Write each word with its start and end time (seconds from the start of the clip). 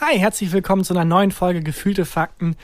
Hi, 0.00 0.18
herzlich 0.18 0.52
willkommen 0.52 0.84
zu 0.84 0.94
einer 0.94 1.04
neuen 1.04 1.30
Folge 1.32 1.60
Gefühlte 1.62 2.04
Fakten. 2.04 2.56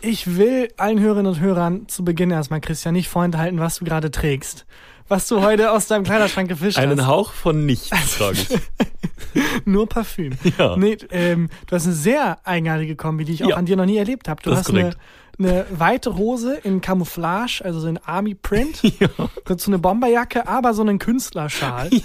Ich 0.00 0.36
will 0.36 0.68
allen 0.76 1.00
Hörerinnen 1.00 1.32
und 1.32 1.40
Hörern 1.40 1.88
zu 1.88 2.04
Beginn 2.04 2.30
erstmal, 2.30 2.60
Christian, 2.60 2.94
nicht 2.94 3.08
vorenthalten, 3.08 3.58
was 3.60 3.76
du 3.78 3.84
gerade 3.84 4.10
trägst. 4.10 4.66
Was 5.08 5.28
du 5.28 5.40
heute 5.42 5.70
aus 5.70 5.86
deinem 5.86 6.04
Kleiderschrank 6.04 6.48
gefischt 6.48 6.78
Einen 6.78 7.00
hast. 7.00 7.06
Hauch 7.06 7.32
von 7.32 7.64
nichts 7.64 7.90
trage 8.16 8.38
ich. 8.38 8.48
Nur 9.64 9.88
Parfüm. 9.88 10.32
Ja. 10.58 10.76
Nee, 10.76 10.96
ähm, 11.10 11.48
du 11.66 11.76
hast 11.76 11.84
eine 11.86 11.94
sehr 11.94 12.38
eigenartige 12.44 12.96
Kombi, 12.96 13.24
die 13.24 13.34
ich 13.34 13.44
auch 13.44 13.50
Ja. 13.50 13.56
an 13.56 13.66
dir 13.66 13.76
noch 13.76 13.86
nie 13.86 13.98
erlebt 13.98 14.28
habe. 14.28 14.42
Du 14.42 14.50
Das 14.50 14.60
hast 14.60 14.70
eine, 14.70 14.94
eine 15.38 15.66
weite 15.70 16.16
Hose 16.16 16.54
in 16.64 16.80
Camouflage, 16.80 17.60
also 17.64 17.80
so 17.80 17.88
in 17.88 17.98
Army 17.98 18.34
Print. 18.34 18.82
Ja. 19.00 19.08
Dazu 19.44 19.70
eine 19.70 19.78
Bomberjacke, 19.78 20.48
aber 20.48 20.72
so 20.74 20.82
einen 20.82 20.98
Künstlerschal. 20.98 21.90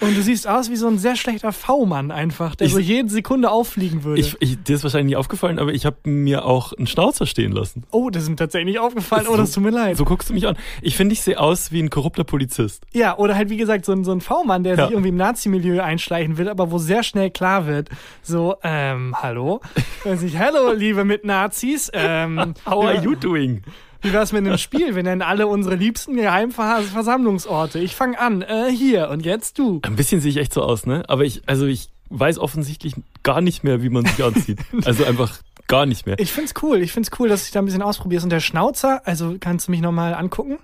Und 0.00 0.16
du 0.16 0.22
siehst 0.22 0.46
aus 0.46 0.70
wie 0.70 0.76
so 0.76 0.86
ein 0.86 0.96
sehr 0.96 1.16
schlechter 1.16 1.50
V-Mann 1.52 2.12
einfach, 2.12 2.54
der 2.54 2.68
Ich- 2.68 2.72
so 2.72 2.78
jede 2.78 3.08
Sekunde 3.08 3.50
auffliegen 3.50 4.04
würde. 4.04 4.20
Ich, 4.20 4.36
ich, 4.38 4.62
dir 4.62 4.76
ist 4.76 4.84
wahrscheinlich 4.84 5.10
nie 5.14 5.16
aufgefallen, 5.16 5.58
aber 5.58 5.72
ich 5.72 5.84
habe 5.86 5.96
mir 6.04 6.44
auch 6.44 6.72
einen 6.72 6.86
Schnauzer 6.86 7.26
stehen 7.26 7.50
lassen. 7.50 7.82
oh, 7.90 8.08
das 8.08 8.22
ist 8.22 8.28
mir 8.28 8.36
tatsächlich 8.36 8.74
nicht 8.74 8.78
aufgefallen. 8.78 9.26
Oh, 9.28 9.36
das 9.36 9.50
tut 9.50 9.64
mir 9.64 9.70
leid. 9.70 9.96
So 9.96 10.04
guckst 10.04 10.30
du 10.30 10.34
mich 10.34 10.46
an. 10.46 10.56
Ich 10.82 10.96
finde, 10.96 11.14
ich 11.14 11.22
sehe 11.22 11.40
aus 11.40 11.72
wie 11.72 11.82
ein 11.82 11.90
korrupter 11.90 12.22
Polizist. 12.22 12.84
Ja, 12.92 13.18
oder 13.18 13.34
halt 13.34 13.50
wie 13.50 13.56
gesagt 13.56 13.84
so 13.86 13.92
ein, 13.92 14.04
so 14.04 14.12
ein 14.12 14.20
V-Mann, 14.20 14.62
der 14.62 14.76
Ja. 14.76 14.84
sich 14.84 14.92
irgendwie 14.92 15.08
im 15.08 15.16
Nazi-Milieu 15.16 15.80
einschleichen 15.82 16.38
will, 16.38 16.48
aber 16.48 16.70
wo 16.70 16.78
sehr 16.78 17.02
schnell 17.02 17.30
klar 17.32 17.66
wird, 17.66 17.88
so, 18.22 18.54
ähm, 18.62 19.16
hallo? 19.20 19.60
Weiß 20.04 20.22
ich, 20.22 20.38
hallo, 20.38 20.72
liebe 20.74 21.04
Mitnazis, 21.04 21.90
ähm, 21.92 22.54
How 22.64 22.84
are 22.84 23.02
you 23.02 23.16
doing? 23.16 23.62
Wie 24.00 24.12
wär's 24.12 24.32
mit 24.32 24.46
einem 24.46 24.58
Spiel? 24.58 24.94
Wir 24.94 25.02
nennen 25.02 25.22
alle 25.22 25.46
unsere 25.46 25.74
liebsten 25.74 26.14
Geheimversammlungsorte. 26.16 27.78
Ich 27.80 27.96
fange 27.96 28.18
an, 28.18 28.42
äh, 28.42 28.70
hier 28.70 29.08
und 29.10 29.24
jetzt 29.24 29.58
du. 29.58 29.80
Ein 29.82 29.96
bisschen 29.96 30.20
sehe 30.20 30.30
ich 30.30 30.36
echt 30.36 30.52
so 30.52 30.62
aus, 30.62 30.86
ne? 30.86 31.04
Aber 31.08 31.24
ich, 31.24 31.42
also 31.46 31.66
ich 31.66 31.90
weiß 32.10 32.38
offensichtlich 32.38 32.94
gar 33.22 33.40
nicht 33.40 33.64
mehr, 33.64 33.82
wie 33.82 33.88
man 33.90 34.04
sich 34.06 34.22
anzieht. 34.22 34.60
Also 34.84 35.04
einfach 35.04 35.40
gar 35.66 35.84
nicht 35.84 36.06
mehr. 36.06 36.18
Ich 36.18 36.32
find's 36.32 36.54
cool, 36.62 36.80
ich 36.80 36.92
find's 36.92 37.10
cool, 37.18 37.28
dass 37.28 37.40
du 37.40 37.44
dich 37.46 37.52
da 37.52 37.60
ein 37.60 37.64
bisschen 37.66 37.82
ausprobierst. 37.82 38.24
Und 38.24 38.30
der 38.30 38.40
Schnauzer, 38.40 39.06
also 39.06 39.36
kannst 39.38 39.68
du 39.68 39.72
mich 39.72 39.80
nochmal 39.80 40.14
angucken? 40.14 40.58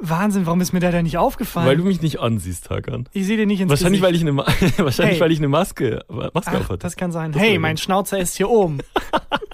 Wahnsinn, 0.00 0.46
warum 0.46 0.60
ist 0.60 0.72
mir 0.72 0.80
der 0.80 0.92
denn 0.92 1.04
nicht 1.04 1.18
aufgefallen? 1.18 1.66
Weil 1.66 1.76
du 1.76 1.84
mich 1.84 2.00
nicht 2.00 2.20
ansiehst, 2.20 2.70
Hakan. 2.70 3.08
ich 3.12 3.26
sehe 3.26 3.36
dir 3.36 3.46
nicht 3.46 3.60
ins 3.60 3.70
Wahrscheinlich, 3.70 4.00
weil 4.02 4.12
Gesicht. 4.12 4.24
ich 4.28 4.28
eine, 4.30 4.32
Ma 4.32 4.46
wahrscheinlich, 4.84 5.14
Hey. 5.16 5.20
weil 5.20 5.32
ich 5.32 5.38
eine 5.38 5.48
Maske, 5.48 6.04
Maske 6.32 6.60
Ach, 6.68 6.76
das 6.78 6.96
kann 6.96 7.12
sein. 7.12 7.32
Das 7.32 7.40
hey, 7.42 7.58
mein 7.58 7.76
gut. 7.76 7.80
Schnauzer 7.84 8.18
ist 8.18 8.36
hier 8.36 8.48
oben. 8.48 8.78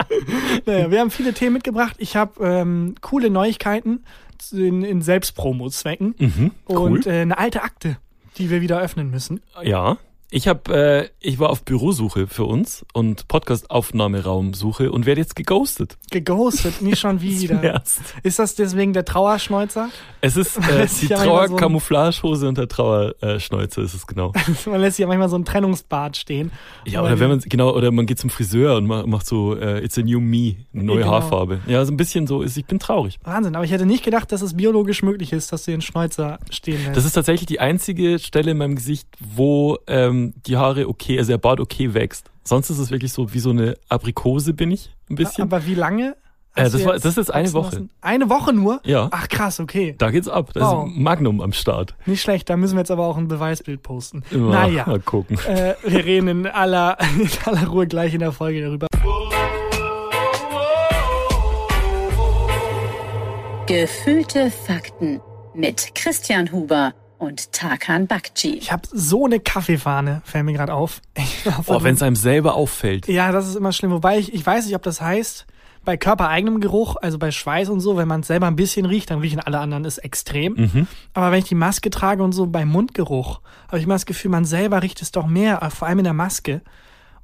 naja, 0.67 0.91
wir 0.91 1.01
haben 1.01 1.11
viele 1.11 1.33
Themen 1.33 1.55
mitgebracht. 1.55 1.97
Ich 1.99 2.17
habe 2.17 2.45
ähm, 2.45 2.95
coole 3.01 3.31
Neuigkeiten 3.31 4.05
in, 4.53 4.83
in 4.83 5.03
Selbstpromo-Zwecken 5.03 6.15
Mhm, 6.19 6.51
cool. 6.69 6.77
und 6.77 7.07
äh, 7.07 7.23
eine 7.23 7.39
alte 7.39 7.63
Akte, 7.63 7.97
die 8.39 8.51
wir 8.51 8.61
wieder 8.61 8.81
öffnen 8.81 9.11
müssen. 9.11 9.41
Ja. 9.63 9.99
Ich 10.31 10.49
habe, 10.49 10.75
äh, 10.75 11.09
ich 11.21 11.39
war 11.39 11.51
auf 11.51 11.65
Bürosuche 11.65 12.27
für 12.27 12.45
uns 12.45 12.85
und 12.93 13.29
Podcast-Aufnahmeraumsuche 13.29 14.91
und 14.91 15.07
werde 15.07 15.21
jetzt 15.21 15.37
geghostet. 15.37 15.97
Geghostet, 16.11 16.83
nicht 16.83 16.99
schon 16.99 17.21
wieder. 17.23 17.83
Ist 18.25 18.39
das 18.41 18.57
deswegen 18.57 18.93
der 18.93 19.05
Trauerschneuzer? 19.05 19.89
Es 20.21 20.37
ist 20.37 20.59
äh, 20.59 20.87
sich 20.89 21.09
die 21.09 21.15
manchmal 21.15 21.49
so 21.49 22.49
und 22.49 22.59
der 22.59 22.67
Trauerschnäuzer 22.69 23.83
ist 23.83 23.95
es 23.95 24.07
genau. 24.07 24.33
Man 24.67 24.81
lässt 24.81 24.99
ja 24.99 25.07
manchmal 25.07 25.29
so 25.29 25.37
ein 25.37 25.45
Trennungsbad 25.45 26.17
stehen. 26.17 26.51
Ja, 26.85 27.03
oder 27.03 27.21
wenn 27.21 27.29
man 27.29 27.39
genau, 27.41 27.73
oder 27.73 27.93
man 27.93 28.07
geht 28.07 28.19
zum 28.19 28.31
Friseur 28.31 28.77
und 28.77 28.87
ma- 28.87 29.07
macht 29.07 29.27
so 29.27 29.55
äh, 29.57 29.85
It's 29.85 29.97
a 29.97 30.03
new 30.03 30.21
me, 30.21 30.57
eine 30.75 30.83
neue 30.85 30.99
Genau. 30.99 31.11
Haarfarbe. 31.13 31.61
Ja, 31.69 31.85
so 31.85 31.93
ein 31.93 31.97
bisschen 31.97 32.27
so 32.27 32.43
ist. 32.43 32.57
Ich 32.57 32.67
bin 32.67 32.81
traurig. 32.81 33.19
Wahnsinn, 33.23 33.55
aber 33.55 33.65
ich 33.65 33.71
hätte 33.71 33.87
nicht 33.87 34.05
gedacht, 34.05 34.33
dass 34.33 34.43
es 34.43 34.57
biologisch 34.57 35.03
möglich 35.05 35.33
ist, 35.33 35.53
dass 35.53 35.65
du 35.67 35.71
den 35.71 35.83
Schneuzer 35.83 36.39
stehen 36.51 36.83
lässt. 36.85 36.97
Das 36.97 37.05
ist 37.05 37.13
tatsächlich 37.13 37.47
die 37.47 37.61
einzige 37.61 38.19
Stelle 38.19 38.51
in 38.51 38.59
meinem 38.59 38.75
Gesicht, 38.75 39.07
wo 39.21 39.79
ähm, 39.87 40.16
die 40.47 40.57
Haare 40.57 40.89
okay, 40.89 41.19
also 41.19 41.33
der 41.33 41.39
Bart 41.39 41.61
okay 41.61 41.93
wächst. 41.95 42.31
Sonst 42.45 42.71
ist 42.71 42.79
es 42.79 42.91
wirklich 42.91 43.13
so 43.13 43.33
wie 43.35 43.39
so 43.41 43.51
eine 43.51 43.77
Aprikose 43.89 44.53
bin 44.55 44.71
ich 44.71 44.91
ein 45.11 45.17
bisschen. 45.17 45.43
aber 45.43 45.67
wie 45.67 45.75
lange? 45.75 46.17
Äh, 46.55 46.71
das 46.71 46.85
war- 46.87 46.95
das 46.95 47.05
ist 47.05 47.17
jetzt 47.17 47.35
eine 47.35 47.53
Woche. 47.53 47.75
lassen? 47.75 47.91
Eine 48.01 48.31
Woche 48.31 48.53
nur? 48.55 48.81
Ja. 48.85 49.09
Ach 49.11 49.29
krass, 49.29 49.61
okay. 49.61 49.95
da 49.99 50.11
geht's 50.11 50.27
ab. 50.29 50.53
Da 50.55 50.61
Wow. 50.61 50.89
ist 50.89 50.97
ein 50.97 51.03
Magnum 51.03 51.41
am 51.43 51.53
Start. 51.53 51.95
Nicht 52.07 52.23
schlecht, 52.23 52.49
da 52.49 52.57
müssen 52.57 52.75
wir 52.77 52.81
jetzt 52.81 52.91
aber 52.91 53.05
auch 53.07 53.19
ein 53.19 53.29
Beweisbild 53.29 53.83
posten. 53.83 54.23
Ja, 54.31 54.39
Naja, 54.39 54.85
Mal 54.87 55.01
gucken. 55.01 55.39
äh, 55.47 55.75
wir 55.85 56.05
reden 56.05 56.29
in 56.29 56.47
aller, 56.47 56.97
in 57.21 57.29
aller 57.45 57.67
Ruhe 57.69 57.87
gleich 57.87 58.15
in 58.15 58.21
der 58.21 58.33
Folge 58.33 58.63
darüber. 58.63 58.87
Gefühlte 63.67 64.51
Fakten 64.51 65.21
mit 65.55 65.95
Christian 65.95 66.53
Huber 66.53 66.95
und 67.19 67.53
Tarkan 67.53 68.07
Bakci. 68.07 68.57
Ich 68.57 68.73
habe 68.73 68.83
so 68.93 69.25
eine 69.25 69.41
Kaffeefahne, 69.41 70.23
fällt 70.25 70.45
mir 70.45 70.53
gerade 70.53 70.75
auf. 70.75 71.01
Du- 71.45 71.85
wenn 71.85 71.95
es 71.95 72.03
einem 72.03 72.17
selber 72.17 72.55
auffällt. 72.55 73.09
ja, 73.09 73.33
das 73.33 73.49
ist 73.49 73.55
immer 73.57 73.73
schlimm. 73.73 73.91
Wobei 73.93 74.19
ich, 74.19 74.33
ich 74.35 74.45
weiß 74.45 74.67
nicht, 74.67 74.75
ob 74.77 74.83
das 74.83 75.01
heißt, 75.01 75.47
bei 75.85 75.97
körpereigenem 75.97 76.61
Geruch, 76.61 76.97
also 77.01 77.17
bei 77.19 77.31
Schweiß 77.31 77.69
und 77.69 77.79
so, 77.81 77.97
wenn 77.97 78.09
man 78.09 78.21
es 78.23 78.27
selber 78.27 78.47
ein 78.49 78.57
bisschen 78.57 78.87
riecht, 78.87 79.11
dann 79.11 79.21
riechen 79.21 79.39
alle 79.41 79.61
anderen 79.61 79.85
es 79.85 79.99
extrem. 79.99 80.55
Mhm. 80.55 80.87
Aber 81.15 81.31
wenn 81.31 81.39
ich 81.39 81.45
die 81.49 81.55
Maske 81.55 81.91
trage 81.91 82.23
und 82.25 82.33
so 82.33 82.47
beim 82.47 82.69
Mundgeruch, 82.69 83.41
habe 83.69 83.79
ich 83.79 83.85
immer 83.85 83.95
das 83.95 84.05
Gefühl, 84.07 84.31
man 84.33 84.45
selber 84.45 84.83
riecht 84.83 85.01
es 85.01 85.13
doch 85.13 85.27
mehr, 85.27 85.63
äh, 85.63 85.71
vor 85.71 85.87
allem 85.87 85.99
in 85.99 86.05
der 86.05 86.13
Maske. 86.13 86.61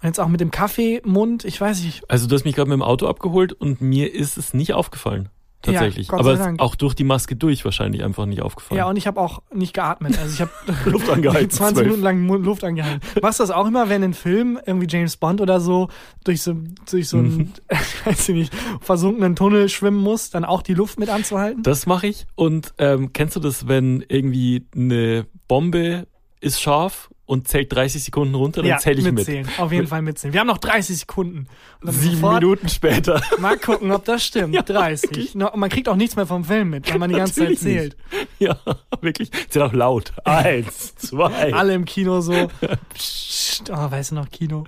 Und 0.00 0.06
jetzt 0.09 0.20
auch 0.20 0.28
mit 0.28 0.41
dem 0.41 0.50
Kaffeemund, 0.53 1.44
ich 1.44 1.60
weiß 1.60 1.82
nicht, 1.82 2.09
Also 2.09 2.26
du 2.28 2.34
hast 2.34 2.44
mich 2.44 2.54
gerade 2.54 2.69
mit 2.70 2.76
dem 2.76 2.82
Auto 2.82 3.06
abgeholt 3.09 3.53
und 3.53 3.80
mir 3.80 4.12
ist 4.14 4.36
es 4.38 4.54
nicht 4.54 4.72
aufgefallen. 4.74 5.28
Tatsächlich. 5.62 6.08
Gott 6.08 6.20
Aber 6.20 6.54
auch 6.58 6.74
durch 6.74 6.94
die 6.94 7.04
Maske 7.04 7.36
durch 7.36 7.64
wahrscheinlich 7.64 8.02
einfach 8.02 8.26
nicht 8.26 8.42
aufgefallen. 8.42 8.78
Ja, 8.78 8.88
und 8.88 8.96
ich 8.96 9.06
habe 9.06 9.20
auch 9.20 9.42
nicht 9.54 9.72
geatmet. 9.74 10.18
Also 10.18 10.34
ich 10.34 10.40
habe 10.40 10.50
Luft 10.90 11.08
angehalten, 11.08 11.50
20 11.50 11.74
zwölf. 11.74 11.86
Minuten 11.86 12.02
lang 12.02 12.26
Luft 12.44 12.64
angehalten. 12.64 13.00
Machst 13.22 13.38
du 13.40 13.44
das 13.44 13.50
auch 13.50 13.66
immer, 13.66 13.88
wenn 13.88 14.02
in 14.02 14.14
Filmen 14.14 14.58
irgendwie 14.66 14.86
James 14.90 15.16
Bond 15.16 15.40
oder 15.40 15.60
so 15.60 15.88
durch 16.24 16.42
so, 16.42 16.56
durch 16.90 17.08
so 17.08 17.18
einen, 17.18 17.36
Mhm. 17.38 17.52
weiß 18.04 18.28
ich 18.30 18.34
nicht, 18.34 18.52
versunkenen 18.80 19.36
Tunnel 19.36 19.68
schwimmen 19.68 20.02
muss, 20.02 20.30
dann 20.30 20.44
auch 20.44 20.62
die 20.62 20.74
Luft 20.74 20.98
mit 20.98 21.08
anzuhalten? 21.08 21.62
Das 21.62 21.86
mache 21.86 22.06
ich. 22.08 22.26
Und 22.34 22.74
ähm, 22.78 23.12
kennst 23.12 23.36
du 23.36 23.40
das, 23.40 23.68
wenn 23.68 24.04
irgendwie 24.08 24.66
eine 24.74 25.26
Bombe 25.48 26.06
ist 26.40 26.60
scharf 26.60 27.08
und 27.32 27.48
zählt 27.48 27.72
30 27.75 28.04
Sekunden 28.04 28.34
runter, 28.34 28.62
dann 28.62 28.78
zähle 28.78 28.98
ich 28.98 29.04
mit. 29.04 29.15
mitzählen. 29.15 29.48
Auf 29.56 29.72
jeden 29.72 29.87
Fall 29.87 30.03
mitzählen. 30.03 30.34
Wir 30.34 30.41
haben 30.41 30.47
noch 30.48 30.59
30 30.59 30.98
Sekunden. 30.98 31.47
Sieben 31.82 32.16
sofort 32.16 32.43
Minuten 32.43 32.69
später. 32.69 33.22
Mal 33.38 33.56
gucken, 33.59 33.91
ob 33.91 34.04
das 34.04 34.22
stimmt. 34.22 34.69
30. 34.69 35.34
No, 35.34 35.50
und 35.50 35.59
man 35.59 35.71
kriegt 35.71 35.88
auch 35.88 35.97
nichts 35.97 36.15
mehr 36.15 36.26
vom 36.26 36.44
Film 36.44 36.69
mit, 36.71 36.91
weil 36.91 36.98
man 36.98 37.09
die 37.09 37.16
ganze 37.16 37.32
Zeit 37.34 37.50
Natürlich 37.50 37.60
zählt. 37.60 37.97
ja, 38.38 38.59
wirklich. 39.00 39.31
Zählt 39.48 39.65
auch 39.65 39.72
laut. 39.72 40.12
Eins, 40.25 40.94
zwei. 40.97 41.54
Alle 41.54 41.72
im 41.72 41.87
Kino 41.87 42.21
so. 42.21 42.50
Psst, 42.94 43.71
oh, 43.71 43.91
weißt 43.91 44.10
du 44.10 44.15
noch, 44.16 44.31
Kino? 44.31 44.65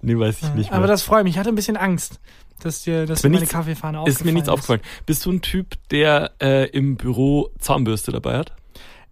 Nee, 0.00 0.18
weiß 0.18 0.38
ich 0.42 0.54
nicht 0.54 0.70
mehr. 0.70 0.78
Aber 0.78 0.86
das 0.86 1.02
freut 1.02 1.24
mich. 1.24 1.34
Ich 1.34 1.38
hatte 1.38 1.50
ein 1.50 1.54
bisschen 1.54 1.76
Angst, 1.76 2.18
dass 2.62 2.82
dir, 2.82 3.04
dass 3.04 3.20
dir 3.20 3.28
mir 3.28 3.34
meine 3.34 3.40
nichts- 3.42 3.52
Kaffeefahne 3.54 3.98
aufgefallen 4.00 4.20
ist 4.20 4.24
mir 4.24 4.32
nichts 4.32 4.48
aufgefallen. 4.48 4.80
Bist 5.04 5.26
du 5.26 5.32
ein 5.32 5.42
Typ, 5.42 5.74
der 5.90 6.32
äh, 6.40 6.68
im 6.70 6.96
Büro 6.96 7.50
Zahnbürste 7.58 8.10
dabei 8.12 8.38
hat? 8.38 8.52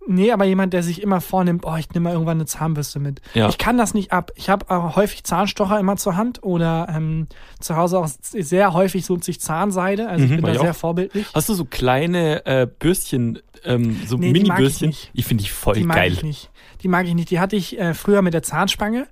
Nee, 0.06 0.32
aber 0.32 0.44
jemand, 0.44 0.72
der 0.74 0.82
sich 0.82 1.00
immer 1.02 1.20
vornimmt, 1.20 1.64
oh, 1.66 1.76
ich 1.76 1.88
nehme 1.90 2.04
mal 2.04 2.12
irgendwann 2.12 2.36
eine 2.38 2.46
Zahnbürste 2.46 2.98
mit. 3.00 3.20
Ja. 3.32 3.48
Ich 3.48 3.56
kann 3.58 3.78
das 3.78 3.94
nicht 3.94 4.12
ab. 4.12 4.32
Ich 4.34 4.50
habe 4.50 4.68
auch 4.70 4.96
häufig 4.96 5.24
Zahnstocher 5.24 5.80
immer 5.80 5.96
zur 5.96 6.16
Hand 6.16 6.42
oder 6.42 6.88
ähm, 6.94 7.26
zu 7.60 7.76
Hause 7.76 7.98
auch 7.98 8.08
sehr 8.08 8.72
häufig 8.74 9.06
so 9.06 9.18
sich 9.18 9.40
Zahnseide. 9.40 10.08
Also 10.08 10.24
ich 10.24 10.30
Mhm, 10.32 10.36
bin 10.36 10.42
mach 10.42 10.48
da 10.50 10.54
ich 10.54 10.60
sehr 10.60 10.70
auch. 10.72 10.76
vorbildlich. 10.76 11.26
Hast 11.32 11.48
du 11.48 11.54
so 11.54 11.64
kleine 11.64 12.44
äh, 12.44 12.66
Bürstchen, 12.78 13.38
ähm, 13.64 13.96
so 14.06 14.16
Nee, 14.16 14.26
ich 14.26 14.32
Mini-Bürstchen? 14.34 14.88
nicht. 14.88 15.10
Ich 15.14 15.24
finde 15.24 15.42
die 15.44 15.50
voll 15.50 15.74
Die 15.74 15.84
mag 15.84 15.96
geil. 15.96 16.12
ich 16.12 16.22
nicht. 16.22 16.50
Die 16.82 16.88
mag 16.88 17.06
ich 17.06 17.14
nicht. 17.14 17.30
Die 17.30 17.40
hatte 17.40 17.56
ich 17.56 17.78
äh, 17.78 17.94
früher 17.94 18.20
mit 18.20 18.34
der 18.34 18.42
Zahnspange. 18.42 19.06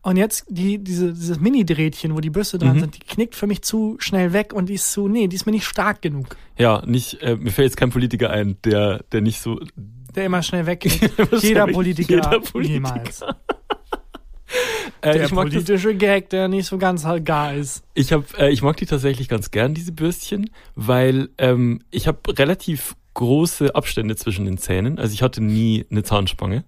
Und 0.00 0.16
jetzt 0.16 0.46
die, 0.48 0.78
diese, 0.82 1.12
dieses 1.12 1.40
Mini-Drähtchen, 1.40 2.14
wo 2.14 2.20
die 2.20 2.30
Bürste 2.30 2.56
dran 2.56 2.76
Mhm. 2.76 2.80
sind, 2.80 2.94
die 2.96 3.00
knickt 3.00 3.34
für 3.34 3.46
mich 3.48 3.62
zu 3.62 3.96
schnell 3.98 4.32
weg 4.32 4.52
und 4.54 4.68
die 4.68 4.74
ist 4.74 4.92
zu, 4.92 5.08
nee, 5.08 5.26
die 5.26 5.36
ist 5.36 5.44
mir 5.44 5.52
nicht 5.52 5.66
stark 5.66 6.00
genug. 6.00 6.36
Ja, 6.56 6.82
nicht, 6.86 7.20
äh, 7.20 7.36
mir 7.36 7.50
fällt 7.50 7.66
jetzt 7.66 7.76
kein 7.76 7.90
Politiker 7.90 8.30
ein, 8.30 8.56
der, 8.64 9.04
der 9.12 9.20
nicht 9.20 9.40
so. 9.42 9.60
Der 10.18 10.26
immer 10.26 10.42
schnell 10.42 10.66
weg. 10.66 10.84
Immer 11.16 11.40
jeder, 11.40 11.66
Politiker, 11.68 12.14
jeder 12.16 12.40
Politiker. 12.40 12.74
niemals. 12.74 13.20
Äh, 15.02 15.12
Der 15.12 15.26
ich, 15.26 15.32
mag 15.32 15.44
das, 15.44 15.52
politische 15.54 15.94
Gag, 15.94 16.30
der 16.30 16.48
nicht 16.48 16.66
so 16.66 16.76
ganz 16.78 17.04
halt 17.04 17.24
gar 17.24 17.52
ist. 17.52 17.84
ich, 17.94 18.12
hab, 18.12 18.36
äh, 18.36 18.48
ich 18.48 18.62
mag 18.62 18.76
die 18.78 18.86
tatsächlich 18.86 19.28
ganz 19.28 19.52
gern, 19.52 19.74
diese 19.74 19.92
Bürstchen, 19.92 20.50
weil 20.74 21.28
ähm, 21.38 21.82
ich 21.92 22.08
habe 22.08 22.18
relativ 22.36 22.96
große 23.14 23.74
Abstände 23.76 24.16
zwischen 24.16 24.46
den 24.46 24.58
Zähnen. 24.58 24.98
Also 24.98 25.12
ich 25.12 25.22
hatte 25.22 25.40
nie 25.44 25.86
eine 25.90 26.02
Zahnspange. 26.02 26.64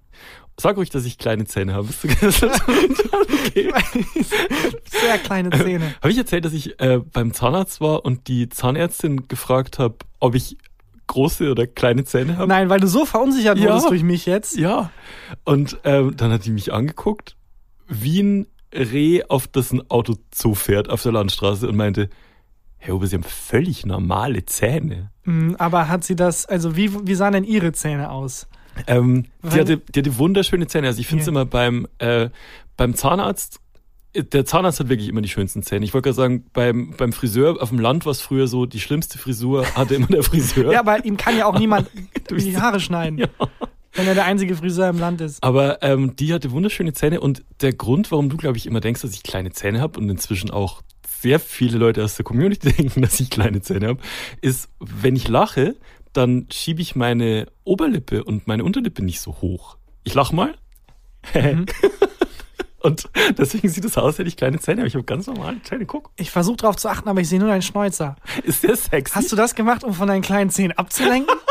Sag 0.60 0.76
ruhig, 0.76 0.90
dass 0.90 1.06
ich 1.06 1.16
kleine 1.18 1.46
Zähne 1.46 1.72
habe. 1.72 1.88
Das 2.20 2.42
okay? 2.42 3.72
Sehr 4.84 5.18
kleine 5.18 5.50
Zähne. 5.50 5.94
Habe 6.00 6.12
ich 6.12 6.18
erzählt, 6.18 6.44
dass 6.44 6.52
ich 6.52 6.78
äh, 6.80 6.98
beim 6.98 7.32
Zahnarzt 7.32 7.80
war 7.80 8.04
und 8.04 8.28
die 8.28 8.48
Zahnärztin 8.50 9.26
gefragt 9.26 9.78
habe, 9.80 9.96
ob 10.20 10.34
ich 10.36 10.56
große 11.10 11.50
oder 11.50 11.66
kleine 11.66 12.04
Zähne 12.04 12.36
habe? 12.38 12.48
Nein, 12.48 12.68
weil 12.70 12.80
du 12.80 12.86
so 12.86 13.04
verunsichert 13.04 13.58
Ja. 13.58 13.68
wurdest 13.70 13.90
durch 13.90 14.02
mich 14.02 14.26
jetzt. 14.26 14.56
Ja. 14.56 14.90
Und 15.44 15.78
ähm, 15.84 16.16
dann 16.16 16.32
hat 16.32 16.44
die 16.46 16.50
mich 16.50 16.72
angeguckt, 16.72 17.36
wie 17.88 18.22
ein 18.22 18.46
Reh, 18.74 19.24
auf 19.24 19.46
das 19.48 19.72
ein 19.72 19.82
Auto 19.90 20.14
zufährt 20.30 20.88
auf 20.90 21.02
der 21.02 21.12
Landstraße 21.12 21.68
und 21.68 21.76
meinte, 21.76 22.08
Herr 22.78 22.94
Huber, 22.94 23.06
Sie 23.06 23.16
haben 23.16 23.24
völlig 23.24 23.84
normale 23.84 24.44
Zähne. 24.46 25.10
Mm, 25.24 25.54
Aber 25.58 25.88
hat 25.88 26.04
sie 26.04 26.16
das, 26.16 26.46
also 26.46 26.76
wie, 26.76 26.90
wie 27.06 27.14
sahen 27.14 27.32
denn 27.34 27.44
ihre 27.44 27.72
Zähne 27.72 28.10
aus? 28.10 28.46
Ähm, 28.86 29.26
die, 29.42 29.60
hatte, 29.60 29.76
die 29.78 29.98
hatte 30.00 30.16
wunderschöne 30.18 30.66
Zähne. 30.66 30.86
Also 30.86 31.00
ich 31.00 31.06
finde 31.08 31.20
es 31.22 31.26
Ja. 31.26 31.32
immer 31.32 31.44
beim, 31.44 31.86
äh, 31.98 32.30
beim 32.76 32.94
Zahnarzt 32.94 33.60
der 34.14 34.44
Zahnarzt 34.44 34.80
hat 34.80 34.88
wirklich 34.88 35.08
immer 35.08 35.20
die 35.22 35.28
schönsten 35.28 35.62
Zähne. 35.62 35.84
Ich 35.84 35.94
wollte 35.94 36.06
gerade 36.08 36.16
sagen, 36.16 36.44
beim, 36.52 36.94
beim 36.96 37.12
Friseur 37.12 37.62
auf 37.62 37.68
dem 37.68 37.78
Land 37.78 38.04
war 38.06 38.10
es 38.12 38.20
früher 38.20 38.46
so, 38.48 38.66
die 38.66 38.80
schlimmste 38.80 39.18
Frisur 39.18 39.64
hatte 39.76 39.94
immer 39.94 40.08
der 40.08 40.22
Friseur. 40.22 40.72
Ja, 40.72 40.80
aber 40.80 41.04
ihm 41.04 41.16
kann 41.16 41.36
ja 41.36 41.46
auch 41.46 41.58
niemand 41.58 41.88
die- 42.30 42.56
Haare 42.58 42.80
schneiden, 42.80 43.18
Ja. 43.18 43.28
wenn 43.94 44.06
er 44.08 44.14
der 44.14 44.24
einzige 44.24 44.56
Friseur 44.56 44.88
im 44.90 44.98
Land 44.98 45.20
ist. 45.20 45.42
Aber 45.42 45.82
ähm, 45.82 46.16
die 46.16 46.32
hatte 46.34 46.50
wunderschöne 46.50 46.92
Zähne 46.92 47.20
und 47.20 47.44
der 47.60 47.72
Grund, 47.72 48.10
warum 48.10 48.28
du, 48.28 48.36
glaube 48.36 48.56
ich, 48.56 48.66
immer 48.66 48.80
denkst, 48.80 49.02
dass 49.02 49.12
ich 49.14 49.22
kleine 49.22 49.50
Zähne 49.52 49.80
habe 49.80 49.98
und 50.00 50.08
inzwischen 50.08 50.50
auch 50.50 50.82
sehr 51.20 51.38
viele 51.38 51.78
Leute 51.78 52.02
aus 52.02 52.16
der 52.16 52.24
Community 52.24 52.72
denken, 52.76 53.02
dass 53.02 53.20
ich 53.20 53.30
kleine 53.30 53.60
Zähne 53.62 53.88
habe, 53.88 54.00
ist, 54.40 54.68
wenn 54.80 55.14
ich 55.14 55.28
lache, 55.28 55.76
dann 56.12 56.46
schiebe 56.50 56.82
ich 56.82 56.96
meine 56.96 57.46
Oberlippe 57.62 58.24
und 58.24 58.48
meine 58.48 58.64
Unterlippe 58.64 59.04
nicht 59.04 59.20
so 59.20 59.36
hoch. 59.40 59.76
Ich 60.02 60.14
lach 60.14 60.32
mal. 60.32 60.54
Mhm. 61.34 61.66
und 62.80 63.08
deswegen 63.38 63.68
sieht 63.68 63.84
es 63.84 63.96
aus, 63.96 64.04
als 64.04 64.18
hätte 64.18 64.28
ich 64.28 64.36
kleine 64.36 64.58
Zähne, 64.58 64.82
aber 64.82 64.88
ich 64.88 64.94
habe 64.94 65.04
ganz 65.04 65.26
normale 65.26 65.62
Zähne. 65.62 65.86
Guck. 65.86 66.10
Ich 66.16 66.30
versuche 66.30 66.56
darauf 66.56 66.76
zu 66.76 66.88
achten, 66.88 67.08
aber 67.08 67.20
ich 67.20 67.28
sehe 67.28 67.38
nur 67.38 67.48
deinen 67.48 67.62
Schnäuzer. 67.62 68.16
Ist 68.42 68.62
der 68.62 68.76
sexy? 68.76 69.14
Hast 69.14 69.32
du 69.32 69.36
das 69.36 69.54
gemacht, 69.54 69.84
um 69.84 69.94
von 69.94 70.08
deinen 70.08 70.22
kleinen 70.22 70.50
Zähnen 70.50 70.72
abzulenken? 70.72 71.34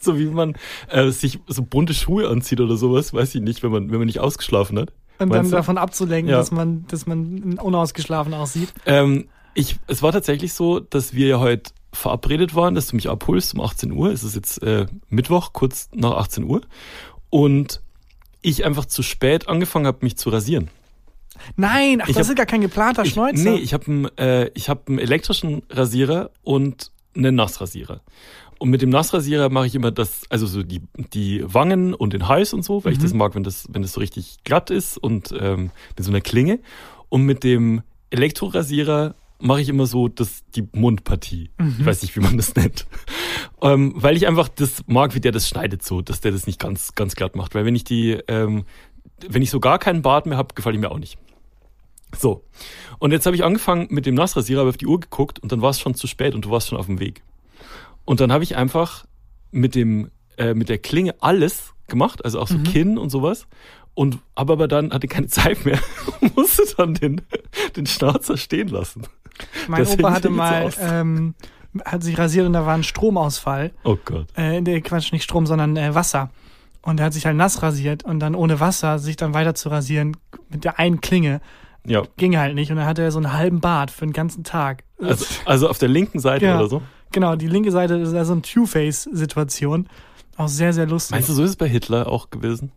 so 0.00 0.18
wie 0.18 0.26
man 0.26 0.54
äh, 0.88 1.10
sich 1.10 1.40
so 1.46 1.62
bunte 1.62 1.94
Schuhe 1.94 2.28
anzieht 2.28 2.60
oder 2.60 2.76
sowas, 2.76 3.12
weiß 3.12 3.34
ich 3.34 3.42
nicht, 3.42 3.62
wenn 3.62 3.70
man, 3.70 3.90
wenn 3.90 3.98
man 3.98 4.06
nicht 4.06 4.20
ausgeschlafen 4.20 4.78
hat. 4.78 4.92
Und 5.18 5.32
dann 5.32 5.46
du? 5.46 5.50
davon 5.50 5.78
abzulenken, 5.78 6.30
Ja. 6.30 6.38
dass 6.38 6.50
man, 6.50 6.86
dass 6.88 7.06
man 7.06 7.58
unausgeschlafen 7.58 8.34
aussieht. 8.34 8.72
Ähm, 8.86 9.28
ich, 9.54 9.76
es 9.88 10.02
war 10.02 10.12
tatsächlich 10.12 10.52
so, 10.52 10.78
dass 10.80 11.14
wir 11.14 11.26
ja 11.26 11.40
heute 11.40 11.72
verabredet 11.92 12.54
waren, 12.54 12.74
dass 12.74 12.88
du 12.88 12.96
mich 12.96 13.08
abholst 13.08 13.54
um 13.54 13.60
18 13.60 13.92
Uhr. 13.92 14.12
Es 14.12 14.22
ist 14.22 14.36
jetzt 14.36 14.62
äh, 14.62 14.86
Mittwoch, 15.08 15.52
kurz 15.52 15.88
nach 15.94 16.12
18 16.12 16.44
Uhr. 16.44 16.60
Und 17.30 17.82
ich 18.42 18.64
einfach 18.64 18.84
zu 18.86 19.02
spät 19.02 19.48
angefangen 19.48 19.86
habe, 19.86 19.98
mich 20.02 20.16
zu 20.16 20.30
rasieren. 20.30 20.68
Nein, 21.56 22.00
ach, 22.02 22.08
Ich 22.08 22.16
das 22.16 22.26
hab- 22.26 22.32
ist 22.32 22.36
gar 22.36 22.46
kein 22.46 22.60
geplanter 22.60 23.04
Ich, 23.04 23.12
Schnäuzer. 23.12 23.50
nee, 23.52 23.56
ich 23.58 23.72
habe 23.72 23.86
einen, 23.86 24.18
äh, 24.18 24.50
ich 24.54 24.68
hab 24.68 24.88
einen 24.88 24.98
elektrischen 24.98 25.62
Rasierer 25.70 26.30
und 26.42 26.90
einen 27.16 27.34
Nassrasierer. 27.36 28.00
Und 28.58 28.70
mit 28.70 28.82
dem 28.82 28.90
Nassrasierer 28.90 29.50
mache 29.50 29.66
ich 29.68 29.74
immer 29.76 29.92
das, 29.92 30.22
also 30.30 30.46
so 30.46 30.64
die, 30.64 30.82
die 31.14 31.42
Wangen 31.46 31.94
und 31.94 32.12
den 32.12 32.26
Hals 32.26 32.52
und 32.52 32.64
so, 32.64 32.84
weil 32.84 32.92
ich 32.92 32.98
das 32.98 33.14
mag, 33.14 33.36
wenn 33.36 33.44
das, 33.44 33.66
wenn 33.70 33.82
das 33.82 33.92
so 33.92 34.00
richtig 34.00 34.38
glatt 34.42 34.70
ist 34.70 34.98
und 34.98 35.32
ähm, 35.38 35.70
mit 35.96 36.04
so 36.04 36.10
einer 36.10 36.20
Klinge. 36.20 36.58
Und 37.08 37.22
mit 37.22 37.44
dem 37.44 37.82
Elektrorasierer 38.10 39.14
mache 39.40 39.60
ich 39.60 39.68
immer 39.68 39.86
so 39.86 40.08
das, 40.08 40.44
die 40.54 40.68
Mundpartie. 40.72 41.50
Ich 41.78 41.86
weiß 41.86 42.02
nicht, 42.02 42.16
wie 42.16 42.20
man 42.20 42.36
das 42.36 42.54
nennt. 42.54 42.86
ähm, 43.62 43.92
weil 43.96 44.16
ich 44.16 44.26
einfach 44.26 44.48
das 44.48 44.82
mag, 44.86 45.14
wie 45.14 45.20
der 45.20 45.32
das 45.32 45.48
schneidet 45.48 45.84
so, 45.84 46.02
dass 46.02 46.20
der 46.20 46.32
das 46.32 46.46
nicht 46.46 46.58
ganz, 46.58 46.94
ganz 46.94 47.14
glatt 47.14 47.36
macht. 47.36 47.54
Weil 47.54 47.64
wenn 47.64 47.74
ich 47.74 47.84
die, 47.84 48.18
ähm, 48.28 48.64
wenn 49.28 49.42
ich 49.42 49.50
so 49.50 49.60
gar 49.60 49.78
keinen 49.78 50.02
Bart 50.02 50.26
mehr 50.26 50.38
habe, 50.38 50.54
gefällt 50.54 50.74
ich 50.74 50.80
mir 50.80 50.90
auch 50.90 50.98
nicht. 50.98 51.18
So. 52.16 52.44
Und 52.98 53.12
jetzt 53.12 53.26
habe 53.26 53.36
ich 53.36 53.44
angefangen 53.44 53.86
mit 53.90 54.06
dem 54.06 54.14
Nassrasierer, 54.14 54.60
habe 54.60 54.70
auf 54.70 54.76
die 54.76 54.86
Uhr 54.86 54.98
geguckt 54.98 55.38
und 55.38 55.52
dann 55.52 55.62
war 55.62 55.70
es 55.70 55.80
schon 55.80 55.94
zu 55.94 56.06
spät 56.06 56.34
und 56.34 56.44
du 56.44 56.50
warst 56.50 56.68
schon 56.68 56.78
auf 56.78 56.86
dem 56.86 57.00
Weg. 57.00 57.22
Und 58.04 58.20
dann 58.20 58.32
habe 58.32 58.44
ich 58.44 58.56
einfach 58.56 59.04
mit 59.50 59.74
dem 59.74 60.10
äh, 60.38 60.54
mit 60.54 60.68
der 60.68 60.78
Klinge 60.78 61.14
alles 61.20 61.74
gemacht, 61.88 62.24
also 62.24 62.40
auch 62.40 62.48
so 62.48 62.58
Kinn 62.58 62.98
und 62.98 63.10
sowas 63.10 63.46
und 63.98 64.18
habe 64.36 64.52
aber 64.52 64.68
dann 64.68 64.92
hatte 64.92 65.08
keine 65.08 65.26
Zeit 65.26 65.64
mehr 65.64 65.78
und 66.20 66.36
musste 66.36 66.62
dann 66.76 66.94
den 66.94 67.20
den 67.74 67.86
Schnauzer 67.86 68.36
stehen 68.36 68.68
lassen. 68.68 69.02
mein 69.66 69.80
das 69.82 69.92
Opa 69.94 70.12
hatte 70.12 70.30
mal, 70.30 70.62
aus. 70.62 70.76
ähm, 70.80 71.34
hat 71.84 72.04
sich 72.04 72.16
rasiert 72.16 72.46
und 72.46 72.52
da 72.52 72.64
war 72.64 72.74
ein 72.74 72.84
Stromausfall. 72.84 73.72
Oh 73.82 73.96
Gott. 74.04 74.26
Äh, 74.36 74.60
nee, 74.60 74.80
Quatsch, 74.82 75.10
nicht 75.12 75.24
Strom, 75.24 75.46
sondern 75.46 75.76
äh, 75.76 75.94
Wasser. 75.96 76.30
Und 76.82 77.00
er 77.00 77.06
hat 77.06 77.12
sich 77.12 77.26
halt 77.26 77.36
nass 77.36 77.60
rasiert 77.62 78.04
und 78.04 78.20
dann 78.20 78.36
ohne 78.36 78.60
Wasser 78.60 79.00
sich 79.00 79.16
dann 79.16 79.34
weiter 79.34 79.54
zu 79.56 79.68
rasieren 79.68 80.16
mit 80.48 80.62
der 80.64 80.78
einen 80.78 81.00
Klinge 81.00 81.40
Ja. 81.84 82.02
ging 82.16 82.38
halt 82.38 82.54
nicht. 82.54 82.70
Und 82.70 82.76
dann 82.76 82.86
hatte 82.86 83.02
er 83.02 83.10
so 83.10 83.18
einen 83.18 83.32
halben 83.32 83.60
Bart 83.60 83.90
für 83.90 84.06
den 84.06 84.12
ganzen 84.12 84.44
Tag. 84.44 84.84
Also, 85.02 85.24
also 85.44 85.68
auf 85.68 85.78
der 85.78 85.88
linken 85.88 86.20
Seite 86.20 86.46
Ja. 86.46 86.56
oder 86.56 86.68
so. 86.68 86.82
Genau, 87.10 87.34
die 87.34 87.48
linke 87.48 87.72
Seite 87.72 87.94
ist 87.96 88.12
ja 88.12 88.24
so 88.24 88.32
eine 88.32 88.42
Two-Face-Situation. 88.42 89.88
Auch 90.36 90.48
sehr, 90.48 90.72
sehr 90.72 90.86
lustig. 90.86 91.12
Meinst 91.12 91.28
du, 91.28 91.32
so 91.32 91.42
ist 91.42 91.50
es 91.50 91.56
bei 91.56 91.68
Hitler 91.68 92.06
auch 92.06 92.30
gewesen? 92.30 92.70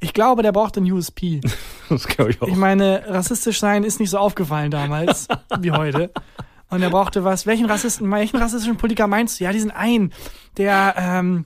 Ich 0.00 0.12
glaube, 0.12 0.42
der 0.42 0.52
braucht 0.52 0.76
einen 0.76 0.90
USP. 0.90 1.40
Das 1.88 2.08
glaube 2.08 2.32
ich 2.32 2.42
auch. 2.42 2.48
Ich 2.48 2.56
meine, 2.56 3.04
rassistisch 3.06 3.60
sein 3.60 3.84
ist 3.84 4.00
nicht 4.00 4.10
so 4.10 4.18
aufgefallen 4.18 4.72
damals 4.72 5.28
wie 5.60 5.70
heute. 5.70 6.10
Und 6.68 6.82
er 6.82 6.90
brauchte 6.90 7.22
was. 7.22 7.46
Welchen 7.46 7.66
Rassisten, 7.66 8.10
welchen 8.10 8.38
rassistischen 8.38 8.76
Politiker 8.76 9.06
meinst 9.06 9.38
du? 9.38 9.44
Ja, 9.44 9.52
diesen 9.52 9.70
einen, 9.70 10.12
der, 10.56 10.96
ähm, 10.98 11.44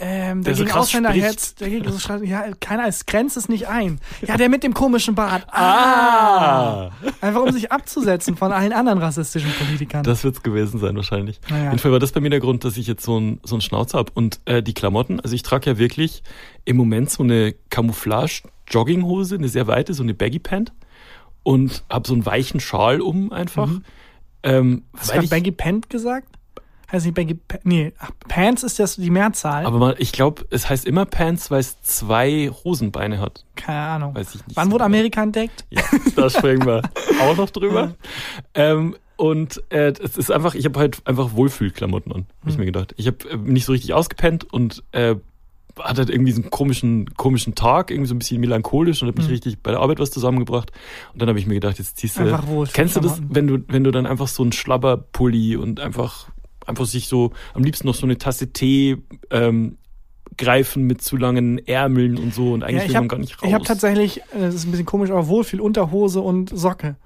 ähm, 0.00 0.44
der, 0.44 0.52
Der 0.52 0.54
so 0.54 0.62
gegen 0.64 0.72
krass 0.72 0.82
Ausländer 0.84 1.10
spricht. 1.10 1.26
hetzt, 1.26 1.60
der 1.60 1.70
gegen 1.70 1.90
so 1.90 1.98
schreit, 1.98 2.22
ja, 2.22 2.44
keiner, 2.60 2.86
es 2.86 3.04
grenzt 3.06 3.36
es 3.36 3.48
nicht 3.48 3.66
ein. 3.68 4.00
Ja, 4.26 4.36
der 4.36 4.48
mit 4.48 4.62
dem 4.62 4.72
komischen 4.74 5.14
Bart. 5.14 5.46
ah! 5.52 6.90
Einfach 7.20 7.42
um 7.42 7.50
sich 7.50 7.72
abzusetzen 7.72 8.36
von 8.36 8.52
allen 8.52 8.72
anderen 8.72 8.98
rassistischen 8.98 9.50
Politikern. 9.52 10.04
Das 10.04 10.22
wird's 10.22 10.42
gewesen 10.42 10.78
sein 10.78 10.94
wahrscheinlich. 10.94 11.40
Naja. 11.50 11.64
Auf 11.64 11.72
jeden 11.72 11.78
Fall 11.80 11.92
war 11.92 11.98
das 11.98 12.12
bei 12.12 12.20
mir 12.20 12.30
der 12.30 12.40
Grund, 12.40 12.64
dass 12.64 12.76
ich 12.76 12.86
jetzt 12.86 13.04
so 13.04 13.16
einen 13.16 13.40
so 13.42 13.56
einen 13.56 13.60
Schnauzer 13.62 13.98
hab 13.98 14.16
Und 14.16 14.40
äh, 14.44 14.62
die 14.62 14.74
Klamotten, 14.74 15.18
also 15.20 15.34
ich 15.34 15.42
trage 15.42 15.70
ja 15.70 15.78
wirklich 15.78 16.22
im 16.64 16.76
Moment 16.76 17.10
so 17.10 17.22
eine 17.22 17.54
Camouflage-Jogginghose, 17.70 19.34
eine 19.34 19.48
sehr 19.48 19.66
weite, 19.66 19.94
so 19.94 20.02
eine 20.02 20.14
Baggy-Pant 20.14 20.72
und 21.42 21.84
hab 21.88 22.06
so 22.06 22.14
einen 22.14 22.24
weichen 22.26 22.60
Schal 22.60 23.00
um 23.00 23.32
einfach. 23.32 23.70
Ähm, 24.42 24.84
Hast 24.96 25.14
du 25.14 25.28
Baggy 25.28 25.50
Pant 25.50 25.90
gesagt? 25.90 26.37
Heißt 26.90 27.04
nicht 27.04 27.14
Baggy 27.14 27.34
Pa- 27.34 27.58
Nee, 27.64 27.92
ach, 27.98 28.10
Pants 28.28 28.62
ist 28.62 28.78
das 28.78 28.96
die 28.96 29.10
Mehrzahl. 29.10 29.66
aber 29.66 29.78
man, 29.78 29.94
ich 29.98 30.12
glaube, 30.12 30.46
es 30.50 30.68
heißt 30.70 30.86
immer 30.86 31.04
Pants, 31.04 31.50
weil 31.50 31.60
es 31.60 31.80
zwei 31.82 32.50
Hosenbeine 32.64 33.20
hat. 33.20 33.44
Keine 33.56 33.78
Ahnung. 33.80 34.14
Weiß 34.14 34.34
ich 34.34 34.46
nicht. 34.46 34.56
Wann 34.56 34.68
so 34.68 34.72
wurde 34.72 34.84
genau. 34.84 34.96
Amerika 34.96 35.22
entdeckt? 35.22 35.66
Ja, 35.70 35.82
da 36.16 36.30
sprechen 36.30 36.64
wir 36.64 36.82
auch 37.20 37.36
noch 37.36 37.50
drüber. 37.50 37.94
Ähm, 38.54 38.96
und 39.16 39.62
äh, 39.70 39.92
es 40.02 40.16
ist 40.16 40.30
einfach, 40.30 40.54
ich 40.54 40.64
habe 40.64 40.78
halt 40.78 41.06
einfach 41.06 41.34
Wohlfühlklamotten 41.34 42.12
an, 42.12 42.26
hab 42.40 42.48
ich 42.50 42.56
mir 42.58 42.66
gedacht. 42.66 42.94
Ich 42.96 43.06
habe 43.06 43.18
äh, 43.28 43.36
nicht 43.36 43.64
so 43.66 43.72
richtig 43.72 43.92
ausgepennt 43.92 44.50
und 44.52 44.82
äh, 44.92 45.16
hatte 45.78 45.98
halt 46.02 46.10
irgendwie 46.10 46.32
so 46.32 46.40
einen 46.42 46.50
komischen, 46.50 47.14
komischen 47.16 47.54
Tag, 47.54 47.90
irgendwie 47.90 48.08
so 48.08 48.14
ein 48.14 48.18
bisschen 48.18 48.40
melancholisch 48.40 49.02
und 49.02 49.08
habe 49.08 49.20
mich 49.20 49.30
richtig 49.30 49.58
bei 49.62 49.72
der 49.72 49.80
Arbeit 49.80 49.98
was 49.98 50.10
zusammengebracht. 50.10 50.72
Und 51.12 51.20
dann 51.20 51.28
habe 51.28 51.38
ich 51.38 51.46
mir 51.46 51.54
gedacht, 51.54 51.78
jetzt 51.78 51.98
ziehst 51.98 52.16
du. 52.16 52.22
Einfach 52.22 52.46
Wohlfühl- 52.46 52.72
Kennst 52.72 52.96
du 52.96 53.00
das, 53.00 53.20
wenn 53.28 53.46
du, 53.46 53.58
wenn 53.68 53.84
du 53.84 53.90
dann 53.90 54.06
einfach 54.06 54.28
so 54.28 54.42
einen 54.42 54.52
Schlabberpulli 54.52 55.56
und 55.56 55.78
einfach, 55.80 56.28
einfach 56.68 56.86
sich 56.86 57.08
so, 57.08 57.32
am 57.54 57.64
liebsten 57.64 57.86
noch 57.86 57.94
so 57.94 58.06
eine 58.06 58.18
Tasse 58.18 58.52
Tee 58.52 58.98
ähm, 59.30 59.78
greifen 60.36 60.84
mit 60.84 61.02
zu 61.02 61.16
langen 61.16 61.58
Ärmeln 61.66 62.18
und 62.18 62.32
so 62.34 62.52
und 62.52 62.62
eigentlich 62.62 62.84
ich 62.84 62.88
will 62.90 62.94
hab- 62.96 63.02
man 63.02 63.08
gar 63.08 63.18
nicht 63.18 63.40
raus. 63.42 63.48
Ich 63.48 63.54
habe 63.54 63.64
tatsächlich, 63.64 64.18
äh, 64.18 64.40
das 64.40 64.54
ist 64.54 64.66
ein 64.66 64.70
bisschen 64.70 64.86
komisch, 64.86 65.10
aber 65.10 65.26
wohl 65.28 65.42
viel 65.44 65.60
Unterhose 65.60 66.20
und 66.20 66.50
Socke. 66.56 66.96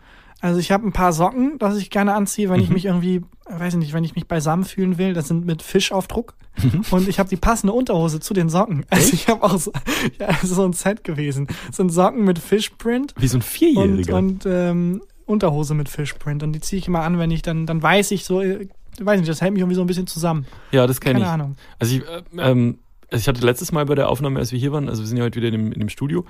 Also 0.40 0.58
ich 0.58 0.72
habe 0.72 0.84
ein 0.86 0.92
paar 0.92 1.12
Socken, 1.12 1.56
das 1.58 1.76
ich 1.78 1.88
gerne 1.88 2.14
anziehe, 2.14 2.50
wenn 2.50 2.60
ich 2.60 2.68
Mhm. 2.68 2.74
mich 2.74 2.84
irgendwie, 2.86 3.16
äh, 3.46 3.60
weiß 3.60 3.74
ich 3.74 3.78
nicht, 3.78 3.92
wenn 3.92 4.02
ich 4.02 4.16
mich 4.16 4.26
beisammen 4.26 4.64
fühlen 4.64 4.98
will. 4.98 5.14
Das 5.14 5.28
sind 5.28 5.46
mit 5.46 5.62
Fischaufdruck. 5.62 6.34
Mhm. 6.60 6.82
Und 6.90 7.08
ich 7.08 7.20
habe 7.20 7.28
die 7.28 7.36
passende 7.36 7.72
Unterhose 7.72 8.18
zu 8.18 8.34
den 8.34 8.48
Socken. 8.48 8.84
Also 8.90 9.12
ich 9.14 9.28
habe 9.28 9.44
auch 9.44 9.56
so, 9.56 9.72
ja, 10.18 10.30
so 10.42 10.64
ein 10.64 10.72
Set 10.72 11.04
gewesen. 11.04 11.46
Das 11.68 11.76
sind 11.76 11.90
Socken 11.90 12.24
mit 12.24 12.40
Fishprint 12.40 13.14
Wie 13.16 13.28
so 13.28 13.36
ein 13.36 13.40
und, 13.40 13.44
Vierjähriger. 13.44 14.16
und 14.16 14.44
ähm, 14.44 15.00
Unterhose 15.26 15.74
mit 15.74 15.88
Fishprint. 15.88 16.42
Und 16.42 16.52
die 16.54 16.60
ziehe 16.60 16.80
ich 16.80 16.88
immer 16.88 17.02
an, 17.02 17.20
wenn 17.20 17.30
ich 17.30 17.42
dann, 17.42 17.64
dann 17.66 17.80
weiß 17.80 18.10
ich 18.10 18.24
so, 18.24 18.42
äh, 18.42 18.66
weiß 19.00 19.18
nicht, 19.20 19.30
das 19.30 19.40
hält 19.40 19.52
mich 19.52 19.60
irgendwie 19.60 19.76
so 19.76 19.80
ein 19.82 19.86
bisschen 19.86 20.06
zusammen. 20.06 20.46
ja, 20.70 20.86
das 20.86 21.00
kenne 21.00 21.14
Keine 21.14 21.24
ich. 21.24 21.30
Ahnung. 21.30 21.56
Also 21.78 21.96
ich, 21.96 22.02
äh, 22.02 22.22
ähm, 22.38 22.78
also 23.10 23.20
ich 23.20 23.28
hatte 23.28 23.44
letztes 23.44 23.72
Mal 23.72 23.84
bei 23.86 23.94
der 23.94 24.08
Aufnahme, 24.08 24.38
als 24.38 24.52
wir 24.52 24.58
hier 24.58 24.72
waren, 24.72 24.88
also 24.88 25.02
wir 25.02 25.06
sind 25.06 25.18
ja 25.18 25.24
heute 25.24 25.36
wieder 25.36 25.48
in 25.48 25.54
dem, 25.54 25.72
in 25.72 25.80
dem 25.80 25.88
Studio, 25.88 26.24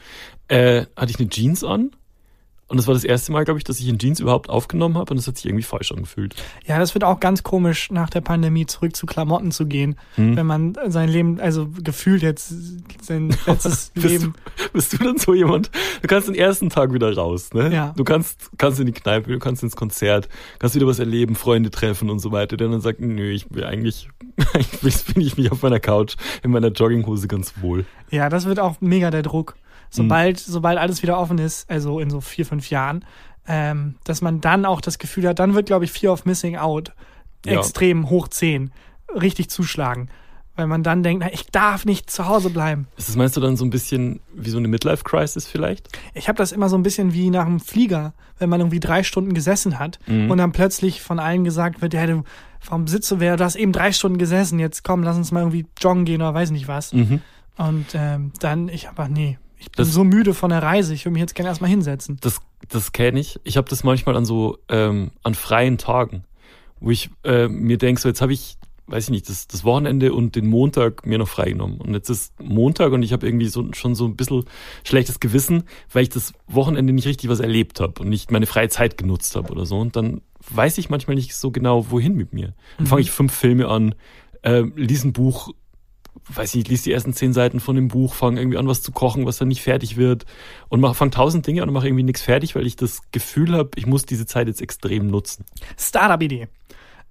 äh, 0.48 0.86
hatte 0.96 1.10
ich 1.10 1.20
eine 1.20 1.28
Jeans 1.28 1.64
an. 1.64 1.92
Und 2.72 2.78
das 2.78 2.86
war 2.86 2.94
das 2.94 3.04
erste 3.04 3.32
Mal, 3.32 3.44
glaube 3.44 3.58
ich, 3.58 3.64
dass 3.64 3.78
ich 3.80 3.86
in 3.86 3.98
Jeans 3.98 4.18
überhaupt 4.18 4.48
aufgenommen 4.48 4.96
habe 4.96 5.10
und 5.10 5.18
das 5.18 5.26
hat 5.26 5.36
sich 5.36 5.44
irgendwie 5.44 5.62
falsch 5.62 5.92
angefühlt. 5.92 6.34
Ja, 6.66 6.78
das 6.78 6.94
wird 6.94 7.04
auch 7.04 7.20
ganz 7.20 7.42
komisch, 7.42 7.90
nach 7.90 8.08
der 8.08 8.22
Pandemie 8.22 8.64
zurück 8.64 8.96
zu 8.96 9.04
Klamotten 9.04 9.50
zu 9.52 9.66
gehen, 9.66 9.96
Hm. 10.14 10.36
wenn 10.38 10.46
man 10.46 10.78
sein 10.88 11.10
Leben, 11.10 11.38
also 11.38 11.68
gefühlt 11.84 12.22
jetzt 12.22 12.54
sein 13.04 13.28
letztes 13.46 13.90
Bist 13.90 14.06
Leben. 14.06 14.34
du, 14.56 14.68
bist 14.72 14.90
du 14.94 14.96
dann 15.04 15.18
so 15.18 15.34
jemand? 15.34 15.70
Du 16.00 16.08
kannst 16.08 16.28
den 16.28 16.34
ersten 16.34 16.70
Tag 16.70 16.94
wieder 16.94 17.14
raus, 17.14 17.52
ne? 17.52 17.70
Ja. 17.70 17.92
Du 17.94 18.04
kannst, 18.04 18.50
kannst 18.56 18.80
in 18.80 18.86
die 18.86 18.92
Kneipe, 18.92 19.30
du 19.30 19.38
kannst 19.38 19.62
ins 19.62 19.76
Konzert, 19.76 20.30
kannst 20.58 20.74
wieder 20.74 20.86
was 20.86 20.98
erleben, 20.98 21.34
Freunde 21.34 21.70
treffen 21.70 22.08
und 22.08 22.20
so 22.20 22.32
weiter. 22.32 22.56
Der 22.56 22.68
dann 22.68 22.80
sagt, 22.80 23.00
nö, 23.02 23.30
ich 23.30 23.44
will 23.50 23.64
eigentlich, 23.64 24.08
eigentlich 24.54 25.04
bin 25.04 25.22
ich 25.22 25.36
mich 25.36 25.52
auf 25.52 25.60
meiner 25.62 25.78
Couch 25.78 26.14
in 26.42 26.50
meiner 26.50 26.68
Jogginghose 26.68 27.28
ganz 27.28 27.52
wohl. 27.60 27.84
Ja, 28.10 28.30
das 28.30 28.46
wird 28.46 28.60
auch 28.60 28.80
mega 28.80 29.10
der 29.10 29.22
Druck. 29.22 29.56
Sobald, 29.94 30.38
sobald 30.40 30.78
alles 30.78 31.02
wieder 31.02 31.18
offen 31.18 31.38
ist, 31.38 31.70
also 31.70 32.00
in 32.00 32.10
so 32.10 32.20
vier, 32.20 32.46
fünf 32.46 32.70
Jahren, 32.70 33.04
ähm, 33.46 33.96
dass 34.04 34.22
man 34.22 34.40
dann 34.40 34.64
auch 34.64 34.80
das 34.80 34.98
Gefühl 34.98 35.28
hat, 35.28 35.38
dann 35.38 35.54
wird, 35.54 35.66
glaube 35.66 35.84
ich, 35.84 35.92
Fear 35.92 36.12
of 36.12 36.24
Missing 36.24 36.56
Out 36.56 36.92
Ja. 37.44 37.58
extrem 37.58 38.08
hoch 38.08 38.28
10 38.28 38.70
richtig 39.20 39.50
zuschlagen. 39.50 40.08
Weil 40.54 40.66
man 40.66 40.82
dann 40.82 41.02
denkt, 41.02 41.24
na, 41.24 41.32
ich 41.32 41.46
darf 41.46 41.86
nicht 41.86 42.10
zu 42.10 42.28
Hause 42.28 42.50
bleiben. 42.50 42.86
Ist 42.98 43.08
das 43.08 43.16
meinst 43.16 43.36
du 43.36 43.40
dann 43.40 43.56
so 43.56 43.64
ein 43.64 43.70
bisschen 43.70 44.20
wie 44.34 44.50
so 44.50 44.58
eine 44.58 44.68
Midlife-Crisis 44.68 45.46
vielleicht? 45.48 45.88
Ich 46.12 46.28
habe 46.28 46.36
das 46.36 46.52
immer 46.52 46.68
so 46.68 46.76
ein 46.76 46.82
bisschen 46.82 47.14
wie 47.14 47.30
nach 47.30 47.46
einem 47.46 47.58
Flieger, 47.58 48.12
wenn 48.38 48.50
man 48.50 48.60
irgendwie 48.60 48.78
drei 48.80 49.02
Stunden 49.02 49.32
gesessen 49.32 49.78
hat 49.78 49.98
Mhm. 50.06 50.30
und 50.30 50.38
dann 50.38 50.52
plötzlich 50.52 51.00
von 51.00 51.18
allen 51.18 51.44
gesagt 51.44 51.80
wird, 51.80 51.94
ja, 51.94 52.06
du 52.06 52.22
vom 52.60 52.86
Sitz 52.86 53.08
du 53.08 53.18
wer, 53.18 53.36
du 53.38 53.44
hast 53.44 53.56
eben 53.56 53.72
drei 53.72 53.92
Stunden 53.92 54.18
gesessen, 54.18 54.58
jetzt 54.58 54.84
komm, 54.84 55.02
lass 55.02 55.16
uns 55.16 55.32
mal 55.32 55.40
irgendwie 55.40 55.64
joggen 55.80 56.04
gehen 56.04 56.20
oder 56.20 56.34
weiß 56.34 56.50
nicht 56.50 56.68
was. 56.68 56.92
Mhm. 56.92 57.20
Und 57.56 57.86
ähm, 57.94 58.32
dann, 58.38 58.68
ich 58.68 58.88
aber 58.90 59.08
nee, 59.08 59.38
Ich 59.62 59.70
bin 59.70 59.84
Das- 59.84 59.92
so 59.94 60.02
müde 60.04 60.34
von 60.34 60.50
der 60.50 60.62
Reise, 60.62 60.92
ich 60.92 61.04
will 61.04 61.12
mich 61.12 61.20
jetzt 61.20 61.34
gerne 61.34 61.48
erstmal 61.48 61.70
hinsetzen. 61.70 62.18
Das, 62.20 62.40
das 62.68 62.92
kenne 62.92 63.20
ich. 63.20 63.38
Ich 63.44 63.56
habe 63.56 63.68
das 63.68 63.84
manchmal 63.84 64.16
an 64.16 64.24
so 64.24 64.58
ähm, 64.68 65.12
an 65.22 65.34
freien 65.34 65.78
Tagen, 65.78 66.24
wo 66.80 66.90
ich 66.90 67.10
äh, 67.24 67.46
mir 67.48 67.78
denke, 67.78 68.00
so 68.00 68.08
jetzt 68.08 68.20
habe 68.20 68.32
ich, 68.32 68.56
weiß 68.88 69.04
ich 69.04 69.10
nicht, 69.10 69.28
das, 69.28 69.46
das 69.46 69.62
Wochenende 69.64 70.12
und 70.12 70.34
den 70.34 70.46
Montag 70.48 71.06
mir 71.06 71.16
noch 71.18 71.28
freigenommen. 71.28 71.80
Und 71.80 71.94
jetzt 71.94 72.10
ist 72.10 72.34
Montag 72.42 72.92
und 72.92 73.04
ich 73.04 73.12
habe 73.12 73.24
irgendwie 73.24 73.46
so 73.46 73.72
schon 73.72 73.94
so 73.94 74.04
ein 74.06 74.16
bisschen 74.16 74.44
schlechtes 74.84 75.20
Gewissen, 75.20 75.62
weil 75.92 76.02
ich 76.02 76.08
das 76.10 76.32
Wochenende 76.48 76.92
nicht 76.92 77.06
richtig 77.06 77.30
was 77.30 77.38
erlebt 77.40 77.78
habe 77.80 78.02
und 78.02 78.08
nicht 78.08 78.32
meine 78.32 78.46
freie 78.46 78.68
Zeit 78.68 78.98
genutzt 78.98 79.36
habe 79.36 79.52
oder 79.52 79.64
so. 79.64 79.78
Und 79.78 79.94
dann 79.94 80.20
weiß 80.50 80.76
ich 80.78 80.90
manchmal 80.90 81.14
nicht 81.14 81.34
so 81.36 81.52
genau, 81.52 81.90
wohin 81.90 82.14
mit 82.16 82.32
mir. 82.32 82.52
Dann 82.78 82.88
fange 82.88 83.02
ich 83.02 83.12
fünf 83.12 83.32
Filme 83.32 83.68
an, 83.68 83.94
äh, 84.42 84.62
lies 84.74 85.04
ein 85.04 85.12
Buch, 85.12 85.50
weiß 86.28 86.50
ich 86.50 86.56
nicht, 86.56 86.68
lies 86.68 86.82
die 86.82 86.92
ersten 86.92 87.12
zehn 87.12 87.32
Seiten 87.32 87.60
von 87.60 87.74
dem 87.74 87.88
Buch, 87.88 88.14
fange 88.14 88.40
irgendwie 88.40 88.58
an, 88.58 88.68
was 88.68 88.82
zu 88.82 88.92
kochen, 88.92 89.26
was 89.26 89.38
dann 89.38 89.48
nicht 89.48 89.62
fertig 89.62 89.96
wird 89.96 90.24
und 90.68 90.80
mach, 90.80 90.94
fang 90.94 91.10
tausend 91.10 91.46
Dinge 91.46 91.62
an 91.62 91.68
und 91.68 91.74
mache 91.74 91.88
irgendwie 91.88 92.04
nichts 92.04 92.22
fertig, 92.22 92.54
weil 92.54 92.66
ich 92.66 92.76
das 92.76 93.00
Gefühl 93.12 93.56
habe, 93.56 93.70
ich 93.76 93.86
muss 93.86 94.06
diese 94.06 94.26
Zeit 94.26 94.46
jetzt 94.46 94.60
extrem 94.60 95.08
nutzen. 95.08 95.44
Startup-Idee. 95.78 96.48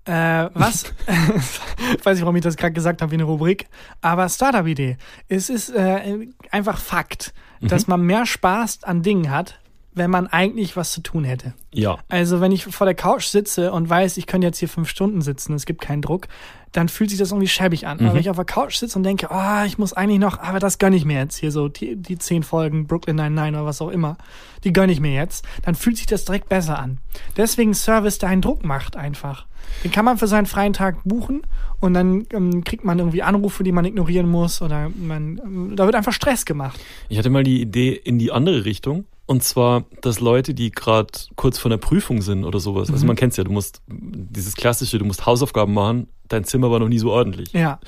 Äh, 0.06 0.50
was? 0.54 0.84
ich 1.98 2.06
weiß 2.06 2.16
nicht, 2.16 2.24
warum 2.24 2.36
ich 2.36 2.42
das 2.42 2.58
gerade 2.58 2.74
gesagt 2.74 3.02
habe 3.02 3.12
wie 3.12 3.16
eine 3.16 3.26
Rubrik, 3.26 3.68
aber 4.02 4.30
Startup-Idee. 4.30 4.98
Es 5.28 5.50
ist 5.50 5.70
äh, 5.70 6.28
einfach 6.50 6.78
Fakt, 6.78 7.34
dass 7.62 7.88
man 7.88 8.02
mehr 8.02 8.26
Spaß 8.26 8.84
an 8.84 9.04
Dingen 9.04 9.30
hat, 9.30 9.60
wenn 9.94 10.10
man 10.10 10.28
eigentlich 10.28 10.76
was 10.76 10.92
zu 10.92 11.02
tun 11.02 11.24
hätte. 11.24 11.54
Ja. 11.74 12.00
Also 12.08 12.42
wenn 12.42 12.52
ich 12.52 12.66
vor 12.66 12.86
der 12.86 12.96
Couch 12.96 13.26
sitze 13.26 13.72
und 13.72 13.90
weiß, 13.90 14.18
ich 14.18 14.26
könnte 14.26 14.48
jetzt 14.48 14.58
hier 14.58 14.70
fünf 14.70 14.90
Stunden 14.90 15.22
sitzen, 15.22 15.54
es 15.54 15.66
gibt 15.66 15.82
keinen 15.82 16.02
Druck, 16.02 16.28
dann 16.72 16.90
fühlt 16.90 17.10
sich 17.10 17.20
das 17.20 17.32
irgendwie 17.32 17.48
schäbig 17.48 17.86
an. 17.86 18.00
Aber 18.00 18.14
wenn 18.14 18.22
ich 18.22 18.30
auf 18.30 18.38
der 18.38 18.46
Couch 18.46 18.76
sitze 18.76 18.98
und 18.98 19.04
denke, 19.04 19.28
oh, 19.30 19.66
ich 19.66 19.78
muss 19.78 19.94
eigentlich 19.94 20.20
noch, 20.20 20.40
aber 20.40 20.60
das 20.60 20.78
gönne 20.78 20.96
ich 20.96 21.06
mir 21.06 21.18
jetzt 21.18 21.38
hier 21.38 21.52
so, 21.52 21.68
die, 21.68 21.96
die 21.96 22.18
zehn 22.18 22.44
Folgen 22.44 22.88
Brooklyn 22.88 23.18
Nine-Nine 23.18 23.58
oder 23.58 23.66
was 23.66 23.82
auch 23.82 23.90
immer, 23.90 24.18
die 24.64 24.72
gönne 24.72 24.92
ich 24.92 25.00
mir 25.00 25.14
jetzt, 25.14 25.46
dann 25.64 25.76
fühlt 25.76 25.98
sich 25.98 26.06
das 26.06 26.24
direkt 26.26 26.48
besser 26.50 26.80
an. 26.80 27.00
Deswegen 27.36 27.74
Service, 27.74 28.20
der 28.20 28.30
einen 28.30 28.42
Druck 28.42 28.64
macht 28.64 28.96
einfach. 28.96 29.46
Den 29.84 29.92
kann 29.92 30.06
man 30.06 30.18
für 30.18 30.28
seinen 30.28 30.46
freien 30.46 30.74
Tag 30.74 31.04
buchen 31.04 31.42
und 31.80 31.94
dann 31.94 32.26
ähm, 32.34 32.64
kriegt 32.64 32.84
man 32.84 33.00
irgendwie 33.00 33.24
Anrufe, 33.24 33.64
die 33.64 33.72
man 33.72 33.86
ignorieren 33.86 34.30
muss 34.30 34.62
oder 34.62 34.90
man, 34.90 35.42
ähm, 35.44 35.76
da 35.76 35.86
wird 35.86 35.96
einfach 35.96 36.14
Stress 36.14 36.46
gemacht. 36.46 36.80
Ich 37.10 37.18
hatte 37.18 37.30
mal 37.30 37.44
die 37.44 37.62
Idee 37.62 37.92
in 37.92 38.18
die 38.18 38.32
andere 38.32 38.66
Richtung. 38.66 39.06
Und 39.28 39.44
zwar, 39.44 39.86
dass 40.02 40.20
Leute, 40.20 40.54
die 40.54 40.72
gerade 40.72 41.08
kurz 41.38 41.58
vor 41.58 41.72
einer 41.72 41.78
Prüfung 41.78 42.22
sind 42.22 42.44
oder 42.44 42.60
sowas, 42.60 42.92
also 42.92 43.06
man 43.06 43.16
kennt's 43.16 43.38
ja, 43.38 43.46
du 43.46 43.52
musst 43.52 43.82
dieses 43.88 44.56
klassische, 44.56 44.98
du 45.00 45.06
musst 45.06 45.26
Hausaufgaben 45.26 45.74
machen, 45.74 46.08
dein 46.32 46.44
Zimmer 46.44 46.72
war 46.72 46.80
noch 46.80 46.88
nie 46.90 47.00
so 47.00 47.12
ordentlich. 47.12 47.52
Ja. 47.54 47.80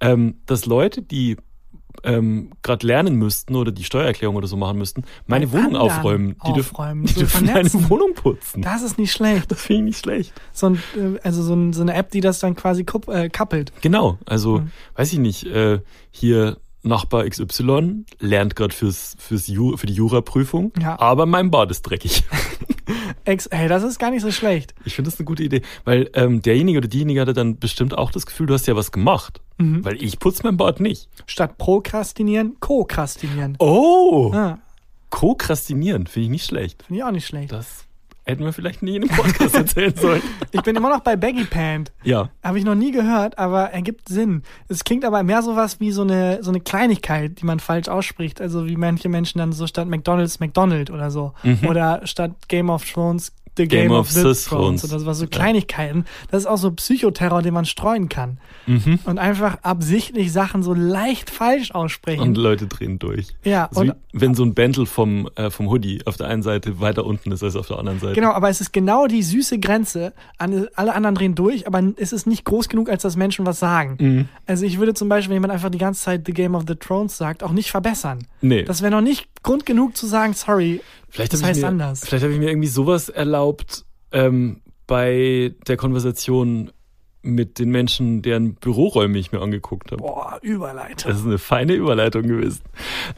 ähm, 0.00 0.36
dass 0.46 0.66
Leute, 0.66 1.02
die 1.02 1.36
ähm, 2.04 2.50
gerade 2.62 2.86
lernen 2.86 3.14
müssten 3.16 3.54
oder 3.54 3.70
die 3.70 3.84
Steuererklärung 3.84 4.34
oder 4.34 4.46
so 4.48 4.56
machen 4.56 4.78
müssten, 4.78 5.04
meine 5.26 5.46
Bei 5.46 5.52
Wohnung 5.58 5.76
aufräumen. 5.76 6.36
Die 6.46 6.52
dürfen, 6.54 6.74
aufräumen, 6.74 7.04
die 7.04 7.12
so 7.12 7.20
dürfen 7.20 7.46
vernetzen. 7.46 7.80
meine 7.80 7.90
Wohnung 7.90 8.14
putzen. 8.14 8.62
Das 8.62 8.82
ist 8.82 8.98
nicht 8.98 9.12
schlecht. 9.12 9.50
Das 9.52 9.60
finde 9.60 9.82
ich 9.82 9.84
nicht 9.86 9.98
schlecht. 9.98 10.32
So, 10.52 10.66
ein, 10.68 10.74
äh, 10.96 11.18
also 11.22 11.42
so, 11.42 11.54
ein, 11.54 11.72
so 11.72 11.82
eine 11.82 11.94
App, 11.94 12.10
die 12.10 12.20
das 12.20 12.40
dann 12.40 12.56
quasi 12.56 12.84
kupp, 12.84 13.08
äh, 13.08 13.28
kappelt. 13.28 13.72
Genau, 13.82 14.18
also 14.24 14.60
Mhm. 14.60 14.70
weiß 14.96 15.12
ich 15.12 15.18
nicht, 15.18 15.46
äh, 15.46 15.80
hier 16.10 16.56
Nachbar 16.84 17.24
XY 17.28 18.04
lernt 18.18 18.56
gerade 18.56 18.74
fürs, 18.74 19.14
fürs 19.20 19.46
Ju 19.46 19.76
für 19.76 19.86
die 19.86 19.92
Juraprüfung, 19.94 20.72
Ja. 20.80 20.98
aber 20.98 21.26
mein 21.26 21.52
Bad 21.52 21.70
ist 21.70 21.82
dreckig. 21.82 22.24
Ex 23.24 23.48
hey, 23.50 23.68
das 23.68 23.82
ist 23.82 23.98
gar 23.98 24.10
nicht 24.10 24.22
so 24.22 24.30
schlecht. 24.30 24.74
Ich 24.84 24.94
finde 24.94 25.10
das 25.10 25.18
eine 25.18 25.24
gute 25.24 25.42
Idee, 25.42 25.62
weil 25.84 26.10
ähm, 26.14 26.42
derjenige 26.42 26.78
oder 26.78 26.88
diejenige 26.88 27.20
hatte 27.20 27.32
dann 27.32 27.58
bestimmt 27.58 27.96
auch 27.96 28.10
das 28.10 28.26
Gefühl, 28.26 28.46
du 28.46 28.54
hast 28.54 28.66
ja 28.66 28.76
was 28.76 28.92
gemacht. 28.92 29.40
Mhm. 29.58 29.84
Weil 29.84 30.02
ich 30.02 30.18
putze 30.18 30.42
mein 30.44 30.56
Bad 30.56 30.80
nicht. 30.80 31.08
Statt 31.26 31.58
prokrastinieren, 31.58 32.56
kokrastinieren. 32.60 33.56
Oh! 33.58 34.32
Ah, 34.34 34.58
Prokrastinieren 35.10 36.06
finde 36.06 36.24
ich 36.24 36.30
nicht 36.30 36.46
schlecht. 36.46 36.82
Finde 36.84 37.00
ich 37.00 37.04
auch 37.04 37.10
nicht 37.12 37.26
schlecht. 37.26 37.52
Das 37.52 37.84
hätten 38.24 38.44
wir 38.44 38.52
vielleicht 38.52 38.82
nie 38.82 38.96
in 38.96 39.02
einem 39.02 39.16
Podcast 39.16 39.54
erzählen 39.56 39.94
sollen. 39.96 40.22
Ich 40.50 40.62
bin 40.62 40.76
immer 40.76 40.88
noch 40.88 41.00
bei 41.00 41.16
Baggy 41.16 41.44
Pant. 41.44 41.92
Ja. 42.02 42.30
Habe 42.42 42.58
ich 42.58 42.64
noch 42.64 42.74
nie 42.74 42.92
gehört, 42.92 43.38
aber 43.38 43.70
ergibt 43.70 44.08
Sinn. 44.08 44.42
Es 44.68 44.84
klingt 44.84 45.04
aber 45.04 45.22
mehr 45.22 45.42
sowas 45.42 45.80
wie 45.80 45.90
so 45.92 46.02
eine, 46.02 46.42
so 46.42 46.50
eine 46.50 46.60
Kleinigkeit, 46.60 47.40
die 47.40 47.46
man 47.46 47.60
falsch 47.60 47.88
ausspricht. 47.88 48.40
Also 48.40 48.66
wie 48.66 48.76
manche 48.76 49.08
Menschen 49.08 49.38
dann 49.38 49.52
so 49.52 49.66
statt 49.66 49.88
McDonalds 49.88 50.40
McDonald 50.40 50.90
oder 50.90 51.10
so. 51.10 51.32
Oder 51.68 52.06
statt 52.06 52.32
Game 52.48 52.70
of 52.70 52.84
Thrones 52.84 53.32
The 53.56 53.68
Game. 53.68 53.88
Game 53.88 53.92
of, 53.92 54.06
of 54.06 54.10
the 54.10 54.22
Thrones. 54.22 54.44
Thrones 54.44 54.84
oder 54.84 54.98
sowas. 54.98 55.18
So 55.18 55.26
Kleinigkeiten. 55.26 56.04
Das 56.30 56.42
ist 56.42 56.46
auch 56.46 56.56
so 56.56 56.70
Psychoterror, 56.70 57.42
den 57.42 57.52
man 57.54 57.64
streuen 57.64 58.08
kann. 58.08 58.38
Mhm. 58.66 58.98
Und 59.04 59.18
einfach 59.18 59.58
absichtlich 59.62 60.32
Sachen 60.32 60.62
so 60.62 60.72
leicht 60.72 61.28
falsch 61.30 61.70
aussprechen. 61.72 62.22
Und 62.22 62.36
Leute 62.36 62.66
drehen 62.66 62.98
durch. 62.98 63.28
ja, 63.44 63.68
So 63.70 63.80
und 63.82 63.94
wenn 64.12 64.34
so 64.34 64.44
ein 64.44 64.54
Bändel 64.54 64.86
vom, 64.86 65.28
äh, 65.36 65.50
vom 65.50 65.68
Hoodie 65.70 66.00
auf 66.06 66.16
der 66.16 66.28
einen 66.28 66.42
Seite 66.42 66.80
weiter 66.80 67.04
unten 67.04 67.32
ist 67.32 67.42
als 67.42 67.56
auf 67.56 67.66
der 67.66 67.78
anderen 67.78 67.98
Seite. 67.98 68.14
Genau, 68.14 68.32
aber 68.32 68.48
es 68.48 68.60
ist 68.60 68.72
genau 68.72 69.06
die 69.06 69.22
süße 69.22 69.58
Grenze. 69.58 70.12
Alle 70.38 70.94
anderen 70.94 71.14
drehen 71.14 71.34
durch, 71.34 71.66
aber 71.66 71.82
es 71.96 72.12
ist 72.12 72.26
nicht 72.26 72.44
groß 72.44 72.68
genug, 72.68 72.88
als 72.88 73.02
dass 73.02 73.16
Menschen 73.16 73.46
was 73.46 73.58
sagen. 73.58 73.96
Mhm. 73.98 74.28
Also 74.46 74.64
ich 74.64 74.78
würde 74.78 74.94
zum 74.94 75.08
Beispiel, 75.08 75.30
wenn 75.30 75.36
jemand 75.36 75.52
einfach 75.52 75.70
die 75.70 75.78
ganze 75.78 76.02
Zeit 76.02 76.22
The 76.26 76.32
Game 76.32 76.54
of 76.54 76.64
the 76.66 76.74
Thrones 76.74 77.16
sagt, 77.16 77.42
auch 77.42 77.52
nicht 77.52 77.70
verbessern. 77.70 78.26
Nee. 78.40 78.62
Das 78.64 78.82
wäre 78.82 78.90
noch 78.92 79.00
nicht 79.00 79.28
Grund 79.42 79.66
genug 79.66 79.96
zu 79.96 80.06
sagen, 80.06 80.34
sorry, 80.34 80.80
vielleicht 81.12 81.32
das 81.32 81.42
heißt 81.42 81.60
mir, 81.60 81.68
anders. 81.68 82.04
Vielleicht 82.04 82.24
habe 82.24 82.32
ich 82.32 82.40
mir 82.40 82.48
irgendwie 82.48 82.68
sowas 82.68 83.08
erlaubt 83.08 83.84
ähm, 84.10 84.62
bei 84.86 85.54
der 85.66 85.76
Konversation 85.76 86.72
mit 87.22 87.58
den 87.58 87.70
Menschen, 87.70 88.20
deren 88.22 88.54
Büroräume 88.54 89.18
ich 89.18 89.30
mir 89.30 89.40
angeguckt 89.40 89.92
habe. 89.92 90.02
boah, 90.02 90.38
Überleitung. 90.42 91.10
Das 91.10 91.20
ist 91.20 91.26
eine 91.26 91.38
feine 91.38 91.74
Überleitung 91.74 92.22
gewesen. 92.24 92.62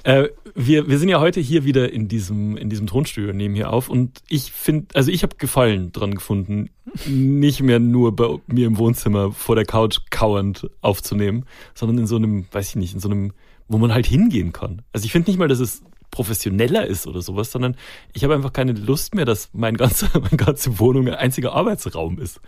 Äh, 0.02 0.28
wir, 0.54 0.88
wir 0.88 0.98
sind 0.98 1.08
ja 1.08 1.20
heute 1.20 1.40
hier 1.40 1.64
wieder 1.64 1.90
in 1.90 2.06
diesem, 2.06 2.56
in 2.56 2.68
diesem 2.68 2.86
Tonstudio, 2.86 3.32
nehmen 3.32 3.54
hier 3.54 3.72
auf 3.72 3.88
und 3.88 4.22
ich 4.28 4.52
finde, 4.52 4.94
also 4.94 5.10
ich 5.10 5.22
habe 5.22 5.36
Gefallen 5.36 5.90
dran 5.92 6.14
gefunden, 6.14 6.70
nicht 7.06 7.62
mehr 7.62 7.80
nur 7.80 8.14
bei 8.14 8.36
mir 8.46 8.66
im 8.66 8.78
Wohnzimmer 8.78 9.32
vor 9.32 9.56
der 9.56 9.64
Couch 9.64 10.00
kauernd 10.10 10.70
aufzunehmen, 10.82 11.46
sondern 11.74 11.98
in 11.98 12.06
so 12.06 12.16
einem, 12.16 12.46
weiß 12.52 12.70
ich 12.70 12.76
nicht, 12.76 12.94
in 12.94 13.00
so 13.00 13.08
einem, 13.08 13.32
wo 13.68 13.78
man 13.78 13.92
halt 13.92 14.06
hingehen 14.06 14.52
kann. 14.52 14.82
Also 14.92 15.06
ich 15.06 15.12
finde 15.12 15.30
nicht 15.30 15.38
mal, 15.38 15.48
dass 15.48 15.60
es 15.60 15.82
professioneller 16.14 16.86
ist 16.86 17.08
oder 17.08 17.20
sowas, 17.22 17.50
sondern 17.50 17.76
ich 18.12 18.22
habe 18.22 18.34
einfach 18.34 18.52
keine 18.52 18.70
Lust 18.72 19.16
mehr, 19.16 19.24
dass 19.24 19.50
mein 19.52 19.76
ganzer, 19.76 20.08
meine 20.14 20.36
ganze 20.36 20.78
Wohnung 20.78 21.08
ein 21.08 21.14
einziger 21.14 21.52
Arbeitsraum 21.54 22.18
ist. 22.20 22.40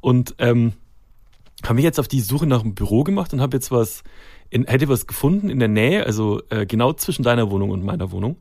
Und 0.00 0.34
ähm, 0.38 0.72
habe 1.64 1.74
mich 1.74 1.84
jetzt 1.84 2.00
auf 2.00 2.08
die 2.08 2.20
Suche 2.22 2.46
nach 2.46 2.62
einem 2.62 2.74
Büro 2.74 3.04
gemacht 3.04 3.34
und 3.34 3.42
habe 3.42 3.58
jetzt 3.58 3.70
was, 3.70 4.02
in, 4.48 4.64
hätte 4.64 4.88
was 4.88 5.06
gefunden 5.06 5.50
in 5.50 5.58
der 5.58 5.68
Nähe, 5.68 6.06
also 6.06 6.40
äh, 6.48 6.64
genau 6.64 6.94
zwischen 6.94 7.22
deiner 7.22 7.50
Wohnung 7.50 7.68
und 7.70 7.84
meiner 7.84 8.10
Wohnung. 8.10 8.38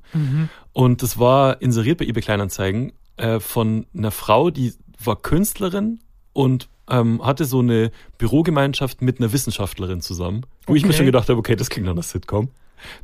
Und 0.71 1.03
das 1.03 1.19
war 1.19 1.61
inseriert 1.61 1.97
bei 1.97 2.05
eBay 2.05 2.23
Kleinanzeigen 2.23 2.93
äh, 3.17 3.41
von 3.41 3.85
einer 3.93 4.11
Frau, 4.11 4.49
die 4.49 4.73
war 5.03 5.17
Künstlerin 5.17 5.99
und 6.31 6.69
ähm, 6.89 7.21
hatte 7.25 7.43
so 7.43 7.59
eine 7.59 7.91
Bürogemeinschaft 8.17 9.01
mit 9.01 9.19
einer 9.19 9.33
Wissenschaftlerin 9.33 9.99
zusammen, 9.99 10.45
wo 10.65 10.75
ich 10.75 10.83
mir 10.83 10.89
Okay. 10.89 10.97
schon 10.97 11.05
gedacht 11.05 11.27
habe, 11.27 11.37
okay, 11.37 11.57
das 11.57 11.69
klingt 11.69 11.85
nach 11.85 11.93
einer 11.93 12.01
Sitcom. 12.03 12.49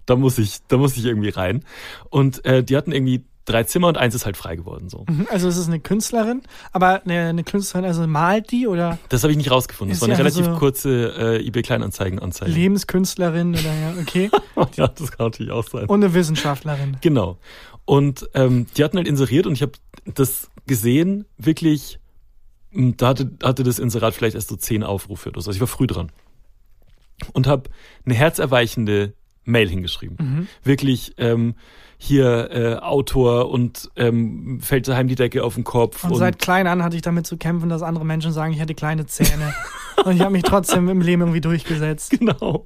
Da 0.05 0.15
muss 0.15 0.37
ich, 0.37 0.59
da 0.67 0.77
muss 0.77 0.95
ich 0.97 1.05
irgendwie 1.05 1.29
rein. 1.29 1.63
Und 2.09 2.43
äh, 2.45 2.63
die 2.63 2.75
hatten 2.77 2.91
irgendwie 2.91 3.23
drei 3.45 3.63
Zimmer 3.63 3.89
und 3.89 3.97
eins 3.97 4.15
ist 4.15 4.25
halt 4.25 4.37
frei 4.37 4.55
geworden 4.55 4.89
so. 4.89 5.05
Mhm, 5.07 5.27
Also 5.29 5.47
es 5.47 5.55
ist 5.57 5.67
eine 5.67 5.79
Künstlerin, 5.79 6.41
aber 6.71 7.03
eine, 7.03 7.27
eine 7.27 7.43
Künstlerin, 7.43 7.85
also 7.85 8.07
malt 8.07 8.49
die 8.51 8.65
oder 8.67 8.97
Das 9.09 9.21
habe 9.21 9.31
ich 9.31 9.37
nicht 9.37 9.51
rausgefunden. 9.51 9.93
Das 9.93 10.01
war 10.01 10.07
eine 10.09 10.17
relativ 10.17 10.45
so- 10.45 10.55
kurze 10.55 11.13
äh, 11.39 11.45
eBay 11.45 11.61
Kleinanzeigen 11.61 12.17
Anzeige. 12.17 12.51
Lebenskünstlerin 12.51 13.49
oder 13.51 13.61
ja, 13.73 13.93
okay. 14.01 14.31
ja, 14.75 14.87
das 14.87 15.11
kann 15.11 15.27
natürlich 15.27 15.51
auch 15.51 15.67
sein. 15.67 15.85
Und 15.85 16.03
eine 16.03 16.13
Wissenschaftlerin. 16.15 16.97
Genau. 17.01 17.37
Und 17.85 18.27
ähm, 18.33 18.65
die 18.75 18.83
hatten 18.83 18.97
halt 18.97 19.07
inseriert 19.07 19.45
und 19.45 19.53
ich 19.53 19.61
habe 19.61 19.73
das 20.05 20.49
gesehen, 20.65 21.25
wirklich, 21.37 21.99
m, 22.73 22.97
da 22.97 23.09
hatte, 23.09 23.29
hatte 23.43 23.61
das 23.61 23.77
Inserat 23.77 24.15
vielleicht 24.15 24.33
erst 24.33 24.47
so 24.49 24.55
zehn 24.55 24.81
Aufrufe 24.83 25.29
oder 25.29 25.41
so. 25.41 25.49
Also 25.51 25.57
ich 25.57 25.61
war 25.61 25.67
früh 25.67 25.85
dran. 25.85 26.11
Und 27.33 27.45
habe 27.45 27.69
eine 28.05 28.15
herzerweichende 28.15 29.13
Mail 29.45 29.69
hingeschrieben. 29.69 30.47
Wirklich 30.63 31.13
ähm, 31.17 31.55
hier 31.97 32.51
äh, 32.51 32.75
Autor 32.75 33.49
und 33.49 33.89
ähm, 33.95 34.59
fällt 34.61 34.87
daheim 34.87 35.07
die 35.07 35.15
Decke 35.15 35.43
auf 35.43 35.55
den 35.55 35.63
Kopf. 35.63 36.03
Und, 36.03 36.15
seit 36.15 36.39
klein 36.39 36.67
an 36.67 36.83
hatte 36.83 36.95
ich 36.95 37.01
damit 37.01 37.25
zu 37.25 37.37
kämpfen, 37.37 37.69
dass 37.69 37.81
andere 37.81 38.05
Menschen 38.05 38.31
sagen, 38.31 38.53
ich 38.53 38.59
hätte 38.59 38.75
kleine 38.75 39.05
Zähne. 39.05 39.53
und 40.05 40.15
ich 40.15 40.21
habe 40.21 40.31
mich 40.31 40.43
trotzdem 40.43 40.89
im 40.89 41.01
Leben 41.01 41.21
irgendwie 41.21 41.41
durchgesetzt. 41.41 42.11
Genau. 42.11 42.65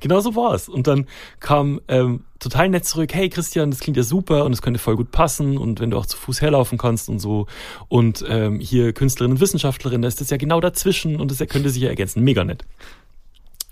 Genau 0.00 0.20
so 0.20 0.36
war's. 0.36 0.68
Und 0.68 0.86
dann 0.86 1.06
kam 1.40 1.80
ähm, 1.88 2.24
total 2.38 2.68
nett 2.68 2.84
zurück, 2.84 3.12
hey 3.14 3.28
Christian, 3.28 3.70
das 3.70 3.80
klingt 3.80 3.96
ja 3.96 4.02
super 4.02 4.44
und 4.44 4.52
es 4.52 4.62
könnte 4.62 4.78
voll 4.78 4.96
gut 4.96 5.10
passen 5.10 5.58
und 5.58 5.80
wenn 5.80 5.90
du 5.90 5.96
auch 5.96 6.06
zu 6.06 6.16
Fuß 6.16 6.40
herlaufen 6.40 6.78
kannst 6.78 7.08
und 7.08 7.18
so. 7.18 7.46
Und 7.88 8.24
ähm, 8.28 8.60
hier 8.60 8.92
Künstlerin 8.92 9.32
und 9.32 9.40
Wissenschaftlerin, 9.40 10.02
da 10.02 10.08
ist 10.08 10.20
das 10.20 10.30
ja 10.30 10.36
genau 10.36 10.60
dazwischen 10.60 11.20
und 11.20 11.30
das 11.30 11.38
könnte 11.48 11.70
sich 11.70 11.82
ja 11.82 11.88
ergänzen. 11.88 12.22
Mega 12.22 12.44
nett. 12.44 12.64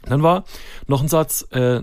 Dann 0.03 0.23
war 0.23 0.45
noch 0.87 1.01
ein 1.01 1.09
Satz, 1.09 1.47
äh, 1.51 1.83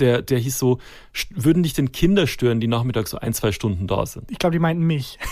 der, 0.00 0.22
der 0.22 0.38
hieß 0.38 0.58
so, 0.58 0.78
"St- 1.14 1.28
würden 1.34 1.62
dich 1.62 1.72
denn 1.74 1.92
Kinder 1.92 2.26
stören, 2.26 2.60
die 2.60 2.68
nachmittags 2.68 3.10
so 3.10 3.18
ein, 3.18 3.32
zwei 3.34 3.52
Stunden 3.52 3.86
da 3.86 4.06
sind? 4.06 4.30
Ich 4.30 4.38
glaube, 4.38 4.52
die 4.54 4.58
meinten 4.60 4.82
mich. 4.84 5.18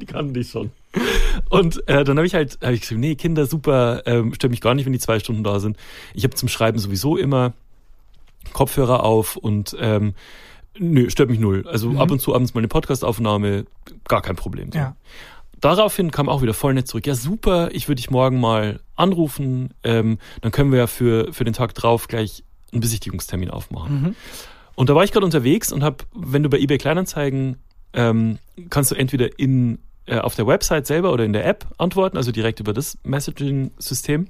Die 0.00 0.06
kannten 0.06 0.34
dich 0.34 0.50
schon. 0.50 0.70
Und 1.50 1.86
äh, 1.88 2.04
dann 2.04 2.16
habe 2.18 2.26
ich 2.26 2.34
halt 2.34 2.58
hab 2.62 2.70
ich 2.70 2.80
geschrieben, 2.82 3.00
nee, 3.00 3.14
Kinder, 3.16 3.46
super, 3.46 4.02
ähm, 4.06 4.32
stört 4.34 4.50
mich 4.50 4.60
gar 4.60 4.74
nicht, 4.74 4.84
wenn 4.86 4.92
die 4.92 4.98
zwei 5.00 5.18
Stunden 5.18 5.42
da 5.42 5.58
sind. 5.58 5.76
Ich 6.14 6.24
habe 6.24 6.34
zum 6.34 6.48
Schreiben 6.48 6.78
sowieso 6.78 7.16
immer 7.16 7.52
Kopfhörer 8.52 9.02
auf 9.04 9.36
und 9.36 9.76
ähm, 9.80 10.14
nö, 10.78 11.10
stört 11.10 11.30
mich 11.30 11.40
null. 11.40 11.66
Also 11.66 11.90
Mhm. 11.90 11.98
ab 12.00 12.10
und 12.10 12.20
zu 12.20 12.34
abends 12.34 12.54
mal 12.54 12.60
eine 12.60 12.68
Podcastaufnahme, 12.68 13.66
gar 14.06 14.22
kein 14.22 14.36
Problem. 14.36 14.70
So. 14.72 14.78
Ja. 14.78 14.96
Daraufhin 15.60 16.12
kam 16.12 16.28
auch 16.28 16.40
wieder 16.42 16.54
voll 16.54 16.74
nett 16.74 16.86
zurück. 16.86 17.06
Ja, 17.06 17.16
super, 17.16 17.70
ich 17.72 17.88
würde 17.88 17.96
dich 17.96 18.10
morgen 18.10 18.38
mal 18.38 18.78
anrufen. 18.94 19.74
Ähm, 19.82 20.18
dann 20.42 20.52
können 20.52 20.70
wir 20.70 20.78
ja 20.78 20.86
für, 20.86 21.32
für 21.32 21.42
den 21.44 21.54
Tag 21.54 21.74
drauf 21.74 22.06
gleich 22.06 22.44
einen 22.72 22.80
Besichtigungstermin 22.80 23.50
aufmachen. 23.50 24.02
Mhm. 24.02 24.16
Und 24.74 24.88
da 24.88 24.94
war 24.94 25.04
ich 25.04 25.12
gerade 25.12 25.24
unterwegs 25.24 25.72
und 25.72 25.82
habe, 25.82 26.04
wenn 26.14 26.42
du 26.42 26.48
bei 26.48 26.58
eBay 26.58 26.78
Kleinanzeigen, 26.78 27.56
ähm, 27.94 28.38
kannst 28.70 28.90
du 28.90 28.94
entweder 28.94 29.38
in, 29.38 29.78
äh, 30.06 30.18
auf 30.18 30.34
der 30.34 30.46
Website 30.46 30.86
selber 30.86 31.12
oder 31.12 31.24
in 31.24 31.32
der 31.32 31.46
App 31.46 31.66
antworten, 31.78 32.16
also 32.16 32.30
direkt 32.30 32.60
über 32.60 32.72
das 32.72 32.98
Messaging-System. 33.02 34.28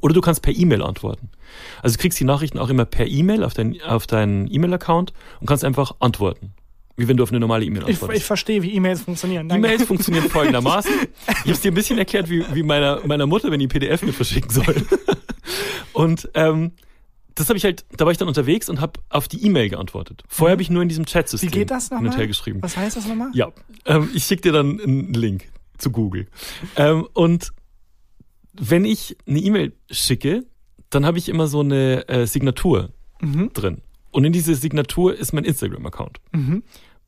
Oder 0.00 0.14
du 0.14 0.20
kannst 0.20 0.42
per 0.42 0.54
E-Mail 0.54 0.82
antworten. 0.82 1.30
Also 1.82 1.96
du 1.96 2.02
kriegst 2.02 2.20
die 2.20 2.24
Nachrichten 2.24 2.58
auch 2.58 2.68
immer 2.68 2.84
per 2.84 3.06
E-Mail 3.06 3.42
auf, 3.42 3.54
dein, 3.54 3.80
auf 3.82 4.06
deinen 4.06 4.52
E-Mail-Account 4.52 5.12
und 5.40 5.46
kannst 5.46 5.64
einfach 5.64 5.96
antworten. 6.00 6.52
Wie 6.96 7.08
wenn 7.08 7.16
du 7.16 7.22
auf 7.22 7.30
eine 7.30 7.40
normale 7.40 7.64
E-Mail 7.64 7.82
Ich, 7.82 7.94
antwortest. 7.94 8.18
ich 8.18 8.24
verstehe, 8.24 8.62
wie 8.62 8.74
E-Mails 8.74 9.02
funktionieren. 9.02 9.48
E-Mails 9.48 9.84
funktionieren 9.84 10.24
folgendermaßen. 10.30 10.92
Ich 10.92 11.36
habe 11.36 11.50
es 11.52 11.60
dir 11.60 11.70
ein 11.70 11.74
bisschen 11.74 11.96
erklärt, 11.96 12.28
wie, 12.28 12.44
wie 12.52 12.62
meiner, 12.62 13.00
meiner 13.06 13.26
Mutter, 13.26 13.50
wenn 13.50 13.60
die 13.60 13.68
PDF 13.68 14.02
mit 14.02 14.14
verschicken 14.14 14.50
soll. 14.50 14.74
Und 15.92 16.28
ähm, 16.34 16.72
das 17.38 17.48
habe 17.48 17.56
ich 17.56 17.64
halt, 17.64 17.84
da 17.96 18.04
war 18.04 18.12
ich 18.12 18.18
dann 18.18 18.28
unterwegs 18.28 18.68
und 18.68 18.80
habe 18.80 19.00
auf 19.08 19.28
die 19.28 19.44
E-Mail 19.44 19.68
geantwortet. 19.68 20.22
Vorher 20.28 20.52
habe 20.52 20.62
ich 20.62 20.70
nur 20.70 20.82
in 20.82 20.88
diesem 20.88 21.06
Chat-System 21.06 21.50
Wie 21.50 21.58
geht 21.58 21.70
das 21.70 21.88
hin 21.88 21.98
und 21.98 22.16
her 22.16 22.26
geschrieben. 22.26 22.60
Was 22.62 22.76
heißt 22.76 22.96
das 22.96 23.06
nochmal? 23.06 23.30
Ja, 23.34 23.52
ähm, 23.86 24.10
ich 24.14 24.24
schicke 24.24 24.42
dir 24.42 24.52
dann 24.52 24.80
einen 24.80 25.14
Link 25.14 25.48
zu 25.78 25.90
Google. 25.90 26.26
Ähm, 26.76 27.06
und 27.14 27.50
wenn 28.54 28.84
ich 28.84 29.16
eine 29.26 29.38
E-Mail 29.40 29.72
schicke, 29.90 30.44
dann 30.90 31.04
habe 31.06 31.18
ich 31.18 31.28
immer 31.28 31.46
so 31.46 31.60
eine 31.60 32.08
äh, 32.08 32.26
Signatur 32.26 32.90
Mhm. 33.20 33.52
drin. 33.52 33.82
Und 34.10 34.24
in 34.24 34.32
diese 34.32 34.54
Signatur 34.54 35.14
ist 35.14 35.32
mein 35.32 35.44
Instagram-Account. 35.44 36.18
Mhm. 36.32 36.62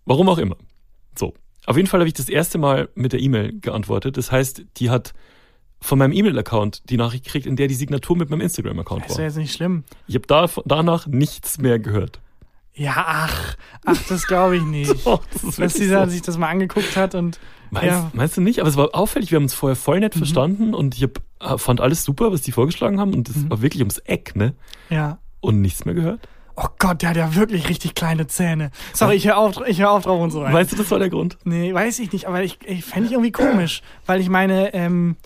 Warum 0.05 0.29
auch 0.29 0.39
immer. 0.39 0.57
So. 1.17 1.35
Auf 1.67 1.77
jeden 1.77 1.89
Fall 1.89 2.01
habe 2.01 2.09
ich 2.09 2.15
das 2.15 2.29
erste 2.29 2.59
Mal 2.59 2.89
mit 2.95 3.13
der 3.13 3.21
E-Mail 3.21 3.59
geantwortet. 3.61 4.17
Das 4.17 4.33
heißt, 4.33 4.65
die 4.79 4.91
hat 4.91 5.13
von 5.81 5.99
meinem 5.99 6.13
E-Mail-Account 6.13 6.91
die 6.91 6.97
Nachricht 6.97 7.25
gekriegt, 7.25 7.47
in 7.47 7.57
der 7.57 7.67
die 7.69 7.75
Signatur 7.75 8.17
mit 8.17 8.31
meinem 8.31 8.43
Instagram-Account 8.43 9.07
Ist 9.07 9.13
ja 9.13 9.19
war. 9.19 9.25
jetzt 9.25 9.37
nicht 9.37 9.53
schlimm. 9.55 9.85
Ich 10.07 10.15
habe 10.15 10.27
da, 10.27 10.49
danach 10.65 11.07
nichts 11.07 11.59
mehr 11.59 11.79
gehört. 11.79 12.21
Ja, 12.75 12.93
ach, 12.97 13.57
ach, 13.85 13.99
das 14.09 14.27
glaube 14.27 14.57
ich 14.57 14.63
nicht. 14.63 14.95
Oh, 15.05 15.19
das 15.43 15.57
Dass 15.57 15.75
dieser 15.75 16.05
so. 16.05 16.11
sich 16.13 16.23
das 16.23 16.39
mal 16.39 16.49
angeguckt 16.49 16.97
hat 16.97 17.15
und 17.15 17.39
Meinst, 17.73 17.87
ja. 17.89 18.01
Mhm. 18.03 18.11
meinst 18.15 18.37
du 18.37 18.41
nicht? 18.41 18.59
Aber 18.61 18.69
es 18.69 18.77
war 18.77 18.95
auffällig, 18.95 19.31
wir 19.31 19.37
haben 19.37 19.45
uns 19.45 19.55
vorher 19.55 19.77
voll 19.77 20.01
nett 20.01 20.15
verstanden 20.15 20.75
und 20.75 20.97
ich 20.97 21.03
hab, 21.05 21.21
äh, 21.41 21.57
fand 21.59 21.81
alles 21.81 22.05
super, 22.05 22.33
was 22.33 22.43
die 22.43 22.51
vorgeschlagen 22.53 22.99
haben 23.01 23.15
und 23.15 23.29
das 23.29 23.37
Mhm. 23.37 23.51
war 23.51 23.63
wirklich 23.63 23.81
ums 23.83 23.99
Eck, 23.99 24.35
ne? 24.37 24.55
ja. 24.89 25.19
Und 25.41 25.61
nichts 25.63 25.85
mehr 25.87 25.95
gehört. 25.95 26.29
Oh 26.57 26.67
Gott, 26.79 27.01
der 27.01 27.11
hat 27.11 27.17
ja 27.17 27.35
wirklich 27.35 27.69
richtig 27.71 27.95
kleine 27.95 28.27
Zähne. 28.27 28.71
Sorry, 28.93 29.15
ich 29.15 29.27
höre 29.27 29.39
auf, 29.39 29.59
ich 29.67 29.81
hör 29.81 29.93
auf 29.93 30.03
drauf 30.05 30.21
und 30.21 30.31
so 30.33 30.43
rein. 30.43 30.53
Meinst 30.53 30.73
du, 30.73 30.77
das 30.77 30.91
war 30.91 30.99
der 30.99 31.09
Grund? 31.09 31.39
Nee, 31.45 31.73
weiß 31.73 31.99
ich 32.01 32.13
nicht, 32.13 32.27
aber 32.27 32.43
ich, 32.43 32.59
ich 32.67 32.85
fände 32.85 33.07
ich 33.07 33.13
irgendwie 33.13 33.33
komisch, 33.33 33.81
weil 34.05 34.21
ich 34.21 34.29
meine, 34.29 34.75
ähm, 34.75 35.17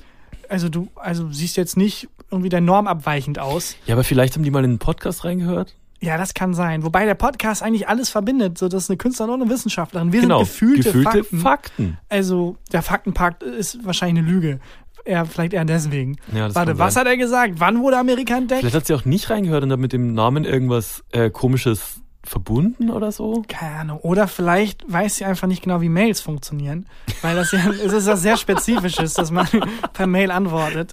also 0.48 0.68
du, 0.68 0.88
also 0.96 1.30
siehst 1.30 1.56
jetzt 1.56 1.76
nicht 1.76 2.08
irgendwie 2.30 2.48
der 2.48 2.60
Norm 2.60 2.86
abweichend 2.86 3.38
aus. 3.38 3.76
Ja, 3.86 3.94
aber 3.94 4.04
vielleicht 4.04 4.34
haben 4.34 4.42
die 4.42 4.50
mal 4.50 4.64
in 4.64 4.72
den 4.72 4.78
Podcast 4.78 5.24
reingehört. 5.24 5.74
Ja, 6.00 6.18
das 6.18 6.34
kann 6.34 6.52
sein. 6.52 6.82
Wobei 6.82 7.06
der 7.06 7.14
Podcast 7.14 7.62
eigentlich 7.62 7.88
alles 7.88 8.10
verbindet. 8.10 8.58
So, 8.58 8.68
das 8.68 8.84
ist 8.84 8.90
eine 8.90 8.98
Künstlerin 8.98 9.32
und 9.32 9.42
eine 9.42 9.50
Wissenschaftlerin. 9.50 10.12
Wir 10.12 10.20
genau. 10.20 10.44
sind 10.44 10.76
gefühlte, 10.76 11.02
Fakten. 11.02 11.38
Fakten. 11.38 11.98
Also, 12.10 12.56
der 12.72 12.82
Faktenpakt 12.82 13.42
ist 13.42 13.84
wahrscheinlich 13.86 14.22
eine 14.22 14.30
Lüge. 14.30 14.60
Er, 15.06 15.24
vielleicht 15.26 15.52
eher 15.52 15.64
deswegen. 15.64 16.16
Ja, 16.32 16.46
das 16.46 16.54
Warte, 16.54 16.78
was 16.78 16.96
hat 16.96 17.06
er 17.06 17.16
gesagt? 17.16 17.54
Wann 17.58 17.80
wurde 17.80 17.98
Amerika 17.98 18.36
entdeckt? 18.36 18.60
Vielleicht 18.60 18.76
hat 18.76 18.86
sie 18.86 18.94
auch 18.94 19.04
nicht 19.04 19.30
reingehört 19.30 19.62
und 19.62 19.72
hat 19.72 19.78
mit 19.78 19.92
dem 19.92 20.14
Namen 20.14 20.44
irgendwas 20.44 21.04
äh, 21.12 21.30
komisches 21.30 22.00
verbunden 22.26 22.90
oder 22.90 23.12
so. 23.12 23.44
Keine 23.48 23.76
Ahnung. 23.76 23.98
Oder 24.00 24.28
vielleicht 24.28 24.84
weiß 24.90 25.16
sie 25.16 25.24
einfach 25.24 25.46
nicht 25.48 25.62
genau, 25.62 25.80
wie 25.80 25.88
Mails 25.88 26.20
funktionieren. 26.20 26.86
Weil 27.22 27.36
das 27.36 27.52
ja, 27.52 27.70
es 27.70 27.92
ist 27.92 28.06
ja 28.06 28.16
sehr 28.16 28.36
spezifisches, 28.36 29.14
dass 29.14 29.30
man 29.30 29.46
per 29.92 30.06
Mail 30.06 30.30
antwortet. 30.30 30.92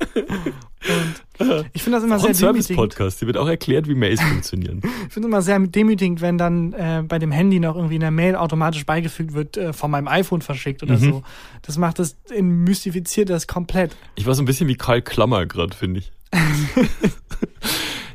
Und 1.40 1.66
ich 1.74 1.84
finde 1.84 1.98
das 1.98 2.04
immer 2.04 2.16
Auch 2.18 2.22
sehr 2.22 2.30
ein 2.32 2.36
demütigend. 2.38 2.66
Service-Podcast. 2.66 3.20
Hier 3.20 3.28
wird 3.28 3.38
auch 3.38 3.48
erklärt, 3.48 3.88
wie 3.88 3.96
Mails 3.96 4.22
funktionieren. 4.22 4.82
Ich 5.08 5.14
finde 5.14 5.28
es 5.28 5.32
immer 5.32 5.42
sehr 5.42 5.60
demütigend, 5.60 6.22
wenn 6.22 6.38
dann 6.38 6.72
äh, 6.74 7.04
bei 7.06 7.20
dem 7.20 7.32
Handy 7.32 7.60
noch 7.60 7.76
irgendwie 7.76 7.96
in 7.96 8.02
der 8.02 8.12
Mail 8.12 8.36
automatisch 8.36 8.86
beigefügt 8.86 9.34
wird, 9.34 9.58
äh, 9.58 9.74
von 9.74 9.92
meinem 9.92 10.08
iPhone 10.08 10.42
verschickt 10.42 10.84
oder 10.84 10.94
Mhm. 10.98 11.00
so. 11.04 11.24
Das 11.64 11.78
macht 11.78 12.00
das, 12.00 12.16
mystifiziert 12.40 13.30
das 13.30 13.48
komplett. 13.48 13.96
Ich 14.16 14.26
war 14.26 14.36
so 14.36 14.42
ein 14.42 14.46
bisschen 14.46 14.68
wie 14.70 14.76
Karl 14.76 15.02
Klammer 15.02 15.46
gerade, 15.46 15.76
finde 15.76 16.00
ich. 16.00 16.12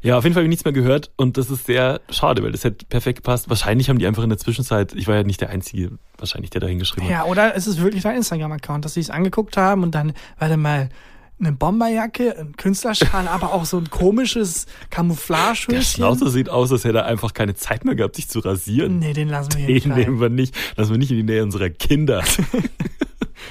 ja, 0.06 0.18
auf 0.18 0.24
jeden 0.24 0.34
Fall 0.34 0.42
habe 0.42 0.46
ich 0.46 0.50
nichts 0.50 0.64
mehr 0.64 0.72
gehört 0.72 1.10
und 1.16 1.36
das 1.36 1.50
ist 1.50 1.66
sehr 1.66 2.00
schade, 2.10 2.42
weil 2.42 2.52
das 2.52 2.64
hätte 2.64 2.86
perfekt 2.86 3.16
gepasst. 3.16 3.48
Wahrscheinlich 3.48 3.88
haben 3.88 3.98
die 3.98 4.06
einfach 4.06 4.22
in 4.22 4.28
der 4.28 4.38
Zwischenzeit, 4.38 4.94
ich 4.94 5.08
war 5.08 5.16
ja 5.16 5.24
nicht 5.24 5.40
der 5.40 5.50
Einzige, 5.50 5.98
wahrscheinlich, 6.18 6.50
der 6.50 6.60
da 6.60 6.66
hingeschrieben 6.66 7.08
hat. 7.08 7.10
Ja, 7.10 7.24
oder 7.24 7.56
es 7.56 7.66
ist 7.66 7.82
wirklich 7.82 8.04
dein 8.04 8.16
Instagram-Account, 8.16 8.84
dass 8.84 8.94
sie 8.94 9.00
es 9.00 9.10
angeguckt 9.10 9.56
haben 9.56 9.82
und 9.82 9.94
dann, 9.94 10.12
warte 10.38 10.56
mal, 10.56 10.90
eine 11.38 11.52
Bomberjacke, 11.52 12.38
ein 12.38 12.56
Künstlerschal, 12.56 13.28
aber 13.32 13.52
auch 13.52 13.64
so 13.64 13.78
ein 13.78 13.90
komisches 13.90 14.66
Der 14.66 14.88
Camouflagehöschen. 14.90 15.82
Schnauzer 15.82 16.30
sieht 16.30 16.48
aus, 16.48 16.72
als 16.72 16.84
hätte 16.84 16.98
er 16.98 17.06
einfach 17.06 17.34
keine 17.34 17.54
Zeit 17.54 17.84
mehr 17.84 17.94
gehabt, 17.94 18.16
sich 18.16 18.28
zu 18.28 18.38
rasieren. 18.38 19.00
Nee, 19.00 19.12
den 19.12 19.28
lassen 19.28 19.54
wir 19.56 19.66
hier 19.66 19.80
Den 19.80 19.94
nehmen 19.94 20.20
wir 20.20 20.30
nicht. 20.30 20.54
Lassen 20.76 20.92
wir 20.92 20.98
nicht 20.98 21.10
in 21.10 21.18
die 21.18 21.22
Nähe 21.24 21.42
unserer 21.42 21.70
Kinder. 21.70 22.22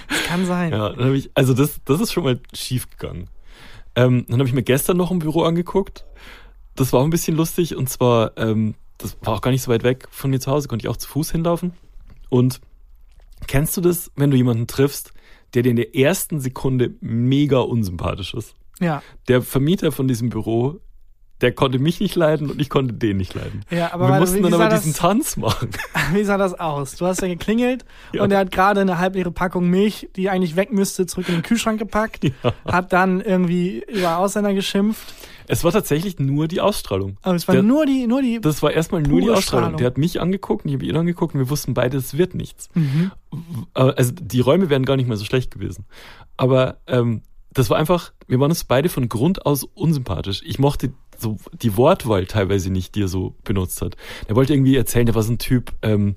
Das 0.08 0.24
kann 0.26 0.46
sein. 0.46 0.72
Ja, 0.72 0.90
dann 0.90 1.06
habe 1.06 1.18
ich, 1.18 1.30
also 1.36 1.54
das, 1.54 1.80
das 1.86 2.02
ist 2.02 2.12
schon 2.12 2.24
mal 2.24 2.40
schief 2.54 2.90
gegangen. 2.90 3.28
Ähm, 3.96 4.26
dann 4.28 4.40
habe 4.40 4.48
ich 4.48 4.54
mir 4.54 4.64
gestern 4.64 4.98
noch 4.98 5.12
ein 5.12 5.20
Büro 5.20 5.44
angeguckt. 5.44 6.06
Das 6.76 6.92
war 6.94 7.00
auch 7.00 7.04
ein 7.06 7.10
bisschen 7.10 7.36
lustig 7.36 7.76
und 7.76 7.90
zwar, 7.90 8.38
ähm, 8.38 8.76
das 8.98 9.18
war 9.22 9.34
auch 9.36 9.42
gar 9.42 9.52
nicht 9.52 9.62
so 9.62 9.72
weit 9.72 9.84
weg 9.84 10.08
von 10.12 10.30
mir 10.30 10.40
zu 10.40 10.52
Hause, 10.52 10.68
konnte 10.68 10.86
ich 10.86 10.90
auch 10.90 10.98
zu 10.98 11.08
Fuß 11.08 11.32
hinlaufen. 11.32 11.74
Und 12.30 12.62
kennst 13.48 13.76
du 13.78 13.82
das, 13.82 14.12
wenn 14.16 14.32
du 14.32 14.38
jemanden 14.38 14.68
triffst, 14.68 15.14
der 15.54 15.64
dir 15.64 15.70
in 15.70 15.76
der 15.78 15.96
ersten 15.96 16.40
Sekunde 16.40 16.96
mega 17.02 17.60
unsympathisch 17.60 18.34
ist? 18.34 18.56
Ja, 18.80 19.02
Der 19.30 19.42
Vermieter 19.42 19.92
von 19.94 20.08
diesem 20.08 20.30
Büro, 20.30 20.80
der 21.46 21.52
konnte 21.54 21.78
mich 21.78 22.00
nicht 22.00 22.16
leiden 22.16 22.50
und 22.50 22.60
ich 22.60 22.70
konnte 22.72 22.94
den 22.96 23.18
nicht 23.18 23.36
leiden. 23.36 23.62
ja, 23.70 23.94
aber 23.94 24.08
wir 24.10 24.20
mussten 24.20 24.42
dann 24.42 24.54
aber 24.56 24.68
das, 24.68 24.82
diesen 24.82 24.98
Tanz 24.98 25.38
machen. 25.38 25.70
wie 26.14 26.24
sah 26.24 26.38
das 26.38 26.60
aus? 26.60 26.96
Du 26.96 27.06
hast 27.06 27.22
ja 27.22 27.28
geklingelt 27.28 27.86
Ja. 28.14 28.24
und 28.24 28.32
er 28.32 28.40
hat 28.40 28.50
gerade 28.52 28.82
eine 28.82 28.98
halbleere 28.98 29.32
Packung 29.32 29.70
Milch, 29.70 30.10
die 30.16 30.32
eigentlich 30.32 30.56
weg 30.56 30.74
müsste, 30.74 31.06
zurück 31.06 31.30
in 31.30 31.36
den 31.36 31.44
Kühlschrank 31.44 31.78
gepackt, 31.78 32.24
Ja. 32.44 32.54
hat 32.66 32.92
dann 32.94 33.22
irgendwie 33.22 33.84
über 33.88 34.18
Ausländer 34.18 34.54
geschimpft. 34.56 35.14
Es 35.48 35.64
war 35.64 35.72
tatsächlich 35.72 36.18
nur 36.18 36.48
die 36.48 36.60
Ausstrahlung. 36.60 37.18
Aber 37.22 37.36
es 37.36 37.48
war 37.48 37.54
Der- 37.54 37.64
nur 37.64 37.86
die, 37.86 38.08
nur 38.08 38.24
die. 38.24 38.42
Das 38.42 38.64
war 38.64 38.72
erstmal 38.72 39.04
nur 39.04 39.22
die 39.22 39.30
Ausstrahlung. 39.30 39.42
Strahlung. 39.66 39.78
Der 39.78 39.86
hat 39.86 40.00
mich 40.00 40.20
angeguckt 40.20 40.66
und 40.66 40.70
ich 40.72 40.76
habe 40.78 40.86
ihn 40.88 40.98
angeguckt 40.98 41.36
und 41.36 41.40
wir 41.40 41.52
wussten 41.52 41.76
beide, 41.76 41.98
es 41.98 42.18
wird 42.18 42.34
nichts. 42.34 42.70
Mhm. 42.74 43.12
Äh, 43.76 43.82
Also 43.82 44.12
die 44.20 44.40
Räume 44.40 44.72
wären 44.72 44.86
gar 44.86 44.96
nicht 44.98 45.08
mehr 45.08 45.18
so 45.18 45.26
schlecht 45.26 45.52
gewesen. 45.52 45.86
Aber 46.36 46.78
ähm, 46.88 47.22
das 47.54 47.70
war 47.70 47.78
einfach, 47.78 48.12
wir 48.28 48.38
waren 48.42 48.50
uns 48.52 48.64
beide 48.66 48.90
von 48.90 49.08
Grund 49.08 49.46
aus 49.46 49.64
unsympathisch. 49.64 50.42
Ich 50.46 50.60
mochte 50.60 50.92
so 51.22 51.38
die 51.54 51.78
Wortwahl 51.78 52.26
teilweise 52.26 52.70
nicht, 52.72 52.96
die 52.96 53.04
er 53.04 53.08
so 53.08 53.36
benutzt 53.44 53.82
hat. 53.82 53.96
Er 54.28 54.36
wollte 54.36 54.54
irgendwie 54.54 54.76
erzählen, 54.76 55.06
der 55.06 55.16
war 55.16 55.24
so 55.24 55.34
ein 55.34 55.38
Typ 55.38 55.74
ähm, 55.82 56.16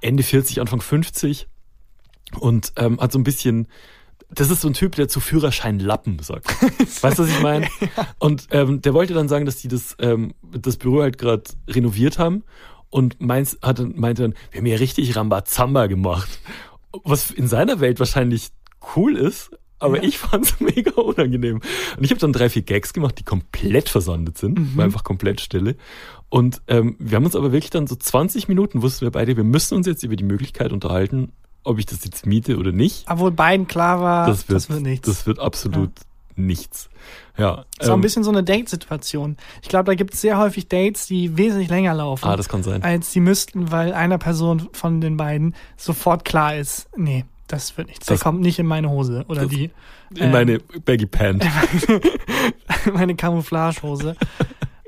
Ende 0.00 0.22
40, 0.22 0.60
Anfang 0.60 0.80
50 0.80 1.48
und 2.40 2.72
ähm, 2.76 3.00
hat 3.00 3.12
so 3.12 3.18
ein 3.18 3.24
bisschen 3.24 3.68
das 4.34 4.50
ist 4.50 4.62
so 4.62 4.68
ein 4.68 4.74
Typ, 4.74 4.94
der 4.94 5.08
zu 5.08 5.20
Führerschein 5.20 5.78
Lappen 5.78 6.18
sagt. 6.20 6.48
weißt 7.02 7.18
du, 7.18 7.22
was 7.22 7.28
ich 7.28 7.42
meine? 7.42 7.68
Und 8.18 8.48
ähm, 8.50 8.80
der 8.80 8.94
wollte 8.94 9.14
dann 9.14 9.28
sagen, 9.28 9.44
dass 9.44 9.56
die 9.56 9.68
das, 9.68 9.96
ähm, 10.00 10.34
das 10.42 10.76
Büro 10.76 11.02
halt 11.02 11.18
gerade 11.18 11.42
renoviert 11.68 12.18
haben 12.18 12.44
und 12.90 13.20
meins 13.20 13.58
hat, 13.62 13.78
meinte 13.96 14.22
dann, 14.22 14.34
wir 14.50 14.60
haben 14.60 14.66
ja 14.66 14.76
richtig 14.76 15.16
Rambazamba 15.16 15.86
gemacht. 15.86 16.40
Was 17.04 17.30
in 17.30 17.46
seiner 17.46 17.80
Welt 17.80 17.98
wahrscheinlich 17.98 18.50
cool 18.96 19.16
ist, 19.16 19.50
aber 19.82 19.96
Ja. 19.98 20.02
ich 20.04 20.18
fand's 20.18 20.56
mega 20.60 20.92
unangenehm. 20.92 21.56
Und 21.96 22.04
ich 22.04 22.10
habe 22.10 22.20
dann 22.20 22.32
drei, 22.32 22.48
vier 22.48 22.62
Gags 22.62 22.92
gemacht, 22.92 23.18
die 23.18 23.24
komplett 23.24 23.88
versandet 23.88 24.38
sind, 24.38 24.58
Mhm. 24.58 24.76
war 24.76 24.84
einfach 24.84 25.04
komplett 25.04 25.40
Stille. 25.40 25.76
Und 26.28 26.62
ähm, 26.68 26.96
wir 26.98 27.16
haben 27.16 27.24
uns 27.24 27.36
aber 27.36 27.52
wirklich 27.52 27.70
dann 27.70 27.86
so 27.86 27.94
20 27.96 28.48
Minuten 28.48 28.80
wussten 28.82 29.04
wir 29.06 29.10
beide, 29.10 29.36
wir 29.36 29.44
müssen 29.44 29.74
uns 29.76 29.86
jetzt 29.86 30.02
über 30.02 30.16
die 30.16 30.24
Möglichkeit 30.24 30.72
unterhalten, 30.72 31.32
ob 31.64 31.78
ich 31.78 31.86
das 31.86 32.04
jetzt 32.04 32.26
miete 32.26 32.56
oder 32.56 32.72
nicht. 32.72 33.04
Obwohl 33.08 33.30
beiden 33.30 33.66
klar 33.66 34.00
war, 34.00 34.26
Das 34.26 34.48
wird, 34.48 34.56
das 34.56 34.68
wird 34.70 34.80
nichts. 34.82 35.06
Das 35.06 35.26
wird 35.26 35.38
absolut 35.38 35.90
nichts. 36.34 36.88
Ja. 37.36 37.64
Das 37.76 37.86
ist 37.86 37.88
auch 37.90 37.94
ein 37.94 37.98
ähm, 37.98 38.00
bisschen 38.00 38.24
so 38.24 38.30
eine 38.30 38.42
Date-Situation. 38.42 39.36
Ich 39.62 39.68
glaube, 39.68 39.84
da 39.84 39.94
gibt 39.94 40.14
es 40.14 40.22
sehr 40.22 40.38
häufig 40.38 40.68
Dates, 40.68 41.06
die 41.06 41.36
wesentlich 41.36 41.68
länger 41.68 41.92
laufen, 41.94 42.24
ah, 42.24 42.36
das 42.36 42.48
kann 42.48 42.62
sein. 42.62 42.82
als 42.82 43.12
sie 43.12 43.20
müssten, 43.20 43.70
weil 43.70 43.92
einer 43.92 44.16
Person 44.18 44.68
von 44.72 45.00
den 45.02 45.16
beiden 45.18 45.54
sofort 45.76 46.24
klar 46.24 46.56
ist, 46.56 46.88
nee, 46.96 47.26
das 47.52 47.76
wird 47.76 47.88
nichts. 47.88 48.06
Der 48.06 48.14
Das- 48.16 48.22
kommt 48.24 48.40
nicht 48.40 48.58
in 48.58 48.66
meine 48.66 48.90
Hose 48.90 49.24
oder 49.28 49.46
die 49.46 49.70
In 50.14 50.24
ähm, 50.24 50.30
meine 50.32 50.58
Baggy 50.84 51.06
Pant. 51.06 51.44
meine 52.92 53.14
Camouflagehose. 53.14 54.16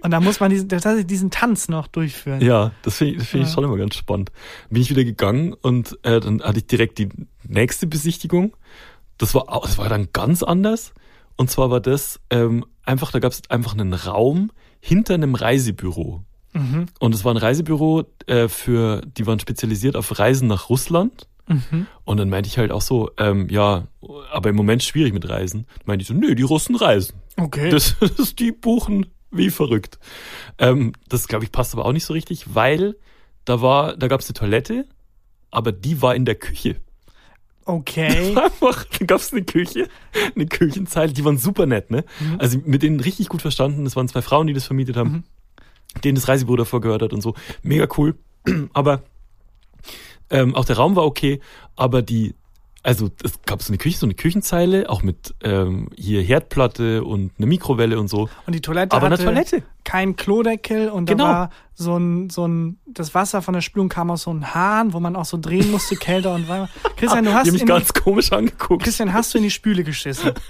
Und 0.03 0.11
da 0.11 0.21
muss 0.21 0.39
man 0.41 0.51
diesen, 0.51 0.69
tatsächlich 0.69 1.07
diesen 1.07 1.31
Tanz 1.31 1.69
noch 1.69 1.87
durchführen. 1.87 2.41
Ja, 2.43 2.73
das 2.83 2.99
finde 2.99 3.13
ich, 3.15 3.19
das 3.21 3.29
find 3.29 3.45
ich 3.45 3.49
Ja. 3.51 3.55
schon 3.55 3.65
immer 3.65 3.77
ganz 3.79 3.95
spannend. 3.95 4.33
Bin 4.69 4.83
ich 4.83 4.91
wieder 4.91 5.05
gegangen 5.05 5.55
und 5.55 5.99
äh, 6.03 6.21
dann 6.21 6.43
hatte 6.43 6.59
ich 6.59 6.67
direkt 6.67 6.99
die 6.99 7.09
nächste 7.47 7.87
Besichtigung. 7.87 8.55
Das 9.17 9.35
war, 9.35 9.47
das 9.63 9.79
war 9.79 9.89
dann 9.89 10.09
ganz 10.13 10.43
anders. 10.43 10.93
Und 11.37 11.51
zwar 11.51 11.71
war 11.71 11.81
das 11.81 12.21
ähm, 12.31 12.65
einfach, 12.85 13.13
da 13.13 13.19
gab 13.19 13.33
es 13.33 13.49
einfach 13.49 13.73
einen 13.73 13.95
Raum 13.95 14.51
hinter 14.81 15.15
einem 15.15 15.35
Reisebüro. 15.35 16.23
Mhm. 16.53 16.87
Und 17.01 17.15
es 17.15 17.25
war 17.25 17.33
ein 17.33 17.39
Reisebüro 17.39 18.05
äh, 18.27 18.49
für, 18.49 19.01
die 19.17 19.27
waren 19.27 19.41
spezialisiert 19.41 19.97
auf 19.97 20.19
Reisen 20.19 20.49
nach 20.49 20.69
Russland. 20.69 21.27
Mhm. 21.47 21.87
Und 22.05 22.17
dann 22.17 22.29
meinte 22.31 22.49
ich 22.49 22.57
halt 22.59 22.73
auch 22.73 22.81
so, 22.81 23.11
ähm, 23.19 23.49
ja, 23.51 23.87
aber 24.33 24.49
im 24.51 24.57
Moment 24.57 24.83
schwierig 24.83 25.13
mit 25.13 25.29
Reisen. 25.29 25.67
Meinte 25.85 26.03
ich 26.03 26.09
so, 26.09 26.15
nö, 26.15 26.35
die 26.35 26.43
Russen 26.43 26.77
reisen. 26.77 27.15
Okay. 27.37 27.71
Das, 27.71 27.97
das 28.17 28.35
die 28.35 28.53
buchen 28.53 29.07
wie 29.31 29.51
verrückt. 29.51 29.99
Ähm, 30.59 30.93
das 31.09 31.29
glaube 31.29 31.45
ich 31.45 31.53
passt 31.53 31.75
aber 31.75 31.85
auch 31.85 31.93
nicht 31.93 32.05
so 32.07 32.13
richtig, 32.15 32.55
weil 32.55 32.97
da 33.45 33.61
war, 33.61 33.97
da 33.97 34.09
gab 34.09 34.21
es 34.21 34.29
eine 34.29 34.35
Toilette, 34.35 34.87
aber 35.51 35.73
die 35.73 36.01
war 36.03 36.15
in 36.15 36.25
der 36.25 36.37
Küche. 36.37 36.77
okay. 37.67 38.35
Einfach, 38.37 38.85
da 38.85 39.05
gab 39.05 39.21
es 39.21 39.33
eine 39.33 39.43
Küche, 39.43 39.89
eine 40.35 40.47
Küchenzeile, 40.47 41.13
die 41.13 41.25
waren 41.25 41.39
super 41.39 41.67
nett, 41.67 41.91
ne? 41.91 42.05
Mhm. 42.21 42.37
Also 42.39 42.59
mit 42.65 42.83
denen 42.83 43.01
richtig 43.01 43.29
gut 43.29 43.43
verstanden. 43.43 43.85
Das 43.85 43.97
waren 43.97 44.09
zwei 44.09 44.23
Frauen, 44.23 44.47
die 44.47 44.53
das 44.55 44.65
vermietet 44.67 44.97
haben, 44.97 45.11
Mhm. 45.11 46.01
denen 46.03 46.15
das 46.15 46.29
Reisebüro 46.29 46.57
davor 46.57 46.81
gehört 46.81 47.03
hat 47.03 47.13
und 47.13 47.21
so. 47.21 47.35
Mega 47.63 47.87
cool. 47.99 48.15
Aber 48.73 49.03
ähm, 50.35 50.55
auch 50.55 50.65
der 50.65 50.77
Raum 50.77 50.97
war 50.97 51.05
okay, 51.05 51.41
aber 51.77 52.03
die, 52.03 52.35
also 52.83 53.09
es 53.23 53.41
gab 53.47 53.63
so 53.63 53.71
eine 53.71 53.79
Küche, 53.79 53.97
so 53.97 54.05
eine 54.07 54.15
Küchenzeile, 54.15 54.91
auch 54.91 55.03
mit 55.03 55.35
ähm, 55.43 55.89
hier 55.97 56.21
Herdplatte 56.23 57.03
und 57.05 57.33
eine 57.39 57.47
Mikrowelle 57.47 57.99
und 57.99 58.09
so. 58.09 58.29
Und 58.47 58.55
die 58.55 58.61
Toilette 58.61 58.95
Aber 58.95 59.07
eine 59.07 59.15
hatte 59.15 59.25
Toilette. 59.25 59.63
kein 59.85 60.17
Klodeckel 60.17 60.91
und 60.91 61.07
Genau. 61.07 61.25
da 61.25 61.31
war 61.33 61.51
so 61.75 61.97
ein, 61.97 62.29
so 62.29 62.47
ein, 62.47 62.79
das 62.87 63.15
Wasser 63.15 63.41
von 63.41 63.55
der 63.55 63.63
Spülung 63.63 63.89
kam 63.89 64.11
aus 64.11 64.23
so 64.25 64.31
einem 64.31 64.55
Hahn, 64.55 64.93
wo 64.93 65.01
man 65.01 65.17
auch 65.17 65.25
so 65.25 65.39
drehen 65.41 65.71
musste, 65.71 65.97
kälter 65.97 66.35
und 66.35 66.47
warmer. 66.49 66.69
Christian, 66.97 67.25
du 67.25 67.31
Die 67.31 67.37
hast 67.37 67.53
mich 67.53 67.65
ganz 67.65 67.93
komisch 67.95 68.31
angeguckt. 68.33 68.83
Christian, 68.85 69.13
hast 69.15 69.33
du 69.33 69.39
in 69.39 69.45
die 69.45 69.51
Spüle 69.51 69.83
geschissen? 69.85 70.33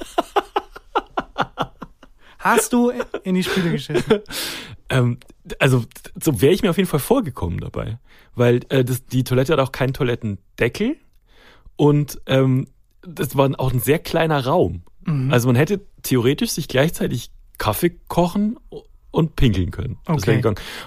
Hast 2.38 2.75
du 2.75 2.92
in 3.23 3.35
die 3.37 3.42
Spüle 3.42 3.70
geschissen? 3.70 4.20
Ähm, 4.90 5.18
also 5.59 5.85
so 6.23 6.40
wäre 6.40 6.53
ich 6.53 6.62
mir 6.62 6.70
auf 6.70 6.77
jeden 6.77 6.88
Fall 6.88 7.01
vorgekommen 7.01 7.59
dabei, 7.61 7.99
weil 8.35 8.61
äh, 8.68 8.85
das, 8.85 9.07
die 9.07 9.25
Toilette 9.25 9.53
hat 9.53 9.61
auch 9.61 9.73
keinen 9.73 9.92
Toilettendeckel 9.94 10.97
und 11.77 12.20
ähm, 12.27 12.66
das 13.03 13.37
war 13.37 13.51
auch 13.59 13.73
ein 13.73 13.81
sehr 13.81 13.99
kleiner 13.99 14.44
Raum. 14.47 14.83
Mhm. 15.05 15.33
Also 15.33 15.47
man 15.49 15.57
hätte 15.57 15.81
theoretisch 16.03 16.51
sich 16.51 16.68
gleichzeitig 16.68 17.31
Kaffee 17.59 17.90
kochen 18.09 18.59
und 19.11 19.37
pinkeln 19.37 19.70
können. 19.70 19.99
Okay. 20.07 20.40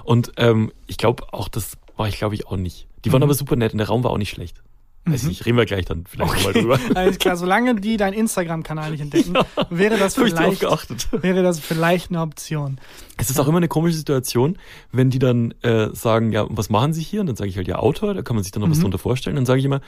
Und 0.04 0.32
ähm, 0.38 0.72
ich 0.88 0.98
glaube 0.98 1.32
auch, 1.34 1.48
das 1.48 1.78
war 1.96 2.08
ich 2.08 2.18
glaube 2.18 2.36
ich 2.36 2.48
auch 2.48 2.58
nicht. 2.58 2.88
Die 3.06 3.12
waren 3.12 3.20
Mhm. 3.20 3.24
aber 3.24 3.34
super 3.34 3.56
nett 3.56 3.72
und 3.74 3.78
der 3.80 3.88
Raum 3.88 4.04
war 4.04 4.12
auch 4.12 4.18
nicht 4.18 4.30
schlecht. 4.32 4.62
Weiß 5.08 5.22
ich 5.24 5.28
nicht, 5.30 5.46
reden 5.46 5.58
wir 5.58 5.65
gleich 5.65 5.86
dann 5.86 6.06
vielleicht 6.08 6.32
nochmal 6.34 6.52
Okay. 6.52 6.62
drüber. 6.62 6.80
Alles 6.96 7.17
klar, 7.20 7.36
solange 7.38 7.76
die 7.76 7.98
deinen 7.98 8.13
Instagram-Kanal 8.13 8.91
nicht 8.91 9.02
entdecken, 9.02 9.34
wäre 9.70 9.98
das 9.98 10.15
vielleicht, 10.15 10.60
geachtet. 10.62 11.08
wäre 11.24 11.43
das 11.43 11.60
vielleicht 11.60 12.10
eine 12.12 12.22
Option. 12.22 12.80
Es 13.17 13.30
ist 13.30 13.39
auch 13.39 13.48
immer 13.48 13.58
eine 13.58 13.67
komische 13.67 13.98
Situation, 13.98 14.58
wenn 14.91 15.10
die 15.10 15.20
dann 15.20 15.54
äh, 15.63 15.89
sagen, 15.93 16.32
ja, 16.32 16.46
was 16.50 16.70
machen 16.70 16.93
Sie 16.93 17.02
hier? 17.02 17.22
Und 17.22 17.28
dann 17.28 17.36
sage 17.36 17.50
ich 17.50 17.58
halt, 17.58 17.67
ja, 17.67 17.78
Autor, 17.78 18.13
da 18.13 18.22
kann 18.22 18.36
man 18.36 18.43
sich 18.43 18.52
dann 18.52 18.62
noch 18.62 18.70
was 18.70 18.78
Mhm. 18.78 18.84
drunter 18.84 18.98
vorstellen. 19.00 19.36
Dann 19.36 19.46
sage 19.46 19.60
ich 19.60 19.65
immer, 19.65 19.82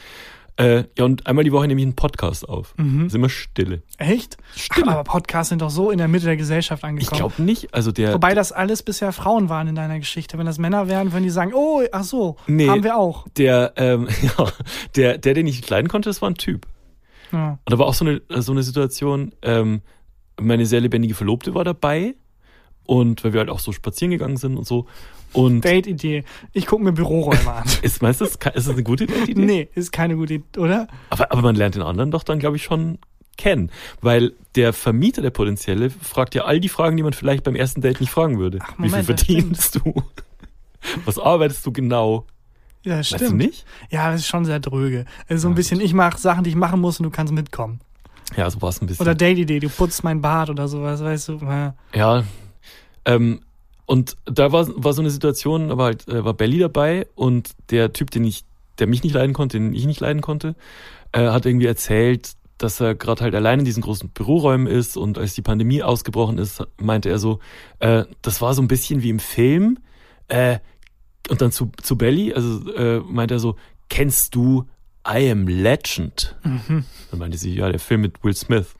äh, 0.60 0.84
ja, 0.98 1.06
und 1.06 1.26
einmal 1.26 1.43
die 1.45 1.52
Woche 1.52 1.67
nehme 1.67 1.80
ich 1.82 1.86
einen 1.88 1.95
Podcast 1.95 2.48
auf. 2.48 2.74
Mhm. 2.78 3.08
Ist 3.08 3.15
immer 3.15 3.30
Stille. 3.30 3.82
Echt? 3.98 4.38
Stille. 4.56 4.88
Aber 4.91 5.04
Podcasts 5.06 5.50
sind 5.50 5.62
doch 5.62 5.69
so 5.69 5.89
in 5.89 5.98
der 5.98 6.08
Mitte 6.08 6.26
der 6.26 6.36
Gesellschaft 6.38 6.84
Ich 6.84 6.88
angekommen. 6.89 7.17
glaube 7.17 7.41
nicht. 7.41 7.74
Also 7.74 7.91
der, 7.91 8.13
Wobei 8.13 8.34
das 8.36 8.52
alles 8.52 8.84
bisher 8.84 9.12
Frauen 9.13 9.50
waren 9.50 9.67
in 9.67 9.76
deiner 9.76 9.98
Geschichte. 10.00 10.38
Wenn 10.38 10.45
das 10.45 10.58
Männer 10.58 10.88
wären, 10.89 11.13
würden 11.13 11.24
die 11.24 11.30
sagen, 11.30 11.54
oh, 11.56 11.82
ach 11.91 12.04
so, 12.04 12.36
Nee. 12.48 12.67
haben 12.67 12.84
wir 12.84 12.98
auch. 12.98 13.26
der, 13.38 13.74
ähm, 13.78 14.08
ja, 14.38 14.48
der, 14.95 15.17
der, 15.17 15.34
den 15.34 15.48
ich 15.48 15.56
nicht 15.58 15.69
leiden 15.69 15.88
konnte, 15.88 16.10
das 16.10 16.22
war 16.22 16.30
ein 16.30 16.36
Typ. 16.36 16.67
Ja. 17.32 17.52
Und 17.65 17.72
da 17.74 17.80
war 17.80 17.86
auch 17.88 17.93
so 17.93 18.04
eine, 18.06 18.22
so 18.41 18.52
eine 18.52 18.63
Situation, 18.63 19.32
ähm, 19.41 19.82
meine 20.41 20.65
sehr 20.65 20.82
lebendige 20.82 21.13
Verlobte 21.15 21.54
war 21.56 21.63
dabei. 21.63 22.15
Und 22.86 23.24
weil 23.24 23.34
wir 23.34 23.39
halt 23.39 23.50
auch 23.50 23.60
so 23.60 23.72
spazieren 23.72 24.10
gegangen 24.12 24.38
sind 24.38 24.58
und 24.58 24.65
so. 24.65 24.88
Und 25.33 25.63
Date-Idee. 25.63 26.23
Ich 26.53 26.65
gucke 26.65 26.83
mir 26.83 26.91
Büroräume 26.91 27.51
an. 27.51 27.65
ist, 27.81 28.01
meinst 28.01 28.21
du, 28.21 28.25
das, 28.25 28.33
ist 28.35 28.67
das 28.67 28.69
eine 28.69 28.83
gute 28.83 29.03
Idee? 29.05 29.33
nee, 29.35 29.69
ist 29.75 29.91
keine 29.91 30.15
gute 30.15 30.35
Idee, 30.35 30.59
oder? 30.59 30.87
Aber, 31.09 31.31
aber 31.31 31.41
man 31.41 31.55
lernt 31.55 31.75
den 31.75 31.83
anderen 31.83 32.11
doch 32.11 32.23
dann, 32.23 32.39
glaube 32.39 32.57
ich, 32.57 32.63
schon 32.63 32.97
kennen. 33.37 33.71
Weil 34.01 34.33
der 34.55 34.73
Vermieter, 34.73 35.21
der 35.21 35.29
potenzielle, 35.29 35.89
fragt 35.89 36.35
ja 36.35 36.43
all 36.45 36.59
die 36.59 36.69
Fragen, 36.69 36.97
die 36.97 37.03
man 37.03 37.13
vielleicht 37.13 37.43
beim 37.43 37.55
ersten 37.55 37.81
Date 37.81 38.01
nicht 38.01 38.09
fragen 38.11 38.39
würde. 38.39 38.59
Ach, 38.61 38.73
Wie 38.77 38.89
viel 38.89 38.89
Moment, 38.89 39.05
verdienst 39.05 39.75
du? 39.75 39.93
Was 41.05 41.17
arbeitest 41.19 41.65
du 41.65 41.71
genau? 41.71 42.25
Ja, 42.83 42.99
Weißt 42.99 43.11
du 43.11 43.15
stimmt. 43.17 43.37
nicht? 43.37 43.65
Ja, 43.89 44.11
das 44.11 44.21
ist 44.21 44.27
schon 44.27 44.45
sehr 44.45 44.59
dröge. 44.59 45.05
Also 45.27 45.41
so 45.43 45.47
ein 45.49 45.51
Ja, 45.51 45.55
bisschen, 45.55 45.81
ich 45.81 45.93
mache 45.93 46.17
Sachen, 46.17 46.43
die 46.43 46.49
ich 46.49 46.55
machen 46.55 46.79
muss 46.79 46.99
und 46.99 47.03
du 47.03 47.09
kannst 47.09 47.33
mitkommen. 47.33 47.81
Ja, 48.37 48.49
so 48.49 48.61
war 48.61 48.69
es 48.69 48.81
ein 48.81 48.87
bisschen. 48.87 49.01
Oder 49.03 49.15
Date-Idee, 49.15 49.59
du 49.59 49.69
putzt 49.69 50.03
mein 50.03 50.21
Bad 50.21 50.49
oder 50.49 50.67
sowas, 50.67 51.03
weißt 51.03 51.27
du. 51.29 51.37
Ja. 51.41 51.75
Ja. 51.93 52.23
Ähm, 53.05 53.41
und 53.89 54.17
da 54.25 54.52
war, 54.52 54.67
war 54.75 54.93
so 54.93 55.02
eine 55.02 55.10
Situation, 55.10 55.69
da 55.69 55.78
war 55.80 55.86
halt, 55.86 56.08
äh, 56.08 56.23
war 56.23 56.36
Belly 56.36 56.60
dabei 56.60 57.08
und 57.15 57.56
der 57.71 57.91
Typ, 57.91 58.12
den 58.12 58.23
ich, 58.23 58.45
der 58.78 58.86
mich 58.86 59.02
nicht 59.02 59.13
leiden 59.13 59.34
konnte, 59.34 59.58
den 59.58 59.73
ich 59.73 59.88
nicht 59.88 59.99
leiden 59.99 60.21
konnte, 60.21 60.54
äh, 61.12 61.30
hat 61.30 61.47
irgendwie 61.47 61.65
erzählt, 61.65 62.34
dass 62.60 62.80
er 62.80 62.93
gerade 62.93 63.23
halt 63.23 63.34
allein 63.34 63.58
in 63.58 63.65
diesen 63.65 63.82
großen 63.82 64.10
Büroräumen 64.10 64.67
ist 64.67 64.95
und 64.95 65.17
als 65.17 65.34
die 65.34 65.41
Pandemie 65.41 65.82
ausgebrochen 65.82 66.38
ist, 66.38 66.62
meinte 66.78 67.10
er 67.10 67.17
so, 67.17 67.39
äh, 67.80 68.04
das 68.21 68.43
war 68.43 68.54
so 68.54 68.62
ein 68.62 68.67
bisschen 68.67 69.02
wie 69.02 69.10
im 69.10 69.17
Film. 69.17 69.80
Äh, 70.28 70.60
und 71.28 71.41
dann 71.41 71.52
zu, 71.52 71.71
zu 71.82 71.97
Belly, 71.97 72.32
also 72.32 72.71
äh, 72.71 72.99
meinte 72.99 73.34
er 73.34 73.39
so, 73.39 73.56
kennst 73.89 74.36
du 74.36 74.65
I 75.04 75.32
Am 75.32 75.47
Legend? 75.47 76.36
Mhm. 76.43 76.86
Dann 77.10 77.19
meinte 77.19 77.39
sie, 77.39 77.56
ja, 77.56 77.67
der 77.71 77.80
Film 77.80 78.02
mit 78.02 78.23
Will 78.23 78.36
Smith. 78.36 78.75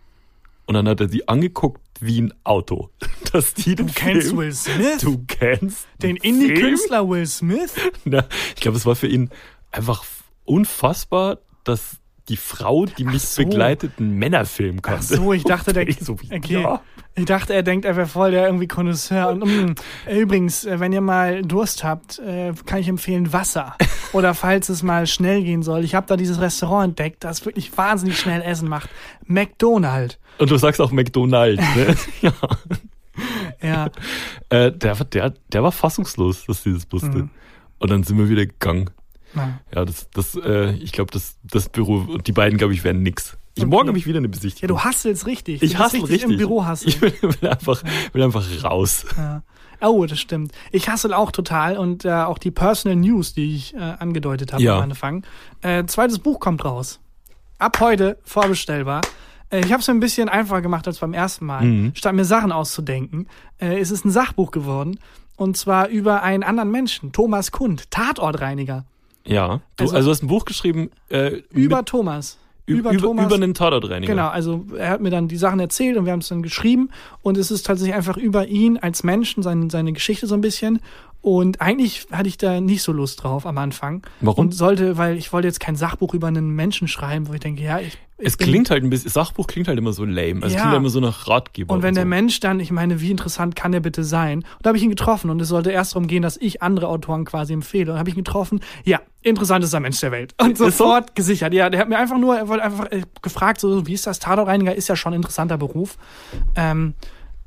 Und 0.68 0.76
dann 0.76 0.88
hat 0.88 1.00
er 1.00 1.10
sie 1.10 1.28
angeguckt 1.28 1.82
wie 2.02 2.22
ein 2.22 2.34
Auto. 2.44 2.90
Dass 3.32 3.54
die 3.54 3.76
Du 3.76 3.86
kennst 3.86 4.28
Film, 4.28 4.38
Will 4.38 4.54
Smith? 4.54 5.02
Du 5.02 5.24
kennst 5.28 5.88
den? 6.02 6.16
Indie-Künstler 6.16 7.08
Will 7.08 7.28
Smith? 7.28 7.74
Na, 8.06 8.28
ich 8.56 8.62
glaube, 8.62 8.78
es 8.78 8.86
war 8.86 8.96
für 8.96 9.08
ihn 9.08 9.30
einfach 9.72 10.04
unfassbar, 10.46 11.40
dass 11.64 12.00
die 12.30 12.38
Frau, 12.38 12.86
die 12.86 13.04
mich 13.04 13.24
so. 13.24 13.44
begleitet, 13.44 13.94
einen 14.00 14.18
Männerfilm 14.18 14.78
Ach 14.80 14.90
kannte. 14.90 15.16
so, 15.16 15.34
ich 15.34 15.44
dachte, 15.44 15.74
der, 15.74 15.88
Ich 15.88 16.00
so 16.00 16.20
wie, 16.22 16.34
okay. 16.34 16.62
ja. 16.62 16.82
Ich 17.16 17.26
dachte, 17.26 17.54
er 17.54 17.64
denkt, 17.64 17.86
er 17.86 17.98
wäre 17.98 18.08
voll 18.08 18.32
der 18.32 18.46
irgendwie 18.46 18.68
Konnoisseur. 18.68 19.30
Und 19.30 19.40
mm, 19.40 19.76
übrigens, 20.10 20.64
äh, 20.64 20.80
wenn 20.80 20.94
ihr 20.94 21.02
mal 21.02 21.42
Durst 21.42 21.84
habt, 21.84 22.20
äh, 22.20 22.54
kann 22.66 22.80
ich 22.80 22.88
empfehlen 22.88 23.34
Wasser. 23.34 23.76
Oder 24.14 24.34
falls 24.34 24.70
es 24.70 24.84
mal 24.84 25.06
schnell 25.06 25.44
gehen 25.44 25.64
soll. 25.64 25.84
Ich 25.84 25.96
habe 25.96 26.08
da 26.08 26.16
dieses 26.16 26.40
Restaurant 26.40 26.90
entdeckt, 26.90 27.24
das 27.24 27.44
wirklich 27.46 27.76
wahnsinnig 27.78 28.18
schnell 28.18 28.42
Essen 28.42 28.70
macht. 28.70 28.90
McDonald. 29.26 30.20
Und 30.38 30.50
du 30.50 30.58
sagst 30.58 30.80
auch 30.80 30.92
McDonald's, 30.92 31.64
ne? 31.76 31.96
ja. 32.22 32.34
Ja. 33.62 33.90
Äh, 34.48 34.72
der, 34.72 34.96
der, 34.96 35.34
der 35.52 35.64
war 35.64 35.72
fassungslos, 35.74 36.46
dass 36.46 36.64
sie 36.64 36.74
das 36.74 36.88
wusste. 36.90 37.08
Mhm. 37.10 37.30
Und 37.80 37.92
dann 37.92 38.04
sind 38.04 38.18
wir 38.18 38.30
wieder 38.30 38.46
gegangen. 38.46 38.90
Na. 39.34 39.60
Ja, 39.74 39.86
das, 39.86 40.10
das, 40.12 40.36
äh, 40.36 40.72
ich 40.74 40.92
glaube, 40.92 41.12
das, 41.12 41.38
das 41.44 41.70
Büro 41.70 41.98
und 42.08 42.28
die 42.28 42.32
beiden, 42.32 42.58
glaube 42.58 42.74
ich, 42.74 42.84
werden 42.84 43.04
nix. 43.04 43.38
Ich. 43.56 43.66
Morgen 43.66 43.88
habe 43.90 43.98
ich 43.98 44.08
wieder 44.08 44.18
eine 44.20 44.28
Ja, 44.28 44.32
Besichtigung. 44.32 44.68
du 44.78 44.84
hasselst 44.84 45.26
richtig. 45.28 45.62
ich 45.62 45.74
du 45.74 45.80
hasse 45.80 46.00
bist 46.00 46.10
richtig. 46.12 46.32
Im 46.32 46.38
Büro 46.38 46.64
hasseln. 46.66 46.90
Ich 46.90 47.02
will, 47.02 47.14
will, 47.22 47.50
einfach, 47.50 47.84
will 48.14 48.24
einfach 48.24 48.46
raus. 48.64 49.06
Ja. 49.18 49.44
Oh, 49.82 50.06
das 50.06 50.20
stimmt. 50.20 50.52
Ich 50.72 50.90
hassel 50.90 51.14
auch 51.14 51.32
total 51.32 51.78
und 51.78 52.06
äh, 52.06 52.12
auch 52.12 52.38
die 52.38 52.52
Personal 52.52 52.96
News, 52.98 53.34
die 53.34 53.56
ich 53.56 53.74
äh, 53.76 53.78
angedeutet 53.80 54.52
habe 54.54 54.64
Ja. 54.64 54.78
am 54.78 54.84
Anfang. 54.84 55.26
Äh, 55.62 55.86
zweites 55.86 56.20
Buch 56.20 56.40
kommt 56.40 56.64
raus. 56.66 57.00
Ab 57.60 57.80
heute 57.80 58.18
vorbestellbar. 58.24 59.02
Äh, 59.50 59.60
ich 59.62 59.72
habe 59.72 59.82
es 59.82 59.88
mir 59.88 59.94
ein 59.94 60.00
bisschen 60.02 60.30
einfacher 60.30 60.62
gemacht 60.62 60.88
als 60.88 61.00
beim 61.00 61.14
ersten 61.14 61.46
Mal. 61.46 61.64
Mhm. 61.66 61.92
Statt 61.96 62.14
mir 62.16 62.26
Sachen 62.26 62.52
auszudenken, 62.52 63.28
äh, 63.62 63.80
ist 63.80 63.92
es 63.92 64.04
ein 64.06 64.12
Sachbuch 64.12 64.52
geworden. 64.52 65.00
Und 65.38 65.56
zwar 65.58 65.88
über 65.88 66.24
einen 66.24 66.44
anderen 66.44 66.72
Menschen, 66.72 67.12
Thomas 67.14 67.52
Kund, 67.52 67.90
Tatortreiniger. 67.92 68.86
Ja. 69.26 69.62
Du, 69.78 69.84
Also- 69.84 69.96
also, 69.96 70.08
du 70.08 70.12
hast 70.12 70.24
ein 70.24 70.28
Buch 70.28 70.46
geschrieben 70.46 70.90
äh, 71.10 71.42
Über 71.52 71.78
mit, 71.78 71.86
Thomas. 71.88 72.38
über, 72.66 72.92
über, 72.92 73.10
über 73.12 73.36
einen 73.36 73.54
Tatortreiniger. 73.54 74.14
Genau, 74.14 74.28
also 74.30 74.66
er 74.78 74.90
hat 74.92 75.02
mir 75.02 75.10
dann 75.10 75.28
die 75.28 75.38
Sachen 75.38 75.60
erzählt 75.60 75.98
und 75.98 76.06
wir 76.06 76.12
haben 76.12 76.20
es 76.20 76.30
dann 76.30 76.44
geschrieben 76.44 76.90
und 77.22 77.38
es 77.38 77.52
ist 77.52 77.66
tatsächlich 77.66 77.96
einfach 77.96 78.18
über 78.18 78.48
ihn 78.48 78.78
als 78.78 79.04
Menschen, 79.04 79.44
seine, 79.44 79.70
seine 79.70 79.94
Geschichte 79.94 80.28
so 80.28 80.36
ein 80.36 80.42
bisschen. 80.42 80.80
Und 81.22 81.60
eigentlich 81.60 82.08
hatte 82.14 82.30
ich 82.30 82.38
da 82.38 82.62
nicht 82.62 82.82
so 82.82 82.94
Lust 82.94 83.24
drauf 83.24 83.46
am 83.46 83.58
Anfang. 83.58 84.04
Warum? 84.22 84.46
Und 84.46 84.52
sollte, 84.54 84.98
weil 84.98 85.18
ich 85.18 85.34
wollte 85.34 85.48
jetzt 85.50 85.60
kein 85.60 85.76
Sachbuch 85.76 86.14
über 86.14 86.28
einen 86.28 86.52
Menschen 86.52 86.88
schreiben, 86.88 87.28
wo 87.28 87.34
ich 87.34 87.42
denke, 87.42 87.62
ja, 87.62 87.80
ich. 87.80 87.98
ich 88.18 88.26
Es 88.28 88.38
klingt 88.38 88.70
halt 88.70 88.84
ein 88.86 88.90
bisschen, 88.90 89.12
Sachbuch 89.12 89.46
klingt 89.48 89.68
halt 89.68 89.78
immer 89.78 89.92
so 89.92 90.06
lame. 90.06 90.46
Es 90.46 90.54
Ja. 90.54 90.60
klingt 90.60 90.64
halt 90.72 90.78
immer 90.78 90.90
so 90.90 91.02
nach 91.02 91.28
Ratgeber. 91.28 91.74
Und 91.74 91.84
wenn 91.84 91.94
der 91.94 92.04
so. 92.06 92.10
Mensch 92.10 92.40
dann, 92.40 92.62
ich 92.62 92.72
meine, 92.72 93.02
wie 93.02 93.12
interessant 93.12 93.58
kann 93.58 93.74
der 93.74 93.82
bitte 93.82 94.06
sein? 94.06 94.40
Und 94.40 94.46
da 94.62 94.70
habe 94.70 94.78
ich 94.78 94.84
ihn 94.84 94.90
getroffen 94.92 95.30
und 95.30 95.42
es 95.42 95.50
sollte 95.50 95.72
erst 95.72 95.94
darum 95.94 96.08
gehen, 96.08 96.22
dass 96.22 96.38
ich 96.38 96.62
andere 96.62 96.88
Autoren 96.88 97.26
quasi 97.26 97.52
empfehle. 97.52 97.92
Und 97.92 98.00
habe 98.00 98.10
ich 98.10 98.16
ihn 98.16 98.24
getroffen, 98.24 98.62
ja, 98.86 99.02
interessantester 99.22 99.82
Mensch 99.82 100.00
der 100.00 100.14
Welt. 100.14 100.34
Und 100.42 100.54
Ist 100.54 100.60
so? 100.60 100.66
sofort 100.70 101.16
gesichert. 101.16 101.54
Ja, 101.54 101.70
der 101.70 101.82
hat 101.82 101.90
mir 101.90 101.98
einfach 101.98 102.18
nur, 102.18 102.38
er 102.38 102.48
wollte 102.48 102.64
einfach 102.64 102.90
äh, 102.92 103.02
gefragt, 103.22 103.60
so, 103.60 103.86
wie 103.86 103.94
ist 103.94 104.08
das? 104.08 104.20
Tatortreiniger 104.20 104.74
ist 104.74 104.88
ja 104.88 104.96
schon 104.96 105.12
ein 105.12 105.18
interessanter 105.18 105.58
Beruf. 105.58 105.98
Ähm, 106.56 106.94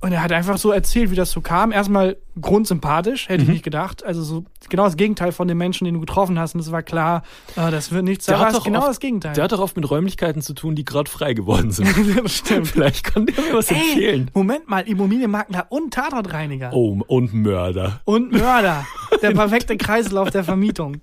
Und 0.03 0.13
er 0.13 0.23
hat 0.23 0.33
einfach 0.33 0.59
so 0.59 0.73
erzählt, 0.73 1.11
wie 1.13 1.15
das 1.15 1.31
so 1.31 1.41
kam. 1.41 1.71
Erstmal 1.73 2.17
grundsympathisch, 2.41 3.29
hätte 3.29 3.43
ich 3.43 3.49
Mhm. 3.49 3.55
nicht 3.55 3.65
gedacht. 3.65 4.05
Also 4.05 4.23
so 4.23 4.45
genau 4.69 4.85
das 4.85 4.97
Gegenteil 4.97 5.31
von 5.33 5.47
den 5.49 5.57
Menschen, 5.57 5.85
den 5.85 5.95
du 5.95 6.01
getroffen 6.01 6.39
hast. 6.39 6.55
Und 6.55 6.61
es 6.61 6.71
war 6.73 6.83
klar, 6.83 7.23
äh, 7.57 7.71
das 7.71 7.93
wird 7.93 8.05
nichts. 8.05 8.27
Der 8.27 8.41
hat 8.41 8.53
doch 8.55 8.65
genau 8.65 8.81
oft- 8.81 8.89
das 8.89 9.01
Gegenteil. 9.01 9.33
Der 9.35 9.45
hat 9.45 9.53
doch 9.53 9.61
oft 9.61 9.77
mit 9.77 9.89
Räumlichkeiten 9.89 10.43
zu 10.43 10.55
tun, 10.55 10.75
die 10.75 10.85
gerade 10.85 11.09
frei 11.09 11.35
geworden 11.35 11.71
sind. 11.71 11.87
stimmt. 12.31 12.69
Vielleicht 12.69 13.05
kann 13.05 13.27
der 13.27 13.37
mir 13.45 13.55
was 13.55 13.71
Ey, 13.71 13.77
erzählen. 13.77 14.31
Moment 14.35 14.69
mal, 14.69 14.81
Immobilienmakler 14.81 15.67
und 15.71 15.95
Tatortreiniger. 15.95 16.73
Oh, 16.73 16.99
und 17.07 17.33
Mörder. 17.33 18.01
Und 18.05 18.33
Mörder. 18.33 18.85
Der 19.23 19.31
perfekte 19.35 19.77
Kreislauf 19.77 20.31
der 20.31 20.45
Vermietung. 20.45 20.97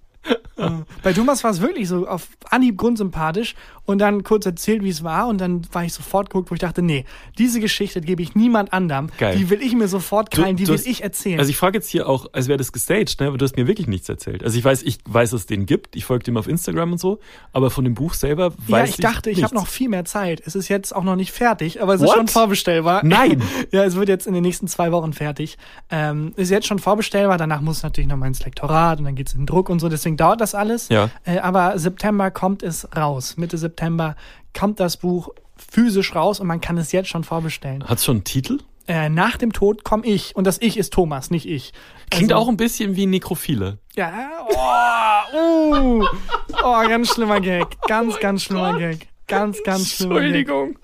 Äh, 0.59 0.71
Bei 1.03 1.13
Thomas 1.13 1.43
war 1.43 1.51
es 1.51 1.61
wirklich 1.61 1.87
so 1.87 2.07
auf 2.07 2.27
Anhieb 2.49 2.77
grundsympathisch 2.77 3.55
und 3.85 3.99
dann 3.99 4.23
kurz 4.23 4.45
erzählt, 4.45 4.83
wie 4.83 4.89
es 4.89 5.03
war 5.03 5.27
und 5.27 5.39
dann 5.39 5.61
war 5.71 5.83
ich 5.83 5.93
sofort 5.93 6.29
geguckt, 6.29 6.51
wo 6.51 6.55
ich 6.55 6.59
dachte, 6.61 6.81
nee, 6.81 7.05
diese 7.37 7.59
Geschichte 7.59 8.01
gebe 8.01 8.21
ich 8.21 8.35
niemand 8.35 8.73
anderem. 8.73 9.09
Geil. 9.17 9.35
Die 9.37 9.49
will 9.49 9.61
ich 9.61 9.73
mir 9.73 9.87
sofort 9.87 10.29
krallen, 10.31 10.55
die 10.57 10.67
will 10.67 10.75
hast- 10.75 10.85
ich 10.87 11.01
erzählen. 11.03 11.39
Also 11.39 11.49
ich 11.49 11.57
frage 11.57 11.77
jetzt 11.77 11.89
hier 11.89 12.07
auch, 12.07 12.27
als 12.33 12.47
wäre 12.47 12.57
das 12.57 12.71
gestaged, 12.71 13.19
ne? 13.19 13.27
aber 13.27 13.37
du 13.37 13.45
hast 13.45 13.55
mir 13.55 13.67
wirklich 13.67 13.87
nichts 13.87 14.09
erzählt. 14.09 14.43
Also 14.43 14.57
ich 14.57 14.63
weiß, 14.63 14.83
ich 14.83 14.99
weiß, 15.05 15.31
dass 15.31 15.41
es 15.41 15.45
den 15.47 15.65
gibt. 15.65 15.95
Ich 15.95 16.05
folge 16.05 16.23
dem 16.25 16.37
auf 16.37 16.47
Instagram 16.47 16.91
und 16.93 16.97
so. 16.99 17.19
Aber 17.53 17.69
von 17.71 17.83
dem 17.83 17.93
Buch 17.95 18.13
selber 18.13 18.53
ja, 18.67 18.73
weiß 18.77 18.89
ich 18.91 18.97
dachte, 18.97 19.29
ich 19.29 19.43
habe 19.43 19.53
nichts. 19.55 19.65
noch 19.65 19.67
viel 19.67 19.89
mehr 19.89 20.05
Zeit. 20.05 20.41
Es 20.45 20.55
ist 20.55 20.67
jetzt 20.67 20.95
auch 20.95 21.03
noch 21.03 21.15
nicht 21.15 21.31
fertig, 21.31 21.81
aber 21.81 21.93
es 21.95 22.01
ist 22.01 22.07
What? 22.07 22.15
schon 22.15 22.27
vorbestellbar. 22.27 23.01
Nein. 23.03 23.41
ja, 23.71 23.83
es 23.85 23.95
wird 23.95 24.09
jetzt 24.09 24.27
in 24.27 24.33
den 24.33 24.43
nächsten 24.43 24.67
zwei 24.67 24.91
Wochen 24.91 25.13
fertig. 25.13 25.57
Ähm, 25.89 26.33
ist 26.35 26.49
jetzt 26.51 26.67
schon 26.67 26.79
vorbestellbar. 26.79 27.37
Danach 27.37 27.61
muss 27.61 27.81
natürlich 27.83 28.07
noch 28.09 28.17
mal 28.17 28.27
ins 28.27 28.43
Lektorat 28.43 28.99
und 28.99 29.05
dann 29.05 29.15
geht's 29.15 29.33
in 29.33 29.41
den 29.41 29.45
Druck 29.47 29.69
und 29.69 29.79
so. 29.79 29.89
Deswegen 29.89 30.17
dauert 30.17 30.41
das 30.41 30.48
alles. 30.55 30.89
Ja. 30.89 31.09
Äh, 31.25 31.39
aber 31.39 31.77
September 31.79 32.31
kommt 32.31 32.63
es 32.63 32.87
raus. 32.95 33.37
Mitte 33.37 33.57
September 33.57 34.15
kommt 34.57 34.79
das 34.79 34.97
Buch 34.97 35.29
physisch 35.57 36.15
raus 36.15 36.39
und 36.39 36.47
man 36.47 36.61
kann 36.61 36.77
es 36.77 36.91
jetzt 36.91 37.09
schon 37.09 37.23
vorbestellen. 37.23 37.83
Hat's 37.87 38.05
schon 38.05 38.17
einen 38.17 38.23
Titel? 38.23 38.59
Äh, 38.87 39.09
nach 39.09 39.37
dem 39.37 39.53
Tod 39.53 39.83
komme 39.83 40.05
ich 40.07 40.35
und 40.35 40.47
das 40.47 40.59
Ich 40.61 40.75
ist 40.77 40.93
Thomas, 40.93 41.29
nicht 41.29 41.45
ich. 41.45 41.73
Klingt 42.09 42.31
Also- 42.33 42.43
auch 42.43 42.49
ein 42.49 42.57
bisschen 42.57 42.95
wie 42.95 43.05
Nekrophile. 43.05 43.77
Ja, 43.95 44.11
oh, 45.33 45.35
uh, 46.01 46.05
oh, 46.63 46.87
ganz 46.87 47.09
schlimmer 47.09 47.39
Gag. 47.39 47.67
Ganz, 47.87 48.19
ganz 48.19 48.43
schlimmer 48.43 48.77
Gag. 48.79 49.07
Ganz, 49.27 49.61
ganz 49.63 49.89
schlimmer 49.93 50.15
Gag. 50.15 50.23
Entschuldigung. 50.23 50.79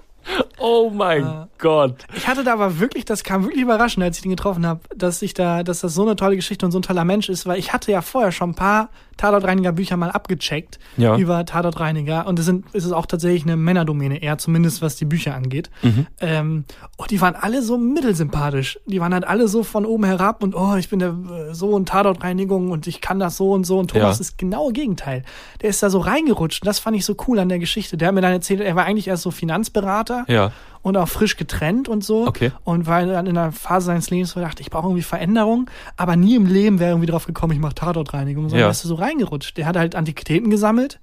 Oh 0.60 0.90
mein 0.94 1.24
Äh, 1.24 1.46
Gott. 1.60 2.06
Ich 2.16 2.28
hatte 2.28 2.44
da 2.44 2.54
aber 2.54 2.80
wirklich, 2.80 3.06
das 3.06 3.24
kam 3.24 3.44
wirklich 3.44 3.62
überraschend, 3.62 4.04
als 4.04 4.18
ich 4.20 4.26
ihn 4.26 4.32
getroffen 4.32 4.66
habe, 4.66 4.82
dass 4.96 5.22
ich 5.22 5.34
da, 5.34 5.64
dass 5.64 5.82
das 5.82 5.94
so 5.94 6.02
eine 6.04 6.16
tolle 6.16 6.36
Geschichte 6.36 6.66
und 6.66 6.72
so 6.72 6.80
ein 6.80 6.84
toller 6.84 7.06
Mensch 7.06 7.30
ist, 7.30 7.46
weil 7.46 7.60
ich 7.60 7.74
hatte 7.74 7.92
ja 7.92 8.02
vorher 8.02 8.32
schon 8.32 8.52
ein 8.52 8.56
paar 8.56 8.90
Tatortreiniger 9.18 9.72
Bücher 9.72 9.98
mal 9.98 10.12
abgecheckt 10.12 10.80
Ja. 10.98 11.18
über 11.18 11.46
Tatortreiniger 11.46 12.28
und 12.28 12.38
es 12.40 12.46
sind, 12.46 12.66
es 12.74 12.86
ist 12.86 12.92
auch 12.92 13.06
tatsächlich 13.06 13.44
eine 13.44 13.56
Männerdomäne 13.58 14.22
eher, 14.22 14.38
zumindest 14.38 14.82
was 14.82 14.96
die 14.96 15.06
Bücher 15.06 15.36
angeht. 15.36 15.70
Mhm. 15.84 16.08
Ähm, 16.20 16.66
und 16.98 17.12
die 17.12 17.22
waren 17.22 17.36
alle 17.36 17.62
so 17.62 17.78
mittelsympathisch. 17.78 18.80
Die 18.86 19.00
waren 19.00 19.14
halt 19.14 19.26
alle 19.28 19.48
so 19.48 19.64
von 19.64 19.86
oben 19.86 20.04
herab 20.06 20.44
und 20.44 20.56
oh, 20.56 20.76
ich 20.76 20.90
bin 20.90 21.00
der 21.00 21.10
äh, 21.10 21.54
so 21.54 21.78
in 21.78 21.86
Tatortreinigung 21.86 22.72
und 22.72 22.88
ich 22.88 23.02
kann 23.02 23.20
das 23.20 23.38
so 23.38 23.52
und 23.52 23.66
so 23.66 23.80
und 23.80 23.92
Thomas 23.92 24.18
Ja. 24.18 24.22
ist 24.22 24.38
genau 24.38 24.70
Gegenteil. 24.70 25.24
Der 25.62 25.70
ist 25.70 25.82
da 25.84 25.90
so 25.90 26.00
reingerutscht 26.00 26.62
und 26.64 26.68
das 26.68 26.80
fand 26.80 26.96
ich 26.98 27.06
so 27.06 27.16
cool 27.28 27.40
an 27.40 27.50
der 27.50 27.60
Geschichte. 27.60 27.98
Der 27.98 28.10
hat 28.10 28.16
mir 28.16 28.22
dann 28.22 28.34
erzählt, 28.34 28.62
er 28.62 28.76
war 28.76 28.86
eigentlich 28.86 29.08
erst 29.08 29.24
so 29.24 29.32
Finanzberater 29.32 30.26
Ja. 30.28 30.52
Und 30.86 30.98
auch 30.98 31.08
frisch 31.10 31.36
getrennt 31.36 31.90
und 31.90 32.04
so. 32.04 32.28
Okay. 32.28 32.52
Und 32.64 32.86
war 32.86 33.04
dann 33.04 33.26
in 33.26 33.36
einer 33.36 33.52
Phase 33.52 33.88
seines 33.88 34.12
Lebens, 34.12 34.36
wo 34.36 34.40
er 34.40 34.46
dachte, 34.46 34.62
ich 34.62 34.70
brauche 34.70 34.86
irgendwie 34.86 35.02
Veränderung, 35.02 35.68
aber 35.98 36.16
nie 36.16 36.36
im 36.36 36.46
Leben 36.46 36.80
wäre 36.80 36.92
irgendwie 36.92 37.08
drauf 37.08 37.26
gekommen, 37.26 37.54
ich 37.54 37.60
mache 37.60 37.74
Tatortreinigung, 37.74 38.50
sondern 38.50 38.68
Ja. 38.68 38.70
ist 38.70 38.84
so 38.84 38.94
reingerutscht. 38.94 39.58
Der 39.58 39.66
hat 39.66 39.78
halt 39.78 39.96
Antiquitäten 39.96 40.52
gesammelt. 40.52 41.00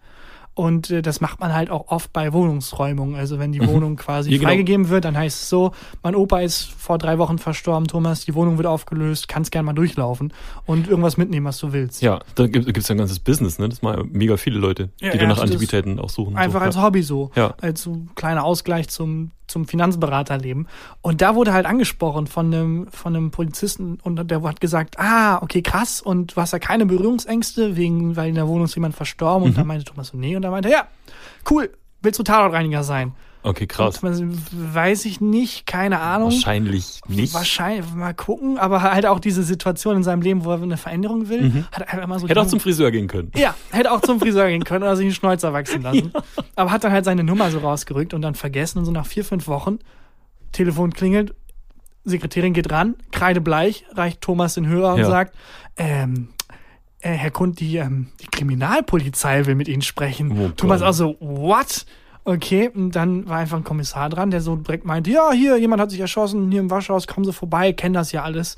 Und 0.55 0.91
äh, 0.91 1.01
das 1.01 1.23
macht 1.23 1.41
man 1.41 1.55
halt 1.55 1.71
auch 1.71 1.89
oft 1.89 2.13
bei 2.13 2.35
Wohnungsräumungen. 2.35 3.17
Also 3.17 3.39
wenn 3.39 3.53
die 3.53 3.67
Wohnung 3.67 3.97
quasi 3.97 4.31
Ja, 4.31 4.37
genau. 4.37 4.51
freigegeben 4.51 4.91
wird, 4.91 5.07
dann 5.07 5.17
heißt 5.17 5.43
es 5.45 5.49
so, 5.49 5.73
mein 6.03 6.15
Opa 6.15 6.41
ist 6.41 6.65
vor 6.71 6.99
drei 6.99 7.17
Wochen 7.19 7.39
verstorben, 7.39 7.89
Thomas, 7.89 8.27
die 8.27 8.35
Wohnung 8.35 8.59
wird 8.59 8.67
aufgelöst, 8.67 9.29
kannst 9.29 9.51
gern 9.51 9.65
mal 9.65 9.73
durchlaufen 9.73 10.33
und 10.67 10.89
irgendwas 10.89 11.17
mitnehmen, 11.17 11.47
was 11.47 11.59
du 11.59 11.73
willst. 11.73 12.03
Ja, 12.03 12.21
da 12.35 12.47
gibt 12.47 12.77
es 12.77 12.87
ja 12.87 12.95
ein 12.95 12.99
ganzes 12.99 13.19
Business, 13.19 13.59
ne? 13.59 13.69
Das 13.71 13.81
machen 13.81 14.11
mega 14.13 14.37
viele 14.37 14.59
Leute, 14.59 14.91
die 15.01 15.07
Ja, 15.07 15.17
dann 15.17 15.29
nach 15.29 15.39
Antiquitäten 15.41 15.99
auch 15.99 16.11
suchen. 16.11 16.37
Einfach 16.37 16.61
so. 16.61 16.67
als 16.67 16.77
ja. 16.77 16.83
Hobby 16.83 17.03
so. 17.03 17.31
Ja. 17.35 17.55
Als 17.63 17.81
so 17.83 18.03
kleiner 18.15 18.45
Ausgleich 18.45 18.89
zum, 18.91 19.31
zum 19.47 19.67
Finanzberaterleben. 19.67 20.69
Und 21.01 21.21
da 21.21 21.35
wurde 21.35 21.53
halt 21.53 21.67
angesprochen 21.67 22.27
von 22.27 22.47
einem, 22.47 22.87
von 22.91 23.15
einem 23.15 23.31
Polizisten 23.31 23.99
und 24.03 24.31
der 24.31 24.43
hat 24.43 24.61
gesagt, 24.61 24.99
ah, 24.99 25.43
okay, 25.43 25.63
krass, 25.63 26.01
und 26.01 26.37
du 26.37 26.41
hast 26.41 26.53
ja 26.53 26.59
keine 26.59 26.87
Berührungsängste, 26.87 27.77
wegen, 27.77 28.17
weil 28.17 28.31
in 28.31 28.35
der 28.35 28.49
Wohnung 28.49 28.65
ist 28.65 28.75
jemand 28.75 28.95
verstorben. 28.95 29.45
Mhm. 29.45 29.51
Und 29.51 29.59
da 29.59 29.65
meinte 29.65 29.85
Thomas 29.85 30.09
so, 30.09 30.17
nee, 30.17 30.37
und 30.37 30.43
da 30.43 30.51
meinte 30.51 30.71
ja, 30.71 30.87
cool, 31.51 31.71
willst 32.01 32.19
du 32.19 32.23
Tatortreiniger 32.23 32.83
sein? 32.83 33.15
Okay, 33.45 33.67
krass. 33.67 34.03
Und 34.03 34.21
man- 34.21 34.39
weiß 34.75 35.05
ich 35.05 35.21
nicht, 35.21 35.67
keine 35.67 35.99
Ahnung. 36.01 36.31
Wahrscheinlich 36.31 37.01
nicht. 37.09 37.35
Wahrscheinlich, 37.35 37.93
mal 37.93 38.15
gucken, 38.15 38.57
aber 38.59 38.83
halt 38.83 39.05
auch 39.07 39.19
diese 39.19 39.43
Situation 39.43 39.97
in 39.97 40.03
seinem 40.05 40.23
Leben, 40.23 40.45
wo 40.45 40.51
er 40.53 40.63
eine 40.63 40.77
Veränderung 40.77 41.29
will, 41.29 41.65
hat 41.73 41.83
einfach 41.89 42.05
immer 42.05 42.19
so 42.21 42.27
Mhm. 42.27 42.29
Hätte 42.29 42.41
auch 42.43 42.47
zum 42.47 42.61
Friseur 42.61 42.91
gehen 42.93 43.09
können. 43.09 43.33
ja, 43.35 43.55
hätte 43.73 43.91
auch 43.91 44.01
zum 44.01 44.21
Friseur 44.21 44.47
gehen 44.49 44.63
können 44.65 44.85
oder 44.85 44.95
sich 44.97 45.07
einen 45.07 45.15
Schnäuzer 45.15 45.53
wachsen 45.53 45.83
lassen. 45.83 46.13
Aber 46.57 46.71
hat 46.71 46.85
dann 46.85 46.93
halt 46.93 47.05
seine 47.05 47.25
Nummer 47.25 47.51
so 47.51 47.59
rausgerückt 47.59 48.15
und 48.15 48.23
dann 48.23 48.35
vergessen 48.37 48.79
und 48.79 48.85
so 48.85 48.93
nach 48.93 49.07
vier, 49.07 49.25
fünf 49.25 49.49
Wochen, 49.49 49.79
Telefon 50.53 50.93
klingelt, 50.93 51.35
Sekretärin 52.05 52.53
geht 52.53 52.71
ran, 52.71 52.95
kreidebleich, 53.11 53.85
reicht 53.93 54.21
Thomas 54.21 54.55
den 54.55 54.67
Hörer 54.67 54.95
und 54.95 55.01
Ja. 55.01 55.07
sagt, 55.07 55.35
ähm, 55.77 56.29
äh, 57.01 57.11
Herr 57.13 57.31
Kund, 57.33 57.59
die, 57.61 57.77
ähm, 57.77 58.09
die 58.21 58.27
Kriminalpolizei 58.27 59.47
will 59.47 59.55
mit 59.57 59.67
Ihnen 59.69 59.83
sprechen. 59.83 60.31
Oh 60.39 60.49
Thomas 60.57 60.83
auch 60.83 60.93
so, 60.93 61.17
what? 61.21 61.87
Okay, 62.25 62.71
und 62.73 62.93
dann 62.93 63.29
war 63.29 63.39
einfach 63.39 63.57
ein 63.57 63.65
Kommissar 63.65 64.09
dran, 64.09 64.31
der 64.31 64.41
so 64.41 64.55
direkt 64.57 64.85
meinte, 64.85 65.11
ja, 65.11 65.33
hier, 65.33 65.57
jemand 65.57 65.83
hat 65.83 65.91
sich 65.91 65.99
erschossen, 66.01 66.51
hier 66.53 66.61
im 66.61 66.71
Waschhaus, 66.71 67.07
kommen 67.09 67.25
Sie 67.25 67.33
vorbei, 67.33 67.73
kennen 67.73 67.95
das 67.95 68.13
ja 68.13 68.23
alles. 68.23 68.57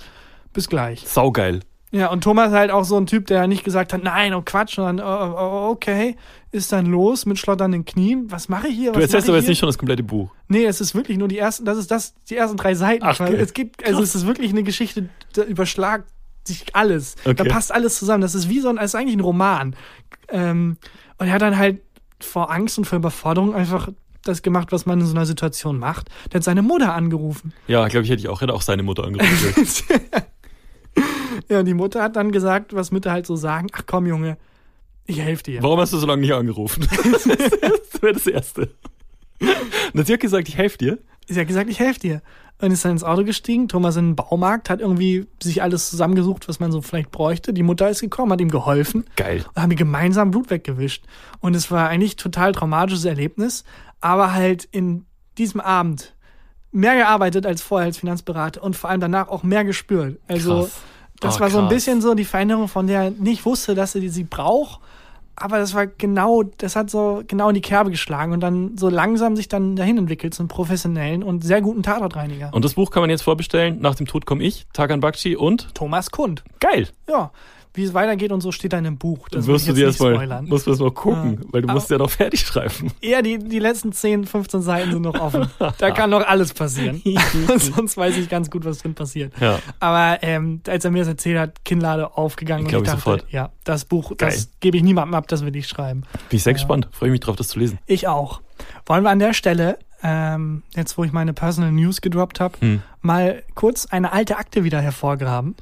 Bis 0.52 0.68
gleich. 0.68 1.06
Saugeil. 1.06 1.60
Ja, 1.90 2.10
und 2.10 2.22
Thomas 2.24 2.50
halt 2.50 2.72
auch 2.72 2.82
so 2.84 2.96
ein 2.96 3.06
Typ, 3.06 3.26
der 3.28 3.46
nicht 3.46 3.62
gesagt 3.64 3.92
hat, 3.92 4.02
nein, 4.02 4.34
oh 4.34 4.42
Quatsch, 4.44 4.74
sondern 4.74 4.98
oh, 5.00 5.34
oh, 5.38 5.70
okay, 5.70 6.16
ist 6.50 6.72
dann 6.72 6.86
los 6.86 7.24
mit 7.24 7.38
schlotternden 7.38 7.84
Knien. 7.84 8.26
Was 8.30 8.48
mache 8.48 8.66
ich 8.66 8.74
hier? 8.74 8.90
Du 8.90 8.96
Was 8.96 9.04
erzählst 9.04 9.28
mache 9.28 9.32
aber 9.34 9.38
jetzt 9.38 9.48
nicht 9.48 9.60
schon 9.60 9.68
das 9.68 9.78
komplette 9.78 10.02
Buch. 10.02 10.30
Nee, 10.48 10.64
es 10.64 10.80
ist 10.80 10.94
wirklich 10.96 11.18
nur 11.18 11.28
die 11.28 11.38
ersten, 11.38 11.64
das 11.64 11.78
ist 11.78 11.90
das, 11.92 12.14
die 12.28 12.36
ersten 12.36 12.56
drei 12.56 12.74
Seiten. 12.74 13.04
Ach, 13.04 13.16
geil. 13.16 13.34
es 13.36 13.54
gibt, 13.54 13.86
also 13.86 14.02
es 14.02 14.14
ist 14.16 14.26
wirklich 14.26 14.50
eine 14.50 14.64
Geschichte, 14.64 15.08
da 15.34 15.42
überschlagt 15.44 16.08
sich 16.42 16.64
alles. 16.74 17.14
Da 17.24 17.30
Okay. 17.30 17.48
passt 17.48 17.72
alles 17.72 17.96
zusammen. 17.98 18.22
Das 18.22 18.34
ist 18.34 18.48
wie 18.48 18.58
so 18.58 18.68
ein, 18.68 18.76
es 18.76 18.86
ist 18.86 18.94
eigentlich 18.96 19.16
ein 19.16 19.20
Roman. 19.20 19.76
Ähm, 20.28 20.76
und 21.18 21.28
er 21.28 21.32
hat 21.32 21.42
dann 21.42 21.56
halt 21.56 21.80
vor 22.24 22.50
Angst 22.50 22.78
und 22.78 22.84
vor 22.84 22.98
Überforderung 22.98 23.54
einfach 23.54 23.88
das 24.22 24.42
gemacht, 24.42 24.72
was 24.72 24.86
man 24.86 25.00
in 25.00 25.06
so 25.06 25.12
einer 25.14 25.26
Situation 25.26 25.78
macht. 25.78 26.08
Der 26.32 26.38
hat 26.38 26.44
seine 26.44 26.62
Mutter 26.62 26.94
angerufen. 26.94 27.52
Ja, 27.66 27.86
glaube 27.88 28.04
ich, 28.04 28.10
hätte 28.10 28.20
ich 28.20 28.28
auch, 28.28 28.40
hätte 28.40 28.54
auch 28.54 28.62
seine 28.62 28.82
Mutter 28.82 29.04
angerufen. 29.04 29.66
Ja, 31.48 31.60
und 31.60 31.66
die 31.66 31.74
Mutter 31.74 32.02
hat 32.02 32.16
dann 32.16 32.32
gesagt, 32.32 32.74
was 32.74 32.90
Mütter 32.90 33.12
halt 33.12 33.26
so 33.26 33.36
sagen, 33.36 33.68
ach 33.72 33.82
komm, 33.86 34.06
Junge, 34.06 34.38
ich 35.06 35.20
helfe 35.20 35.42
dir. 35.42 35.62
Warum 35.62 35.78
hast 35.78 35.92
du 35.92 35.98
so 35.98 36.06
lange 36.06 36.22
nicht 36.22 36.32
angerufen? 36.32 36.88
das 37.12 38.02
wäre 38.02 38.12
das 38.14 38.26
Erste. 38.26 38.70
Und 39.92 40.06
sie 40.06 40.12
hat 40.12 40.20
gesagt, 40.20 40.48
ich 40.48 40.56
helfe 40.56 40.78
dir. 40.78 40.98
Sie 41.26 41.38
hat 41.38 41.46
gesagt, 41.46 41.68
ich 41.68 41.78
helfe 41.78 42.00
dir. 42.00 42.22
Und 42.64 42.72
ist 42.72 42.84
dann 42.84 42.92
ins 42.92 43.04
Auto 43.04 43.24
gestiegen. 43.24 43.68
Thomas 43.68 43.96
in 43.96 44.10
den 44.10 44.16
Baumarkt 44.16 44.70
hat 44.70 44.80
irgendwie 44.80 45.26
sich 45.42 45.62
alles 45.62 45.90
zusammengesucht, 45.90 46.48
was 46.48 46.60
man 46.60 46.72
so 46.72 46.80
vielleicht 46.82 47.10
bräuchte. 47.10 47.52
Die 47.52 47.62
Mutter 47.62 47.88
ist 47.90 48.00
gekommen, 48.00 48.32
hat 48.32 48.40
ihm 48.40 48.50
geholfen. 48.50 49.04
Geil. 49.16 49.44
Und 49.54 49.62
haben 49.62 49.74
gemeinsam 49.76 50.30
Blut 50.30 50.50
weggewischt. 50.50 51.04
Und 51.40 51.54
es 51.54 51.70
war 51.70 51.88
eigentlich 51.88 52.16
total 52.16 52.52
traumatisches 52.52 53.04
Erlebnis. 53.04 53.64
Aber 54.00 54.32
halt 54.34 54.64
in 54.70 55.04
diesem 55.38 55.60
Abend 55.60 56.14
mehr 56.72 56.96
gearbeitet 56.96 57.46
als 57.46 57.62
vorher 57.62 57.86
als 57.86 57.98
Finanzberater 57.98 58.62
und 58.62 58.76
vor 58.76 58.90
allem 58.90 59.00
danach 59.00 59.28
auch 59.28 59.42
mehr 59.42 59.64
gespürt. 59.64 60.18
Also 60.26 60.62
Krass. 60.62 60.80
das 61.20 61.36
Oh, 61.36 61.40
war 61.40 61.50
so 61.50 61.58
ein 61.58 61.64
krass. 61.66 61.74
bisschen 61.74 62.00
so 62.02 62.14
die 62.14 62.24
Veränderung, 62.24 62.68
von 62.68 62.86
der 62.86 63.02
er 63.04 63.10
nicht 63.10 63.44
wusste, 63.46 63.74
dass 63.74 63.94
er 63.94 64.08
sie 64.10 64.24
braucht. 64.24 64.80
Aber 65.36 65.58
das 65.58 65.74
war 65.74 65.86
genau, 65.86 66.42
das 66.58 66.76
hat 66.76 66.90
so 66.90 67.22
genau 67.26 67.48
in 67.48 67.54
die 67.54 67.60
Kerbe 67.60 67.90
geschlagen 67.90 68.32
und 68.32 68.40
dann 68.40 68.76
so 68.76 68.88
langsam 68.88 69.36
sich 69.36 69.48
dann 69.48 69.76
dahin 69.76 69.98
entwickelt 69.98 70.34
zum 70.34 70.48
professionellen 70.48 71.22
und 71.22 71.42
sehr 71.42 71.60
guten 71.60 71.82
Tatortreiniger. 71.82 72.50
Und 72.52 72.64
das 72.64 72.74
Buch 72.74 72.90
kann 72.90 73.02
man 73.02 73.10
jetzt 73.10 73.22
vorbestellen. 73.22 73.80
Nach 73.80 73.94
dem 73.94 74.06
Tod 74.06 74.26
komme 74.26 74.44
ich, 74.44 74.66
Tagan 74.72 75.00
Bakci 75.00 75.36
und 75.36 75.74
Thomas 75.74 76.10
Kund. 76.10 76.44
geil. 76.60 76.88
Ja, 77.08 77.32
wie 77.76 77.82
es 77.82 77.92
weitergeht 77.92 78.30
und 78.32 78.40
so 78.40 78.52
steht 78.52 78.72
da 78.72 78.78
in 78.78 78.86
einem 78.86 78.98
Buch. 78.98 79.28
Das 79.28 79.46
wirst 79.48 79.64
ich 79.66 79.70
du 79.74 79.74
dir 79.80 79.86
jetzt 79.88 80.00
erstmal, 80.00 80.42
musst 80.42 80.66
du 80.66 80.70
erst 80.70 80.80
mal 80.80 80.92
gucken, 80.92 81.38
Ja. 81.42 81.48
weil 81.52 81.62
du 81.62 81.66
Aber- 81.68 81.74
musst 81.74 81.90
ja 81.90 81.98
noch 81.98 82.08
fertig 82.10 82.40
schreiben. 82.40 82.92
Eher 83.00 83.20
die, 83.22 83.38
die 83.38 83.58
letzten 83.58 83.92
10, 83.92 84.24
15 84.26 84.62
Seiten 84.62 84.92
sind 84.92 85.02
noch 85.02 85.18
offen. 85.20 85.48
Da 85.78 85.90
kann 85.90 86.10
noch 86.10 86.24
alles 86.26 86.54
passieren. 86.54 87.02
Sonst 87.58 87.96
weiß 87.96 88.16
ich 88.16 88.28
ganz 88.28 88.50
gut, 88.50 88.64
was 88.64 88.78
drin 88.78 88.94
passiert. 88.94 89.32
Ja. 89.40 89.58
Aber 89.80 90.18
ähm, 90.22 90.60
als 90.68 90.84
er 90.84 90.90
mir 90.92 91.00
das 91.00 91.08
erzählt 91.08 91.38
hat, 91.38 91.64
Kinnlade 91.64 92.16
aufgegangen 92.16 92.66
Glaub 92.68 92.82
und 92.82 92.86
ich 92.88 92.94
ich 92.94 93.02
dachte, 93.04 93.18
sofort. 93.18 93.32
ja, 93.32 93.50
das 93.64 93.84
Buch, 93.84 94.16
Geil. 94.16 94.30
das 94.30 94.50
gebe 94.60 94.76
ich 94.76 94.82
niemandem 94.82 95.14
ab, 95.14 95.26
das 95.28 95.44
will 95.44 95.54
ich 95.56 95.66
schreiben. 95.68 96.02
Bin 96.28 96.36
ich 96.36 96.42
sehr 96.44 96.52
gespannt. 96.54 96.88
Freue 96.92 97.10
mich 97.10 97.20
drauf, 97.20 97.36
das 97.36 97.48
zu 97.48 97.58
lesen. 97.58 97.78
Ich 97.86 98.06
auch. 98.08 98.40
Wollen 98.86 99.02
wir 99.02 99.10
an 99.10 99.18
der 99.18 99.32
Stelle, 99.34 99.78
ähm, 100.02 100.62
jetzt 100.76 100.96
wo 100.96 101.02
ich 101.04 101.12
meine 101.12 101.32
Personal 101.32 101.72
News 101.72 102.00
gedroppt 102.00 102.38
habe, 102.38 102.54
Hm. 102.60 102.82
mal 103.00 103.42
kurz 103.54 103.86
eine 103.86 104.12
alte 104.12 104.36
Akte 104.36 104.62
wieder 104.62 104.80
hervorgraben 104.80 105.56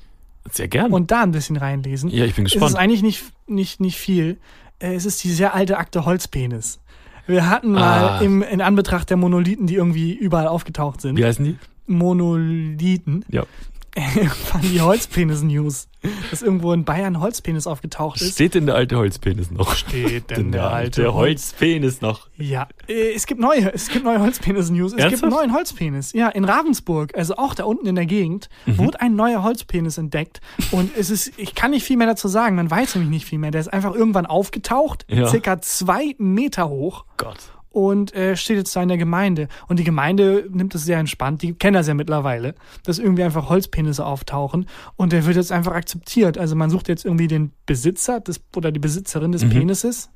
Sehr 0.51 0.69
gern. 0.69 0.93
und 0.93 1.11
da 1.11 1.23
ein 1.23 1.33
bisschen 1.33 1.57
reinlesen. 1.57 2.11
ja, 2.11 2.25
ich 2.25 2.35
bin 2.35 2.47
Es 2.47 2.53
gespannt. 2.53 2.73
ist 2.73 2.77
eigentlich 2.79 3.03
nicht, 3.03 3.25
nicht, 3.47 3.81
nicht 3.81 3.97
viel. 3.97 4.39
Äh, 4.81 4.95
Es 4.95 5.05
ist 5.07 5.23
die 5.25 5.31
sehr 5.31 5.55
alte 5.55 5.79
Akte 5.79 6.05
Holzpenis. 6.05 6.81
Wir 7.27 7.49
hatten 7.49 7.73
mal 7.73 8.09
Ah. 8.19 8.21
im, 8.21 8.43
in 8.43 8.61
Anbetracht 8.61 9.09
der 9.09 9.17
Monolithen, 9.17 9.67
die 9.69 9.77
irgendwie 9.77 10.13
überall 10.13 10.49
aufgetaucht 10.49 11.01
sind. 11.01 11.17
Wie 11.17 11.25
heißen 11.25 11.45
die? 11.45 11.57
Monolithen 11.87 13.25
Ja. 13.29 13.45
fand 14.45 14.65
die 14.65 14.81
Holzpenis-News, 14.81 15.89
dass 16.31 16.41
irgendwo 16.43 16.73
in 16.73 16.85
Bayern 16.85 17.21
Holzpenis 17.21 17.67
aufgetaucht 17.67 18.21
ist. 18.21 18.35
Steht 18.35 18.55
denn 18.55 18.67
der 18.67 18.75
alte 18.75 18.97
Holzpenis 18.97 19.51
noch? 19.51 19.75
Steht 19.77 20.31
denn 20.31 20.51
der 20.51 20.71
alte 20.71 21.13
Holzpenis 21.13 22.01
noch? 22.01 22.29
Ja, 22.37 22.69
äh, 22.89 23.13
es 23.15 23.27
gibt 23.27 23.41
neue, 23.41 23.73
es 23.73 23.89
gibt 23.89 24.05
neue 24.05 24.19
Holzpenis-News. 24.21 24.95
Es 24.97 25.09
gibt 25.11 25.23
einen 25.23 25.33
neuen 25.33 25.53
Holzpenis. 25.55 26.13
Ja, 26.15 26.29
in 26.29 26.45
Ravensburg, 26.45 27.17
also 27.17 27.37
auch 27.37 27.55
da 27.55 27.65
unten 27.65 27.87
in 27.87 27.95
der 27.95 28.07
Gegend, 28.07 28.49
Mhm. 28.67 28.79
wurde 28.79 29.01
ein 29.01 29.15
neuer 29.15 29.43
Holzpenis 29.43 29.99
entdeckt. 29.99 30.41
Und 30.71 30.97
es 30.97 31.11
ist, 31.11 31.33
ich 31.37 31.55
kann 31.55 31.73
nicht 31.73 31.85
viel 31.85 31.97
mehr 31.99 32.07
dazu 32.07 32.29
sagen, 32.29 32.57
man 32.57 32.71
weiß 32.71 32.95
nämlich 32.95 33.11
nicht 33.11 33.27
viel 33.27 33.39
mehr. 33.39 33.51
Der 33.51 33.61
ist 33.61 33.73
einfach 33.73 33.95
irgendwann 33.95 34.27
aufgetaucht, 34.27 35.05
Ja. 35.09 35.29
circa 35.29 35.61
zwei 35.61 36.15
Meter 36.19 36.69
hoch 36.69 37.05
Gott. 37.19 37.37
Und 37.73 38.15
äh, 38.15 38.37
steht 38.37 38.59
jetzt 38.59 38.75
da 38.77 38.83
in 38.83 38.89
der 38.89 38.99
Gemeinde. 38.99 39.49
Und 39.69 39.79
die 39.79 39.85
Gemeinde 39.85 40.47
nimmt 40.51 40.75
es 40.75 40.85
sehr 40.85 40.99
entspannt. 40.99 41.43
Die 41.43 41.55
kennen 41.55 41.75
das 41.75 41.89
ja 41.89 41.95
mittlerweile, 41.95 42.55
dass 42.85 42.99
irgendwie 42.99 43.23
einfach 43.25 43.49
Holzpenisse 43.49 44.05
auftauchen. 44.07 44.67
Und 44.97 45.13
der 45.13 45.27
wird 45.27 45.37
jetzt 45.37 45.51
einfach 45.53 45.73
akzeptiert. 45.73 46.39
Also 46.39 46.55
man 46.55 46.71
sucht 46.71 46.89
jetzt 46.89 47.05
irgendwie 47.05 47.27
den 47.29 47.53
Besitzer 47.67 48.21
des, 48.21 48.41
oder 48.55 48.71
die 48.73 48.81
Besitzerin 48.81 49.31
Mhm. 49.31 49.33
des 49.33 49.49
Penises. 49.49 50.11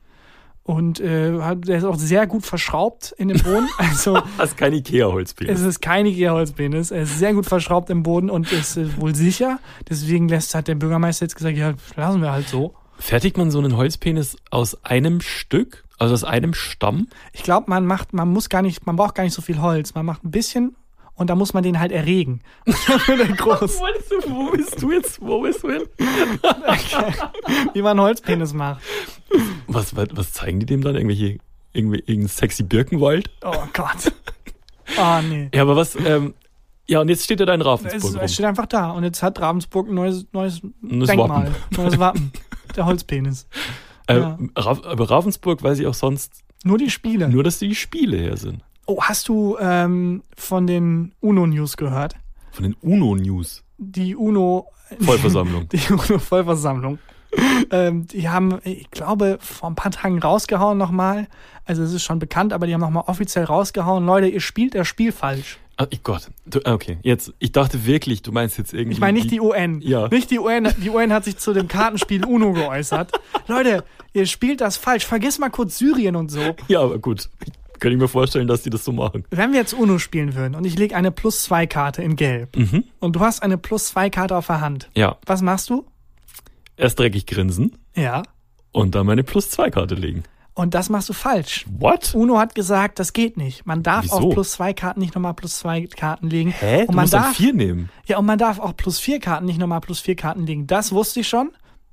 Und 0.62 0.99
äh, 0.99 1.40
hat- 1.40 1.69
der 1.69 1.79
ist 1.79 1.85
auch 1.85 1.95
sehr 1.95 2.27
gut 2.27 2.45
verschraubt 2.45 3.14
in 3.19 3.29
dem 3.29 3.38
Boden. 3.40 3.69
Also 3.79 4.19
Das 4.37 4.51
ist 4.51 4.57
kein 4.57 4.73
Ikea-Holzpenis. 4.73 5.61
es 5.61 5.64
ist 5.64 5.81
kein 5.81 6.07
Ikea-Holzpenis. 6.07 6.90
Er 6.90 7.03
ist 7.03 7.19
sehr 7.21 7.33
gut 7.35 7.47
verschraubt 7.47 7.88
im 7.88 8.03
Boden 8.03 8.29
und 8.31 8.51
ist 8.53 8.77
äh, 8.77 9.01
wohl 9.01 9.14
sicher. 9.14 9.61
Deswegen 9.88 10.29
lässt 10.29 10.57
hat 10.57 10.66
der 10.66 10.75
Bürgermeister 10.75 11.25
jetzt 11.25 11.37
gesagt, 11.37 11.57
ja, 11.57 11.75
lassen 11.95 12.21
wir 12.21 12.33
halt 12.33 12.49
so. 12.49 12.75
Fertigt 12.98 13.37
man 13.37 13.50
so 13.50 13.59
einen 13.59 13.76
Holzpenis 13.76 14.37
aus 14.50 14.85
einem 14.85 15.20
Stück? 15.20 15.85
Also 15.98 16.14
aus 16.14 16.24
einem 16.24 16.52
Stamm? 16.54 17.09
Ich 17.32 17.42
glaube, 17.42 17.70
man 17.70 17.87
macht, 17.87 18.12
man 18.12 18.28
muss 18.28 18.48
gar 18.48 18.62
nicht, 18.62 18.87
man 18.87 18.96
braucht 18.96 19.14
gar 19.14 19.24
nicht 19.24 19.32
so 19.35 19.40
viel 19.42 19.61
Holz. 19.61 19.94
Man 19.94 20.04
macht 20.04 20.24
ein 20.24 20.30
bisschen 20.30 20.76
und 21.14 21.30
da 21.30 21.35
muss 21.35 21.54
man 21.54 21.62
den 21.62 21.78
halt 21.80 21.92
erregen. 21.92 22.40
Er 23.09 23.26
groß, 23.28 23.80
wo 24.28 24.50
bist 24.50 24.82
du 24.82 24.92
jetzt? 24.92 25.20
Wo 25.20 25.40
bist 25.40 25.62
du 25.62 25.70
hin? 25.70 25.82
wie 27.72 27.82
man 27.82 27.92
einen 27.92 28.00
Holzpenis 28.00 28.52
macht. 28.52 28.82
Was, 29.66 29.96
was, 29.96 30.09
was 30.12 30.32
zeigen 30.32 30.61
die 30.61 30.66
dem 30.66 30.82
dann? 30.82 30.94
Irgendwelche, 30.96 31.38
irgendwie, 31.72 32.00
irgendein 32.00 32.28
sexy 32.28 32.62
Birkenwald? 32.62 33.30
Oh 33.42 33.52
Gott. 33.72 34.12
Oh 34.98 35.20
nee. 35.26 35.48
Ja, 35.54 35.62
aber 35.62 35.76
was, 35.76 35.96
ähm, 35.96 36.35
ja, 36.88 37.00
und 37.00 37.09
jetzt 37.09 37.24
steht 37.24 37.40
er 37.40 37.46
da 37.46 37.54
in 37.54 37.61
Es, 37.61 37.66
Ravensburg 37.66 38.14
rum. 38.14 38.20
es 38.22 38.35
steht 38.35 38.46
einfach 38.46 38.66
da 38.66 38.90
und 38.90 39.02
jetzt 39.04 39.22
hat 39.22 39.40
Ravensburg 39.40 39.88
ein 39.88 39.94
neues, 39.94 40.26
neues 40.32 40.61
Neues 40.80 41.09
Denkmal, 41.09 41.46
Wappen. 41.48 41.54
neues 41.76 41.98
Wappen. 41.98 42.32
Der 42.76 42.86
Holzpenis. 42.86 43.46
Äh, 44.06 44.18
ja. 44.18 44.38
Aber 44.54 45.10
Ravensburg 45.10 45.62
weiß 45.62 45.78
ich 45.78 45.86
auch 45.86 45.94
sonst 45.94 46.44
Nur 46.64 46.78
die 46.78 46.90
Spiele. 46.90 47.28
nur, 47.28 47.42
dass 47.42 47.58
die 47.58 47.74
Spiele 47.74 48.16
her 48.16 48.36
sind. 48.36 48.62
Oh, 48.86 49.02
hast 49.02 49.28
du 49.28 49.56
ähm, 49.60 50.22
von 50.36 50.66
den 50.66 51.12
UNO-News 51.20 51.76
gehört? 51.76 52.14
Von 52.52 52.62
den 52.64 52.74
UNO-News. 52.82 53.64
Die 53.78 54.14
UNO 54.14 54.68
Vollversammlung. 55.00 55.68
Die 55.72 55.92
UNO-Vollversammlung. 55.92 56.98
ähm, 57.72 58.06
die 58.06 58.28
haben, 58.28 58.60
ich 58.62 58.88
glaube, 58.92 59.38
vor 59.40 59.68
ein 59.68 59.74
paar 59.74 59.90
Tagen 59.90 60.20
rausgehauen 60.20 60.78
nochmal. 60.78 61.26
Also 61.64 61.82
es 61.82 61.92
ist 61.92 62.04
schon 62.04 62.20
bekannt, 62.20 62.52
aber 62.52 62.66
die 62.68 62.72
haben 62.74 62.80
nochmal 62.80 63.02
offiziell 63.08 63.44
rausgehauen. 63.44 64.06
Leute, 64.06 64.28
ihr 64.28 64.40
spielt 64.40 64.74
das 64.76 64.86
Spiel 64.86 65.10
falsch. 65.12 65.58
Ah, 65.78 65.86
ich 65.90 66.02
Gott. 66.02 66.28
Du, 66.46 66.60
okay, 66.64 66.96
jetzt, 67.02 67.34
ich 67.38 67.52
dachte 67.52 67.84
wirklich, 67.84 68.22
du 68.22 68.32
meinst 68.32 68.56
jetzt 68.56 68.72
irgendwie. 68.72 68.92
Ich 68.94 69.00
meine 69.00 69.18
nicht 69.18 69.30
die 69.30 69.40
UN. 69.40 69.80
Ja. 69.82 70.08
Nicht 70.08 70.30
die 70.30 70.38
UN. 70.38 70.68
Die 70.82 70.88
UN 70.88 71.12
hat 71.12 71.24
sich 71.24 71.36
zu 71.36 71.52
dem 71.52 71.68
Kartenspiel 71.68 72.24
UNO 72.24 72.52
geäußert. 72.54 73.12
Leute, 73.46 73.84
ihr 74.14 74.24
spielt 74.26 74.62
das 74.62 74.78
falsch. 74.78 75.04
Vergiss 75.04 75.38
mal 75.38 75.50
kurz 75.50 75.76
Syrien 75.76 76.16
und 76.16 76.30
so. 76.30 76.40
Ja, 76.68 76.80
aber 76.80 76.98
gut. 76.98 77.28
Kann 77.78 77.92
ich 77.92 77.98
mir 77.98 78.08
vorstellen, 78.08 78.48
dass 78.48 78.62
die 78.62 78.70
das 78.70 78.86
so 78.86 78.92
machen. 78.92 79.24
Wenn 79.28 79.52
wir 79.52 79.58
jetzt 79.58 79.74
UNO 79.74 79.98
spielen 79.98 80.34
würden 80.34 80.54
und 80.54 80.64
ich 80.64 80.78
lege 80.78 80.96
eine 80.96 81.10
Plus-2-Karte 81.12 82.02
in 82.02 82.16
Gelb 82.16 82.56
Mhm. 82.56 82.84
und 83.00 83.14
du 83.16 83.20
hast 83.20 83.42
eine 83.42 83.58
Plus-2-Karte 83.58 84.34
auf 84.34 84.46
der 84.46 84.62
Hand, 84.62 84.88
Ja. 84.94 85.18
was 85.26 85.42
machst 85.42 85.68
du? 85.68 85.84
Erst 86.78 86.98
dreckig 86.98 87.26
grinsen 87.26 87.76
Ja. 87.94 88.22
und 88.72 88.94
dann 88.94 89.04
meine 89.04 89.24
Plus-2-Karte 89.24 89.94
legen. 89.94 90.22
Und 90.57 90.73
das 90.75 90.88
machst 90.88 91.09
du 91.09 91.12
falsch. 91.12 91.66
What? 91.79 92.14
UNO 92.14 92.38
hat 92.38 92.55
gesagt, 92.55 92.99
das 92.99 93.12
geht 93.12 93.37
nicht. 93.37 93.66
Man 93.66 93.83
darf 93.83 94.05
Wieso? 94.07 94.14
auf 94.16 94.31
plus 94.33 94.53
zwei 94.53 94.73
Karten 94.73 95.01
nicht 95.01 95.14
nochmal 95.14 95.35
plus 95.35 95.59
zwei 95.59 95.83
Karten 95.87 96.31
legen. 96.31 96.51
Hä? 96.51 96.81
Und 96.81 96.88
Du 96.88 96.92
man 96.95 97.03
musst 97.05 97.12
dann 97.14 97.23
darf, 97.25 97.37
vier 97.37 97.53
nehmen. 97.53 97.90
ja, 98.07 98.16
und 98.19 98.25
man 98.27 98.38
darf 98.38 98.59
auch 98.59 98.75
plus 98.75 98.99
vier 98.99 99.21
Karten 99.21 99.45
nicht 99.45 99.59
nochmal 99.59 99.81
plus 99.83 100.01
vier 100.01 100.16
Karten 100.16 100.47
legen. 100.47 100.66
Das 100.66 100.92
wusste 100.92 101.21
ich 101.21 101.29
schon. 101.29 101.51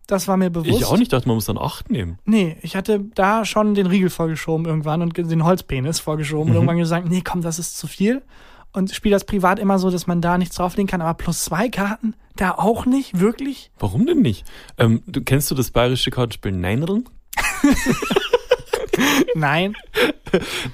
Das 0.07 0.27
war 0.29 0.37
mir 0.37 0.49
bewusst. 0.49 0.69
Ich 0.79 0.85
auch 0.85 0.97
nicht, 0.97 1.11
dachte, 1.13 1.27
man 1.27 1.35
muss 1.35 1.45
dann 1.45 1.57
acht 1.57 1.89
nehmen. 1.91 2.19
Nee, 2.25 2.55
ich 2.61 2.75
hatte 2.77 3.01
da 3.15 3.43
schon 3.45 3.73
den 3.75 3.85
Riegel 3.85 4.09
vorgeschoben 4.09 4.65
irgendwann 4.65 5.01
und 5.01 5.15
den 5.17 5.43
Holzpenis 5.43 5.99
vorgeschoben 5.99 6.45
Mhm. 6.45 6.49
und 6.51 6.55
irgendwann 6.55 6.77
gesagt, 6.77 7.09
nee, 7.09 7.21
komm, 7.21 7.41
das 7.41 7.59
ist 7.59 7.77
zu 7.77 7.87
viel. 7.87 8.21
Und 8.71 8.91
spiele 8.91 9.13
das 9.15 9.25
privat 9.25 9.59
immer 9.59 9.77
so, 9.77 9.91
dass 9.91 10.07
man 10.07 10.19
da 10.21 10.37
nichts 10.37 10.55
drauflegen 10.55 10.87
kann, 10.87 11.01
aber 11.01 11.13
plus 11.13 11.43
zwei 11.43 11.67
Karten, 11.69 12.15
da 12.37 12.51
auch 12.51 12.85
nicht, 12.85 13.19
wirklich? 13.19 13.71
Warum 13.77 14.05
denn 14.05 14.21
nicht? 14.21 14.45
Ähm, 14.77 15.03
du 15.05 15.21
kennst 15.21 15.51
du 15.51 15.55
das 15.55 15.69
bayerische 15.71 16.11
Kartenspiel 16.11 16.53
Neinerln? 16.53 17.03
Nein. 19.35 19.73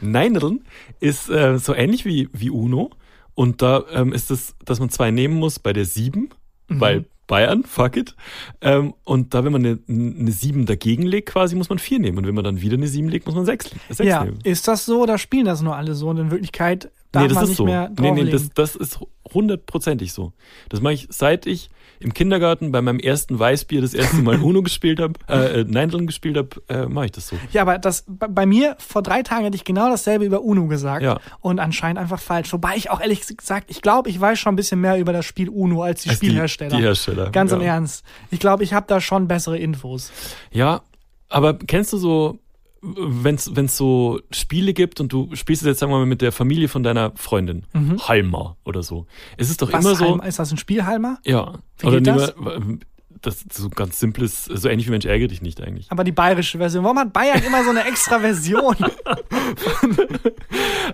Neinerln 0.02 0.62
ist 1.00 1.30
äh, 1.30 1.58
so 1.60 1.74
ähnlich 1.74 2.06
wie, 2.06 2.30
wie 2.34 2.50
Uno. 2.50 2.92
Und 3.36 3.62
da 3.62 3.84
ähm, 3.94 4.12
ist 4.14 4.32
es, 4.32 4.56
dass 4.66 4.80
man 4.80 4.90
zwei 4.90 5.12
nehmen 5.12 5.36
muss 5.36 5.60
bei 5.60 5.74
der 5.74 5.86
sieben, 5.86 6.30
Mhm. 6.72 6.80
weil 6.82 7.06
Bayern, 7.26 7.64
fuck 7.64 7.96
it. 7.98 8.16
Ähm, 8.62 8.94
und 9.04 9.34
da, 9.34 9.44
wenn 9.44 9.52
man 9.52 9.66
eine, 9.66 9.80
eine 9.88 10.32
sieben 10.32 10.66
dagegen 10.68 11.04
legt, 11.04 11.30
quasi, 11.30 11.56
muss 11.56 11.70
man 11.70 11.80
vier 11.80 12.00
nehmen. 12.00 12.18
Und 12.20 12.28
wenn 12.28 12.36
man 12.36 12.44
dann 12.44 12.62
wieder 12.62 12.76
eine 12.76 12.88
sieben 12.88 13.08
legt, 13.10 13.26
muss 13.26 13.36
man 13.36 13.46
sechs, 13.46 13.70
sechs 13.90 14.08
Ja, 14.08 14.24
nehmen. 14.26 14.40
ist 14.44 14.68
das 14.68 14.86
so 14.86 15.02
oder 15.02 15.18
spielen 15.18 15.46
das 15.46 15.62
nur 15.62 15.76
alle 15.76 15.94
so? 15.96 16.10
Und 16.10 16.18
in 16.18 16.32
Wirklichkeit 16.32 16.92
darf 17.12 17.24
nee, 17.24 17.30
das 17.30 17.42
ist 17.44 17.50
nicht 17.50 17.58
so. 17.58 17.66
mehr 17.66 17.92
nee, 18.00 18.12
nee, 18.12 18.26
das, 18.30 18.50
das 18.54 18.76
ist 18.76 19.00
hundertprozentig 19.34 20.14
so. 20.14 20.34
Das 20.70 20.82
mache 20.82 20.94
ich, 20.94 21.08
seit 21.12 21.46
ich 21.46 21.70
im 22.02 22.14
Kindergarten 22.14 22.72
bei 22.72 22.82
meinem 22.82 23.00
ersten 23.00 23.38
Weißbier 23.38 23.82
das 23.82 23.94
erste 23.94 24.18
Mal 24.22 24.40
Uno 24.42 24.62
gespielt 24.64 25.00
habe, 25.02 25.14
äh, 25.28 25.62
äh, 25.62 25.64
Neindeln 25.66 26.08
gespielt 26.08 26.38
habe, 26.38 26.50
äh, 26.70 26.86
mache 26.86 27.06
ich 27.06 27.12
das 27.12 27.28
so. 27.28 27.36
Ja, 27.52 27.64
aber 27.64 27.78
das 27.78 28.06
bei 28.08 28.46
mir 28.46 28.76
vor 28.80 29.02
drei 29.04 29.22
Tagen 29.22 29.44
hätte 29.44 29.56
ich 29.56 29.66
genau 29.66 29.90
dasselbe 29.90 30.24
über 30.26 30.42
UNO 30.42 30.68
gesagt 30.68 31.04
Ja. 31.04 31.20
und 31.42 31.60
anscheinend 31.60 32.00
einfach 32.00 32.20
falsch. 32.20 32.54
Wobei 32.54 32.76
ich 32.78 32.90
auch 32.90 33.02
ehrlich 33.02 33.26
gesagt, 33.28 33.70
ich 33.70 33.82
glaube, 33.82 34.10
ich 34.10 34.20
weiß 34.20 34.40
schon 34.40 34.54
ein 34.54 34.56
bisschen 34.56 34.80
mehr 34.80 34.98
über 34.98 35.12
das 35.14 35.26
Spiel 35.26 35.50
UNO 35.50 35.84
als 35.84 36.04
die 36.04 36.10
Als 36.10 36.20
die- 36.20 36.28
Spielhersteller. 36.28 36.78
die 36.78 36.84
Hersteller, 36.84 37.32
Ganz 37.32 37.52
im 37.52 37.62
ja. 37.62 37.74
Ernst. 37.74 38.06
Ich 38.32 38.40
glaube, 38.40 38.64
ich 38.64 38.74
habe 38.74 38.86
da 38.88 39.02
schon 39.02 39.28
bessere 39.28 39.58
Infos. 39.58 40.12
Ja, 40.52 40.82
aber 41.28 41.56
kennst 41.56 41.92
du 41.92 41.98
so, 41.98 42.40
wenn 42.82 43.36
es 43.36 43.78
so 43.78 44.20
Spiele 44.32 44.74
gibt 44.74 45.02
und 45.02 45.12
du 45.12 45.30
spielst 45.36 45.62
es 45.64 45.68
jetzt, 45.68 45.80
sagen 45.80 45.92
wir 45.92 45.98
mal, 46.00 46.06
mit 46.06 46.22
der 46.22 46.32
Familie 46.32 46.68
von 46.70 46.84
deiner 46.84 47.12
Freundin, 47.16 47.66
Halma 48.08 48.56
oder 48.64 48.84
so. 48.84 49.06
Es 49.38 49.50
ist 49.50 49.62
doch 49.62 49.70
Mhm. 49.70 49.74
Was 49.74 49.86
immer 49.86 49.96
so, 49.96 50.06
Halm- 50.06 50.22
ist 50.22 50.40
das 50.40 50.52
ein 50.52 50.58
Spielhalmer? 50.58 51.18
ja, 51.26 51.54
Wie 51.80 51.88
oder 51.88 51.98
geht 52.02 52.08
das? 52.08 52.36
wir- 52.38 52.62
das 53.22 53.42
ist 53.42 53.54
so 53.54 53.70
ganz 53.70 54.00
simples, 54.00 54.46
so 54.46 54.70
ähnlich 54.70 54.88
wie 54.88 54.92
Mensch 54.92 55.06
ärgere 55.06 55.28
dich 55.28 55.42
nicht 55.42 55.62
eigentlich. 55.62 55.92
Aber 55.92 56.06
die 56.06 56.14
bayerische 56.14 56.58
Version. 56.58 56.86
Warum 56.86 57.00
hat 57.00 57.12
Bayern 57.12 57.44
immer 57.46 57.66
so 57.66 57.70
eine 57.72 57.84
extra 57.86 58.20
Version? 58.20 58.76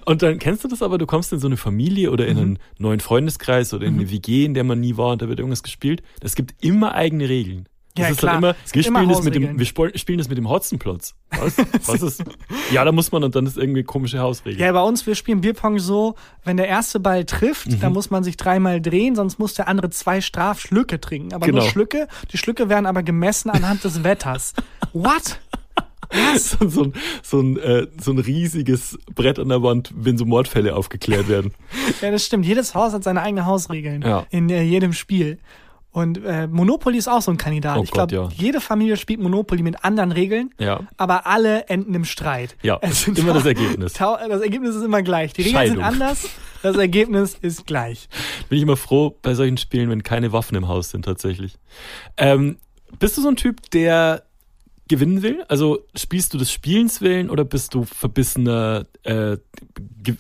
Und 0.06 0.22
dann 0.24 0.40
kennst 0.40 0.64
du 0.64 0.68
das 0.68 0.82
aber, 0.82 0.98
du 0.98 1.06
kommst 1.06 1.32
in 1.34 1.40
so 1.40 1.48
eine 1.48 1.58
Familie 1.58 2.12
oder 2.12 2.24
Mhm. 2.26 2.30
in 2.32 2.38
einen 2.40 2.60
neuen 2.80 3.00
Freundeskreis 3.00 3.74
oder 3.76 3.86
in 3.86 3.96
eine 3.96 4.10
WG, 4.12 4.46
in 4.46 4.54
der 4.54 4.64
man 4.64 4.80
nie 4.80 4.98
war 4.98 5.12
und 5.12 5.22
da 5.22 5.28
wird 5.30 5.40
irgendwas 5.40 5.64
gespielt. 5.64 6.02
Es 6.22 6.36
gibt 6.36 6.56
immer 6.64 6.94
eigene 6.96 7.30
Regeln. 7.30 7.68
Das 7.96 8.04
Ja, 8.04 8.10
ist 8.12 8.18
klar. 8.18 8.38
immer, 8.38 8.56
wir 8.74 8.86
immer 8.86 9.00
spielen 9.00 9.10
das 9.10 9.24
mit 9.24 9.36
dem, 9.36 9.58
wir 9.60 9.66
spielen 9.66 10.18
das 10.18 10.28
mit 10.28 10.38
dem 10.38 10.50
Hotzenplotz. 10.50 11.16
Was? 11.32 11.56
Was 11.88 12.02
ist? 12.02 12.24
Ja, 12.72 12.84
da 12.84 12.92
muss 12.92 13.12
man 13.12 13.24
und 13.24 13.36
dann 13.36 13.46
ist 13.46 13.58
irgendwie 13.58 13.84
komische 13.84 14.20
Hausregel. 14.20 14.60
ja, 14.60 14.72
bei 14.72 14.82
uns, 14.82 15.06
wir 15.08 15.16
spielen 15.16 15.40
Bierpong 15.42 15.80
so, 15.80 16.16
wenn 16.44 16.58
der 16.58 16.68
erste 16.68 17.00
Ball 17.00 17.24
trifft, 17.26 17.68
Mhm. 17.68 17.80
dann 17.80 17.94
muss 17.94 18.10
man 18.10 18.24
sich 18.24 18.38
dreimal 18.38 18.82
drehen, 18.82 19.16
sonst 19.16 19.40
muss 19.40 19.54
der 19.54 19.68
andere 19.68 19.90
zwei 19.92 20.20
Strafschlücke 20.20 21.00
trinken. 21.00 21.34
Aber 21.34 21.46
nur 21.48 21.60
Genau. 21.60 21.70
Schlücke. 21.72 22.08
Die 22.32 22.38
Schlücke 22.38 22.68
werden 22.70 22.86
aber 22.86 23.02
gemessen 23.04 23.50
anhand 23.50 23.84
des 23.84 24.04
Wetters. 24.04 24.54
What? 24.94 25.40
so, 26.38 26.68
so, 26.70 26.84
ein, 26.84 26.94
so, 27.24 27.40
ein, 27.42 27.58
äh, 27.58 27.88
so 28.02 28.12
ein 28.12 28.20
riesiges 28.20 28.98
Brett 29.14 29.40
an 29.40 29.50
der 29.50 29.64
Wand, 29.64 29.92
wenn 29.96 30.18
so 30.18 30.26
Mordfälle 30.26 30.76
aufgeklärt 30.76 31.28
werden. 31.28 31.54
Ja, 32.02 32.12
das 32.12 32.26
stimmt. 32.26 32.46
Jedes 32.46 32.74
Haus 32.76 32.94
hat 32.94 33.04
seine 33.04 33.22
eigenen 33.22 33.46
Hausregeln 33.46 34.02
Ja. 34.02 34.26
in 34.30 34.50
äh, 34.50 34.62
jedem 34.64 34.94
Spiel. 34.94 35.40
Und 35.96 36.22
äh, 36.26 36.46
Monopoly 36.48 36.98
ist 36.98 37.08
auch 37.08 37.22
so 37.22 37.32
ein 37.32 37.38
Kandidat. 37.38 37.78
Oh 37.78 37.84
ich 37.84 37.90
glaube, 37.90 38.14
ja. 38.14 38.28
jede 38.36 38.60
Familie 38.60 38.98
spielt 38.98 39.22
Monopoly 39.22 39.64
mit 39.64 39.86
anderen 39.86 40.12
Regeln, 40.12 40.54
Ja. 40.60 40.82
aber 40.98 41.26
alle 41.26 41.70
enden 41.70 41.94
im 41.96 42.04
Streit. 42.04 42.58
Ja, 42.64 42.78
Es 42.82 43.04
sind 43.04 43.18
immer 43.18 43.32
das 43.32 43.46
Ergebnis. 43.46 43.94
Das 43.94 44.42
Ergebnis 44.42 44.76
ist 44.76 44.84
immer 44.84 45.02
gleich. 45.04 45.32
Die 45.32 45.44
Regeln 45.44 45.68
sind 45.68 45.82
anders, 45.82 46.28
das 46.62 46.76
Ergebnis 46.76 47.38
ist 47.40 47.66
gleich. 47.66 48.10
Bin 48.50 48.58
ich 48.58 48.64
immer 48.64 48.76
froh 48.76 49.16
bei 49.22 49.36
solchen 49.36 49.56
Spielen, 49.56 49.90
wenn 49.90 50.04
keine 50.04 50.34
Waffen 50.34 50.56
im 50.58 50.68
Haus 50.68 50.90
sind 50.90 51.06
tatsächlich. 51.06 51.56
Ähm, 52.18 52.58
bist 53.00 53.16
du 53.16 53.22
so 53.22 53.30
ein 53.30 53.38
Typ, 53.38 53.62
der 53.72 54.24
gewinnen 54.88 55.22
will? 55.24 55.44
Also 55.48 55.80
spielst 55.96 56.34
du 56.34 56.38
des 56.38 56.52
Spielens 56.52 57.02
willen 57.02 57.30
oder 57.30 57.44
bist 57.44 57.74
du 57.74 57.86
verbissener, 57.86 58.86
äh, 59.04 59.38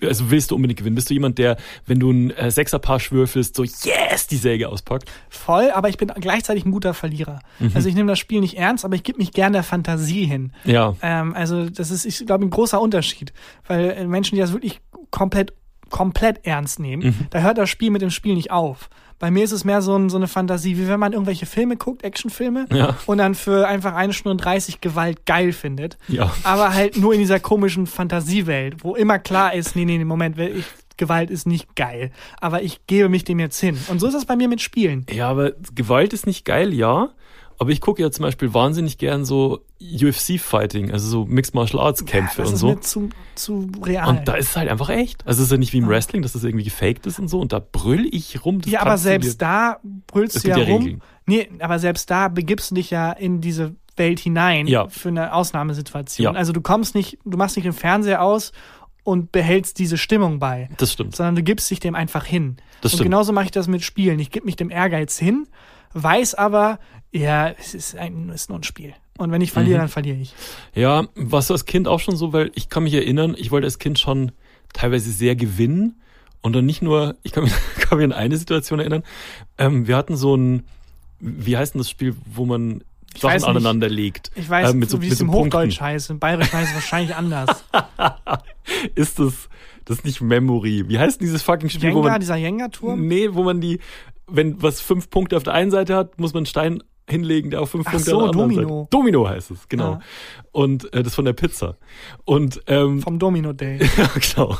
also 0.01 0.32
willst 0.32 0.51
du 0.51 0.55
unbedingt 0.55 0.80
gewinnen? 0.80 0.95
Bist 0.95 1.09
du 1.09 1.13
jemand, 1.13 1.38
der, 1.38 1.57
wenn 1.86 1.99
du 1.99 2.09
ein 2.11 2.32
äh, 2.32 2.49
Sechserpasch 2.49 3.11
würfelst, 3.11 3.55
so 3.55 3.63
yes, 3.63 4.28
die 4.28 4.38
Säge 4.38 4.70
auspackt? 4.70 5.11
Voll, 5.30 5.70
aber 5.72 5.89
ich 5.89 5.97
bin 5.97 6.07
gleichzeitig 6.20 6.66
ein 6.66 6.72
guter 6.72 6.93
Verlierer. 6.93 7.41
Mhm. 7.59 7.72
Also 7.76 7.88
ich 7.89 7.95
nehme 7.95 8.11
das 8.11 8.20
Spiel 8.20 8.39
nicht 8.39 8.57
ernst, 8.57 8.86
aber 8.86 8.95
ich 8.95 9.03
gebe 9.03 9.20
mich 9.20 9.32
gern 9.32 9.53
der 9.53 9.63
Fantasie 9.63 10.26
hin. 10.26 10.51
Ja. 10.63 10.95
Ähm, 11.01 11.34
also 11.36 11.70
das 11.70 11.91
ist, 11.91 12.05
ich 12.05 12.26
glaube, 12.26 12.45
ein 12.45 12.49
großer 12.49 12.82
Unterschied. 12.82 13.34
Weil 13.68 13.91
äh, 13.91 14.05
Menschen, 14.07 14.36
die 14.36 14.41
das 14.41 14.51
wirklich 14.53 14.80
komplett 15.11 15.53
komplett 15.91 16.45
ernst 16.47 16.80
nehmen, 16.80 17.03
Mhm. 17.03 17.28
da 17.30 17.41
hört 17.41 17.59
das 17.59 17.70
Spiel 17.70 17.91
mit 17.91 18.01
dem 18.01 18.09
Spiel 18.09 18.34
nicht 18.34 18.49
auf. 18.49 18.89
Bei 19.20 19.32
mir 19.32 19.43
ist 19.43 19.51
es 19.53 19.63
mehr 19.63 19.82
so, 19.82 19.95
ein, 19.95 20.09
so 20.09 20.18
eine 20.18 20.28
Fantasie, 20.28 20.78
wie 20.78 20.88
wenn 20.88 20.99
man 20.99 21.13
irgendwelche 21.13 21.45
Filme 21.45 21.78
guckt, 21.78 22.03
Actionfilme, 22.03 22.66
Ja. 22.72 22.97
und 23.05 23.18
dann 23.18 23.34
für 23.36 23.68
einfach 23.68 23.95
eine 23.95 24.11
Stunde 24.13 24.43
30 24.43 24.82
Gewalt 24.82 25.26
geil 25.26 25.53
findet. 25.53 25.97
Ja. 26.07 26.34
Aber 26.43 26.74
halt 26.74 26.97
nur 26.97 27.13
in 27.13 27.20
dieser 27.20 27.39
komischen 27.39 27.88
Fantasiewelt, 27.88 28.84
wo 28.84 28.95
immer 28.95 29.20
klar 29.20 29.53
ist, 29.53 29.76
nee, 29.76 29.86
nee, 29.86 29.97
nee, 29.97 30.05
Moment, 30.05 30.38
ich, 30.38 30.66
Gewalt 30.97 31.30
ist 31.30 31.45
nicht 31.47 31.76
geil. 31.76 32.11
Aber 32.39 32.61
ich 32.61 32.88
gebe 32.88 33.09
mich 33.09 33.24
dem 33.24 33.39
jetzt 33.39 33.59
hin. 33.59 33.78
Und 33.88 33.99
so 33.99 34.07
ist 34.07 34.13
das 34.13 34.26
bei 34.26 34.36
mir 34.36 34.47
mit 34.47 34.61
Spielen. 34.61 35.05
Ja, 35.11 35.30
aber 35.30 35.51
Gewalt 35.74 36.13
ist 36.13 36.26
nicht 36.28 36.45
geil, 36.45 36.74
ja. 36.74 37.09
Aber 37.57 37.69
ich 37.71 37.81
gucke 37.81 38.01
ja 38.01 38.11
zum 38.11 38.23
Beispiel 38.23 38.53
wahnsinnig 38.53 38.97
gern 38.97 39.23
so 39.25 39.61
UFC-Fighting, 40.09 40.91
also 40.91 41.07
so 41.07 41.25
Mixed 41.25 41.53
Martial 41.55 41.81
Arts 41.81 42.05
Kämpfe 42.05 42.41
das 42.41 42.49
und 42.49 42.53
ist 42.55 42.59
so. 42.59 42.67
mir 42.67 42.81
zu, 42.81 43.09
zu 43.35 43.69
real. 43.83 44.07
Und 44.09 44.27
da 44.27 44.35
ist 44.35 44.49
es 44.49 44.55
halt 44.57 44.69
einfach 44.69 44.89
echt. 44.89 45.25
Also 45.25 45.41
es 45.41 45.47
ist 45.47 45.51
ja 45.51 45.57
nicht 45.57 45.73
wie 45.73 45.77
im 45.79 45.87
Wrestling, 45.87 46.21
dass 46.21 46.33
das 46.33 46.43
irgendwie 46.43 46.65
gefaked 46.65 47.05
ist 47.05 47.19
und 47.19 47.27
so. 47.27 47.39
Und 47.39 47.53
da 47.53 47.59
brüll 47.59 48.07
ich 48.11 48.43
rum. 48.45 48.61
Das 48.61 48.71
ja, 48.71 48.81
aber 48.81 48.97
selbst 48.97 49.41
da 49.41 49.79
brüllst 50.07 50.43
du 50.43 50.49
ja 50.49 50.57
ja 50.57 50.65
rum. 50.65 50.83
Regeln. 50.83 51.01
Nee, 51.25 51.49
aber 51.59 51.79
selbst 51.79 52.09
da 52.11 52.27
begibst 52.27 52.71
du 52.71 52.75
dich 52.75 52.91
ja 52.91 53.11
in 53.11 53.41
diese 53.41 53.75
Welt 53.97 54.19
hinein 54.19 54.67
Ja. 54.67 54.87
für 54.89 55.09
eine 55.09 55.33
Ausnahmesituation. 55.33 56.33
Ja. 56.33 56.37
Also 56.39 56.51
du 56.53 56.61
kommst 56.61 56.95
nicht, 56.95 57.17
du 57.25 57.37
machst 57.37 57.55
nicht 57.55 57.65
den 57.65 57.73
Fernseher 57.73 58.21
aus 58.21 58.51
und 59.03 59.31
behältst 59.31 59.79
diese 59.79 59.97
Stimmung 59.97 60.39
bei, 60.39 60.69
Das 60.77 60.91
stimmt. 60.91 61.15
sondern 61.15 61.35
du 61.35 61.43
gibst 61.43 61.69
dich 61.71 61.79
dem 61.79 61.95
einfach 61.95 62.25
hin. 62.25 62.57
Das 62.81 62.91
und 62.93 62.97
stimmt. 62.97 63.05
genauso 63.11 63.31
mache 63.33 63.45
ich 63.45 63.51
das 63.51 63.67
mit 63.67 63.83
Spielen. 63.83 64.19
Ich 64.19 64.31
gebe 64.31 64.45
mich 64.45 64.55
dem 64.55 64.69
Ehrgeiz 64.69 65.17
hin, 65.17 65.47
weiß 65.93 66.33
aber, 66.35 66.79
ja, 67.11 67.49
es 67.49 67.73
ist, 67.73 67.95
ein, 67.97 68.29
es 68.29 68.41
ist 68.43 68.49
nur 68.49 68.59
ein 68.59 68.63
Spiel. 68.63 68.93
Und 69.17 69.31
wenn 69.31 69.41
ich 69.41 69.51
verliere, 69.51 69.77
Mhm. 69.77 69.81
dann 69.83 69.89
verliere 69.89 70.17
ich. 70.17 70.33
Ja, 70.73 71.07
was 71.15 71.49
als 71.49 71.65
Kind 71.65 71.87
auch 71.87 71.99
schon 72.01 72.15
so, 72.17 72.33
weil 72.33 72.51
ich 72.55 72.69
kann 72.69 72.83
mich 72.83 72.93
erinnern, 72.93 73.35
ich 73.37 73.51
wollte 73.51 73.65
als 73.65 73.79
Kind 73.79 73.97
schon 73.99 74.31
teilweise 74.73 75.11
sehr 75.11 75.35
gewinnen. 75.35 76.01
Und 76.41 76.53
dann 76.53 76.65
nicht 76.65 76.81
nur, 76.81 77.15
ich 77.23 77.31
kann 77.31 77.43
mich, 77.45 77.53
kann 77.79 77.97
mich 77.97 78.05
an 78.05 78.11
eine 78.13 78.37
Situation 78.37 78.79
erinnern. 78.79 79.03
Ähm, 79.57 79.87
wir 79.87 79.95
hatten 79.97 80.15
so 80.17 80.35
ein, 80.35 80.63
wie 81.19 81.57
heißt 81.57 81.73
denn 81.73 81.79
das 81.79 81.89
Spiel, 81.89 82.15
wo 82.25 82.45
man 82.45 82.83
Ich 83.15 83.21
Sachen 83.21 83.45
aneinander 83.45 83.87
legt? 83.89 84.31
Ich 84.35 84.49
weiß, 84.49 84.71
Ähm, 84.71 84.79
mit 84.79 84.89
so, 84.89 85.01
wie 85.01 85.05
mit 85.05 85.13
es 85.13 85.19
so 85.19 85.25
im 85.25 85.31
Punkten. 85.31 85.57
Hochdeutsch 85.57 85.79
heißt. 85.79 86.09
Im 86.09 86.19
Bayerisch 86.19 86.51
heißt 86.51 86.69
es 86.69 86.75
wahrscheinlich 86.75 87.15
anders. 87.15 87.63
Ist 88.95 89.19
das, 89.19 89.49
das 89.85 89.99
ist 89.99 90.05
nicht 90.05 90.21
Memory. 90.21 90.85
Wie 90.89 90.99
heißt 90.99 91.19
denn 91.21 91.27
dieses 91.27 91.41
fucking 91.43 91.69
Spiel, 91.69 91.93
wo 91.93 91.99
Jenga, 91.99 92.09
man, 92.11 92.19
dieser 92.19 92.35
Jenga-Turm? 92.35 93.07
nee, 93.07 93.29
wo 93.33 93.43
man 93.43 93.61
die, 93.61 93.79
wenn 94.27 94.61
was 94.61 94.81
fünf 94.81 95.09
Punkte 95.09 95.37
auf 95.37 95.43
der 95.43 95.53
einen 95.53 95.71
Seite 95.71 95.95
hat, 95.95 96.19
muss 96.19 96.33
man 96.33 96.39
einen 96.41 96.45
Stein 96.47 96.83
hinlegen, 97.09 97.51
der 97.51 97.61
auf 97.61 97.69
fünf 97.71 97.85
Ach 97.87 97.91
Punkte 97.91 98.09
so, 98.11 98.31
Domino. 98.31 98.79
Seite. 98.79 98.87
Domino 98.89 99.27
heißt 99.27 99.51
es, 99.51 99.69
genau. 99.69 99.93
Ja. 99.93 99.99
Und 100.51 100.91
äh, 100.93 101.03
das 101.03 101.15
von 101.15 101.25
der 101.25 101.33
Pizza. 101.33 101.77
Und 102.23 102.61
ähm, 102.67 103.01
Vom 103.01 103.19
Domino 103.19 103.53
Day. 103.53 103.79
Ja, 103.97 104.09
genau. 104.13 104.57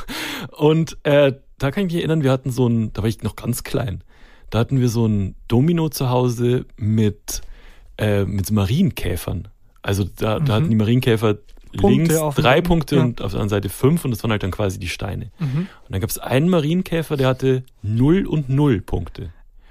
Und 0.56 0.96
äh, 1.02 1.32
da 1.58 1.70
kann 1.70 1.86
ich 1.86 1.92
mich 1.92 1.96
erinnern, 2.00 2.22
wir 2.22 2.30
hatten 2.30 2.50
so 2.50 2.68
ein, 2.68 2.92
da 2.92 3.02
war 3.02 3.08
ich 3.08 3.22
noch 3.22 3.36
ganz 3.36 3.64
klein, 3.64 4.04
da 4.50 4.58
hatten 4.58 4.80
wir 4.80 4.88
so 4.88 5.06
ein 5.06 5.34
Domino 5.48 5.88
zu 5.88 6.10
Hause 6.10 6.66
mit, 6.76 7.40
äh, 7.98 8.24
mit 8.24 8.50
Marienkäfern. 8.50 9.48
Also 9.82 10.04
da, 10.04 10.40
da 10.40 10.54
hatten 10.54 10.68
die 10.70 10.76
Marienkäfer 10.76 11.38
Mhm. 11.76 11.80
Punkte 11.80 12.14
links 12.14 12.36
drei 12.36 12.60
Punkte 12.60 12.96
ja. 12.96 13.02
und 13.02 13.20
auf 13.22 13.32
der 13.32 13.40
anderen 13.40 13.48
Seite 13.48 13.68
fünf 13.68 14.04
und 14.04 14.10
das 14.10 14.22
waren 14.22 14.30
halt 14.30 14.42
dann 14.42 14.50
quasi 14.50 14.78
die 14.78 14.88
Steine. 14.88 15.30
Mhm. 15.38 15.58
Und 15.58 15.90
dann 15.90 16.00
gab 16.00 16.10
es 16.10 16.18
einen 16.18 16.48
Marienkäfer, 16.48 17.16
der 17.16 17.28
hatte 17.28 17.64
null 17.82 18.26
und 18.26 18.48
null 18.48 18.80
Punkte. 18.80 19.30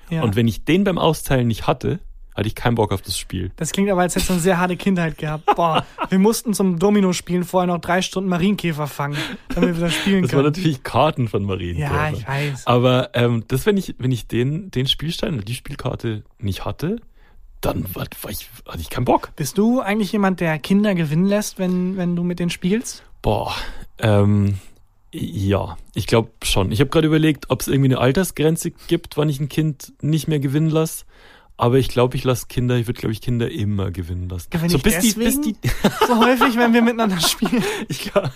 Ja. 0.09 0.23
Und 0.23 0.35
wenn 0.35 0.47
ich 0.47 0.65
den 0.65 0.83
beim 0.83 0.97
Austeilen 0.97 1.47
nicht 1.47 1.67
hatte, 1.67 1.99
hatte 2.35 2.47
ich 2.47 2.55
keinen 2.55 2.75
Bock 2.75 2.91
auf 2.91 3.01
das 3.01 3.17
Spiel. 3.17 3.51
Das 3.55 3.71
klingt 3.71 3.89
aber, 3.89 4.01
als 4.01 4.15
hättest 4.15 4.29
du 4.29 4.33
eine 4.33 4.41
sehr 4.41 4.59
harte 4.59 4.75
Kindheit 4.75 5.17
gehabt. 5.17 5.45
Boah, 5.55 5.85
wir 6.09 6.19
mussten 6.19 6.53
zum 6.53 6.77
Domino-Spielen 6.77 7.45
vorher 7.45 7.67
noch 7.67 7.79
drei 7.79 8.01
Stunden 8.01 8.29
Marienkäfer 8.29 8.87
fangen, 8.87 9.17
damit 9.53 9.75
wir 9.75 9.85
das 9.85 9.93
spielen 9.93 10.23
Das 10.23 10.33
waren 10.33 10.43
können. 10.43 10.53
natürlich 10.53 10.83
Karten 10.83 11.27
von 11.27 11.43
Marienkäfern. 11.43 11.95
Ja, 11.95 12.11
ich 12.11 12.27
weiß. 12.27 12.67
Aber 12.67 13.09
ähm, 13.13 13.45
das, 13.47 13.65
wenn 13.65 13.77
ich, 13.77 13.95
wenn 13.97 14.11
ich 14.11 14.27
den, 14.27 14.69
den 14.69 14.85
Spielstein 14.87 15.35
oder 15.35 15.43
die 15.43 15.55
Spielkarte 15.55 16.23
nicht 16.37 16.65
hatte, 16.65 16.97
dann 17.61 17.85
war, 17.95 18.05
war 18.21 18.31
ich, 18.31 18.49
hatte 18.67 18.81
ich 18.81 18.89
keinen 18.89 19.05
Bock. 19.05 19.31
Bist 19.35 19.57
du 19.57 19.79
eigentlich 19.79 20.11
jemand, 20.11 20.39
der 20.41 20.59
Kinder 20.59 20.93
gewinnen 20.93 21.25
lässt, 21.25 21.57
wenn, 21.57 21.95
wenn 21.97 22.15
du 22.15 22.23
mit 22.23 22.39
denen 22.39 22.49
spielst? 22.51 23.03
Boah, 23.21 23.55
ähm, 23.99 24.59
ja, 25.11 25.77
ich 25.93 26.05
glaube 26.07 26.31
schon. 26.43 26.71
Ich 26.73 26.81
habe 26.81 26.89
gerade 26.89 27.07
überlegt, 27.07 27.49
ob 27.49 27.61
es 27.61 27.69
irgendwie 27.69 27.89
eine 27.91 27.99
Altersgrenze 27.99 28.71
gibt, 28.71 29.15
wann 29.15 29.29
ich 29.29 29.39
ein 29.39 29.47
Kind 29.47 29.93
nicht 30.01 30.27
mehr 30.27 30.39
gewinnen 30.39 30.69
lasse. 30.69 31.05
Aber 31.57 31.77
ich 31.77 31.87
glaube, 31.87 32.17
ich 32.17 32.23
lasse 32.25 32.47
Kinder, 32.47 32.75
ich 32.75 32.85
würde, 32.87 32.99
glaube 32.99 33.13
ich, 33.13 33.21
Kinder 33.21 33.49
immer 33.49 33.89
gewinnen 33.91 34.27
lassen. 34.27 34.49
Gewinne 34.49 34.69
so 34.71 34.77
ich 34.77 34.83
bis 34.83 34.99
die, 34.99 35.13
bis 35.13 35.39
die, 35.39 35.55
So 36.05 36.19
häufig, 36.19 36.57
wenn 36.57 36.73
wir 36.73 36.81
miteinander 36.81 37.19
spielen. 37.21 37.63
ich 37.87 37.99
glaube, 38.11 38.31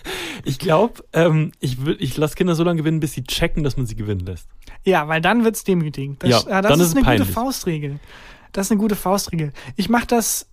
ich, 0.46 0.58
glaub, 0.58 1.04
ähm, 1.12 1.52
ich, 1.60 1.86
will, 1.86 1.98
ich 2.00 2.16
lasse 2.16 2.36
Kinder 2.36 2.56
so 2.56 2.64
lange 2.64 2.78
gewinnen, 2.78 3.02
bis 3.02 3.12
sie 3.14 3.24
checken, 3.24 3.64
dass 3.64 3.76
man 3.76 3.86
sie 3.86 3.96
gewinnen 3.96 4.26
lässt. 4.26 4.48
Ja, 4.86 5.08
weil 5.10 5.20
dann 5.20 5.44
wird's 5.44 5.66
demütigend. 5.66 6.24
Das, 6.24 6.30
Ja, 6.30 6.50
ja, 6.50 6.62
das 6.62 6.72
dann 6.72 6.80
ist, 6.80 6.88
ist 6.88 6.96
eine 6.96 7.06
peinlich. 7.06 7.28
gute 7.28 7.34
Faustregel. 7.34 8.00
Das 8.54 8.68
ist 8.68 8.72
eine 8.72 8.80
gute 8.80 8.96
Faustregel. 8.96 9.52
Ich 9.76 9.90
mache 9.90 10.08
das, 10.08 10.48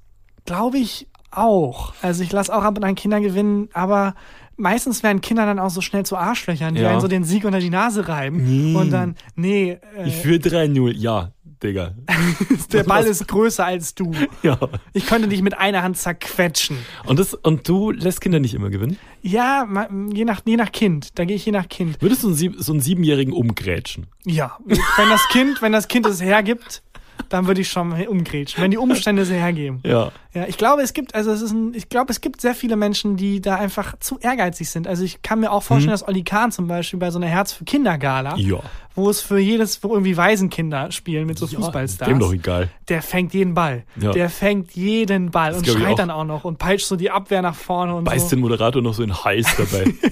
glaube 0.45 0.79
ich, 0.79 1.07
auch. 1.31 1.95
Also 2.03 2.25
ich 2.25 2.33
lasse 2.33 2.53
auch 2.53 2.62
ab 2.62 2.77
und 2.77 2.85
an 2.85 2.95
Kinder 2.97 3.21
gewinnen, 3.21 3.69
aber 3.75 4.14
meistens 4.57 5.03
werden 5.05 5.21
Kinder 5.21 5.47
dann 5.47 5.59
auch 5.61 5.71
so 5.71 5.81
schnell 5.83 6.05
zu 6.05 6.17
Arschlöchern, 6.17 6.75
die 6.75 6.81
Ja. 6.81 6.91
einen 6.91 7.01
so 7.01 7.09
den 7.09 7.23
Sieg 7.25 7.45
unter 7.45 7.61
die 7.61 7.71
Nase 7.71 8.09
reiben. 8.09 8.43
Nee. 8.73 8.75
Und 8.75 8.91
dann, 8.91 9.14
nee, 9.37 9.79
äh, 9.97 10.09
Ich 10.09 10.17
führe 10.17 10.39
3-0, 10.39 10.93
ja, 10.97 11.31
Digga. 11.63 11.95
der 12.73 12.85
Ball 12.85 13.05
ist 13.05 13.27
größer 13.29 13.65
als 13.65 13.95
du. 13.95 14.13
ja. 14.43 14.59
Ich 14.93 15.07
könnte 15.07 15.29
dich 15.29 15.43
mit 15.43 15.57
einer 15.57 15.83
Hand 15.83 15.97
zerquetschen. 15.97 16.77
Und, 17.05 17.19
das, 17.19 17.35
und 17.35 17.69
du 17.69 17.91
lässt 17.91 18.21
Kinder 18.21 18.41
nicht 18.41 18.55
immer 18.55 18.71
gewinnen? 18.71 18.99
Ja, 19.23 19.67
je 20.13 20.25
nach, 20.25 20.41
je 20.45 20.57
nach 20.57 20.71
Kind. 20.73 21.19
Da 21.19 21.25
gehe 21.25 21.37
ich 21.37 21.47
je 21.47 21.53
nach 21.53 21.69
Kind. 21.69 22.01
Würdest 22.01 22.23
du 22.23 22.29
einen, 22.29 22.37
Sieb- 22.37 22.57
so 22.59 22.73
einen 22.73 22.81
Siebenjährigen 22.81 23.33
umgrätschen? 23.33 24.07
Ja, 24.25 24.59
wenn 24.65 25.09
das 25.09 25.27
Kind, 25.29 25.63
wenn 25.63 25.73
das 25.73 25.89
Kind 25.89 26.07
es 26.07 26.21
hergibt, 26.21 26.83
dann 27.29 27.47
würde 27.47 27.61
ich 27.61 27.69
schon 27.69 27.93
umgrätschen, 28.07 28.62
wenn 28.62 28.71
die 28.71 28.79
Umstände 28.79 29.23
es 29.23 29.31
hergeben. 29.31 29.81
Ja. 29.85 30.12
Ja, 30.35 30.45
ich 30.47 30.59
glaube, 30.59 30.83
es 30.83 30.93
gibt, 30.93 31.14
also 31.14 31.31
es 31.31 31.41
ist 31.41 31.53
ein, 31.53 31.73
ich 31.73 31.89
glaube, 31.89 32.12
es 32.12 32.21
gibt 32.21 32.43
sehr 32.43 32.55
viele 32.55 32.77
Menschen, 32.77 33.17
die 33.17 33.41
da 33.41 33.57
einfach 33.57 33.99
zu 34.01 34.19
ehrgeizig 34.19 34.69
sind. 34.69 34.87
Also 34.87 35.03
ich 35.03 35.23
kann 35.23 35.41
mir 35.41 35.51
auch 35.51 35.62
vorstellen, 35.62 35.93
dass 35.93 36.07
Olli 36.07 36.25
Kahn 36.25 36.53
zum 36.53 36.69
Beispiel 36.69 36.99
bei 36.99 37.11
so 37.11 37.19
einer 37.19 37.27
Herz 37.27 37.53
für 37.53 37.64
Kinder 37.64 37.97
Gala, 37.97 38.37
Ja. 38.37 38.59
wo 38.95 39.09
es 39.09 39.23
für 39.23 39.39
jedes, 39.39 39.83
wo 39.83 39.95
irgendwie 39.95 40.14
Waisenkinder 40.19 40.93
spielen 40.93 41.27
mit 41.27 41.39
so 41.39 41.47
Fußballstars. 41.47 42.07
Dem 42.11 42.19
doch 42.19 42.35
egal. 42.35 42.69
Der 42.89 43.01
fängt 43.01 43.33
jeden 43.33 43.55
Ball. 43.55 43.85
Ja. 43.99 44.12
Der 44.12 44.29
fängt 44.29 44.73
jeden 44.73 45.31
Ball 45.31 45.55
und 45.55 45.62
glaub 45.62 45.77
ich 45.77 45.83
schreit 45.83 45.93
auch. 45.95 45.97
dann 45.97 46.11
auch 46.11 46.25
noch 46.25 46.45
und 46.45 46.59
peitscht 46.59 46.87
so 46.87 46.97
die 46.97 47.11
Abwehr 47.11 47.41
nach 47.41 47.55
vorne 47.57 47.95
und 47.95 48.05
Beißt 48.05 48.29
so. 48.29 48.37
den 48.37 48.41
Moderator 48.43 48.83
noch 48.83 48.93
so 48.93 49.03
in 49.03 49.25
Hals 49.25 49.49
dabei. 49.57 49.87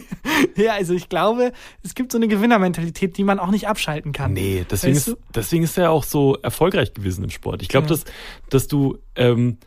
Ja, 0.56 0.72
also 0.74 0.94
ich 0.94 1.08
glaube, 1.08 1.52
es 1.82 1.94
gibt 1.94 2.12
so 2.12 2.18
eine 2.18 2.28
Gewinnermentalität, 2.28 3.16
die 3.16 3.24
man 3.24 3.38
auch 3.38 3.50
nicht 3.50 3.68
abschalten 3.68 4.12
kann. 4.12 4.32
nee, 4.32 4.64
deswegen 4.68 4.94
Weißt 4.96 5.08
ist, 5.08 5.16
deswegen 5.34 5.64
ist 5.64 5.76
er 5.78 5.90
auch 5.90 6.02
so 6.04 6.36
erfolgreich 6.42 6.92
gewesen 6.94 7.24
im 7.24 7.30
Sport. 7.30 7.62
Ich 7.62 7.68
glaube, 7.68 7.86
dass, 7.86 8.04
dass 8.50 8.68
du, 8.68 8.98
ähm, 9.16 9.58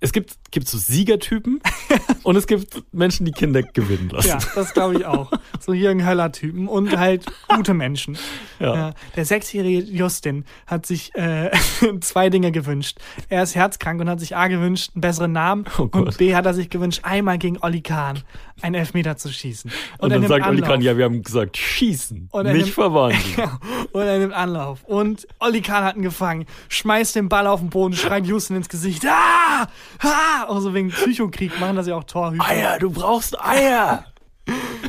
es 0.00 0.12
gibt, 0.12 0.36
gibt 0.54 0.68
so 0.68 0.78
Siegertypen 0.78 1.60
und 2.22 2.36
es 2.36 2.46
gibt 2.46 2.82
Menschen, 2.92 3.26
die 3.26 3.32
Kinder 3.32 3.62
gewinnen 3.62 4.08
lassen. 4.08 4.28
Ja, 4.28 4.38
das 4.54 4.72
glaube 4.72 4.94
ich 4.98 5.04
auch. 5.04 5.30
So 5.60 5.72
Jürgen 5.72 6.06
Höller-Typen 6.06 6.68
und 6.68 6.96
halt 6.96 7.26
gute 7.48 7.74
Menschen. 7.74 8.16
Ja. 8.60 8.74
Ja. 8.74 8.94
Der 9.16 9.24
sechsjährige 9.26 9.82
Justin 9.82 10.44
hat 10.66 10.86
sich 10.86 11.14
äh, 11.16 11.50
zwei 12.00 12.30
Dinge 12.30 12.52
gewünscht. 12.52 12.98
Er 13.28 13.42
ist 13.42 13.54
herzkrank 13.56 14.00
und 14.00 14.08
hat 14.08 14.20
sich 14.20 14.36
A 14.36 14.46
gewünscht, 14.46 14.92
einen 14.94 15.00
besseren 15.00 15.32
Namen 15.32 15.64
Oh 15.76 15.88
und 15.90 16.16
B 16.16 16.34
hat 16.34 16.46
er 16.46 16.54
sich 16.54 16.70
gewünscht, 16.70 17.00
einmal 17.02 17.36
gegen 17.38 17.58
Olli 17.60 17.82
Kahn 17.82 18.22
einen 18.62 18.76
Elfmeter 18.76 19.16
zu 19.16 19.32
schießen. 19.32 19.72
Und, 19.98 20.12
er 20.12 20.20
dann 20.20 20.28
sagt 20.28 20.46
Olli 20.46 20.58
Anlauf. 20.58 20.68
Kahn, 20.68 20.80
ja, 20.80 20.96
wir 20.96 21.04
haben 21.04 21.22
gesagt, 21.22 21.56
schießen, 21.56 22.28
Und 22.30 22.46
nicht 22.46 22.54
nimmt- 22.56 22.68
verwandeln. 22.70 23.50
und 23.92 24.02
er 24.02 24.18
nimmt 24.20 24.32
Anlauf. 24.32 24.84
Und 24.84 25.26
Olli 25.40 25.60
Kahn 25.60 25.82
hat 25.84 25.96
ihn 25.96 26.02
gefangen, 26.02 26.46
schmeißt 26.68 27.16
den 27.16 27.28
Ball 27.28 27.48
auf 27.48 27.58
den 27.58 27.70
Boden, 27.70 27.94
schreit 27.94 28.24
Justin 28.26 28.56
ins 28.56 28.68
Gesicht. 28.68 29.04
Ah! 29.06 29.66
Ah! 29.98 30.43
Auch 30.48 30.60
so 30.60 30.74
wegen 30.74 30.90
Psychokrieg 30.90 31.58
machen 31.60 31.76
das 31.76 31.86
ja 31.86 31.96
auch 31.96 32.04
Torhüter. 32.04 32.44
Eier, 32.46 32.78
du 32.78 32.90
brauchst 32.90 33.40
Eier. 33.40 34.04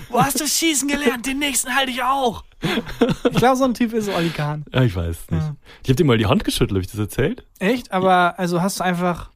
Wo 0.10 0.22
hast 0.22 0.40
du 0.40 0.48
schießen 0.48 0.88
gelernt? 0.88 1.26
Den 1.26 1.40
nächsten 1.40 1.74
halte 1.76 1.92
ich 1.92 2.04
auch. 2.04 2.44
Ich 2.62 3.38
glaube, 3.38 3.56
so 3.56 3.64
ein 3.64 3.74
Typ 3.74 3.94
ist 3.94 4.10
Olli 4.10 4.30
Kahn. 4.30 4.66
Ja, 4.74 4.82
ich 4.84 4.96
weiß 4.96 5.30
nicht. 5.32 5.42
Ja. 5.44 5.56
Ich 5.84 5.90
habe 5.90 5.96
dir 5.96 6.06
mal 6.06 6.18
die 6.18 6.26
Hand 6.26 6.44
geschüttelt, 6.44 6.72
habe 6.72 6.82
ich 6.82 6.88
das 6.92 7.00
erzählt? 7.00 7.46
Echt? 7.60 7.92
Aber 7.92 8.38
also 8.38 8.62
hast 8.62 8.80
du 8.80 8.84
einfach 8.84 9.30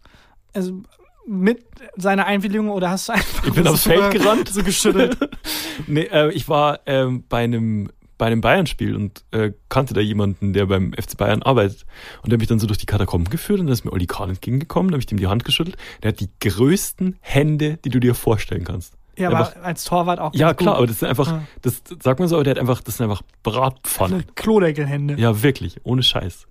also 0.54 0.82
mit 1.28 1.64
seiner 1.96 2.26
Einwilligung 2.26 2.70
oder 2.70 2.90
hast 2.90 3.08
du 3.10 3.14
einfach 3.14 3.46
Ich 3.46 3.54
bin 3.54 3.68
aufs 3.68 3.84
so, 3.84 3.92
Feld 3.92 4.12
gerannt. 4.12 4.50
so 4.50 4.64
geschüttelt? 4.64 5.18
Nee, 5.88 6.04
äh, 6.12 6.30
ich 6.34 6.50
war 6.50 6.82
ähm, 6.88 7.24
bei 7.30 7.44
einem 7.46 7.90
bei 8.20 8.28
einem 8.28 8.42
Bayern-Spiel 8.42 8.96
und 8.96 9.24
äh, 9.32 9.54
kannte 9.70 9.96
da 9.96 10.02
jemanden, 10.02 10.54
der 10.54 10.68
beim 10.68 10.94
FC 10.94 11.18
Bayern 11.18 11.42
arbeitet. 11.42 11.86
Und 12.22 12.30
der 12.30 12.36
hat 12.36 12.40
mich 12.42 12.48
dann 12.50 12.60
so 12.60 12.68
durch 12.68 12.78
die 12.78 12.86
Katakomben 12.86 13.32
geführt 13.32 13.60
und 13.62 13.66
dann 13.66 13.74
ist 13.74 13.86
mir 13.86 13.92
Olli 13.94 14.06
Kahn 14.06 14.30
entgegengekommen, 14.30 14.92
da 14.92 14.96
habe 14.96 15.00
ich 15.00 15.08
dem 15.08 15.18
die 15.18 15.26
Hand 15.28 15.46
geschüttelt. 15.46 15.78
Der 16.04 16.10
hat 16.10 16.20
die 16.20 16.30
größten 16.42 17.16
Hände, 17.22 17.78
die 17.84 17.90
du 17.90 18.00
dir 18.00 18.14
vorstellen 18.14 18.66
kannst. 18.66 18.94
Ja, 19.18 19.30
Einfach- 19.30 19.56
aber 19.56 19.66
als 19.66 19.84
Torwart 19.86 20.20
auch. 20.20 20.34
Ja, 20.36 20.54
klar, 20.54 20.76
aber 20.76 20.84
gut. 20.84 20.90
das 20.92 21.00
sind 21.00 21.08
einfach, 21.10 21.28
Ja. 21.28 21.44
das 21.62 21.82
sagt 22.02 22.20
man 22.20 22.30
so, 22.30 22.36
aber 22.36 22.44
der 22.44 22.52
hat 22.52 22.60
einfach, 22.60 22.82
das 22.82 22.98
sind 22.98 23.06
einfach 23.10 23.22
Bratpfannen. 23.42 24.24
Klodeckelhände. 24.36 25.16
Ja, 25.18 25.42
wirklich, 25.42 25.78
ohne 25.84 26.04
Scheiß. 26.04 26.48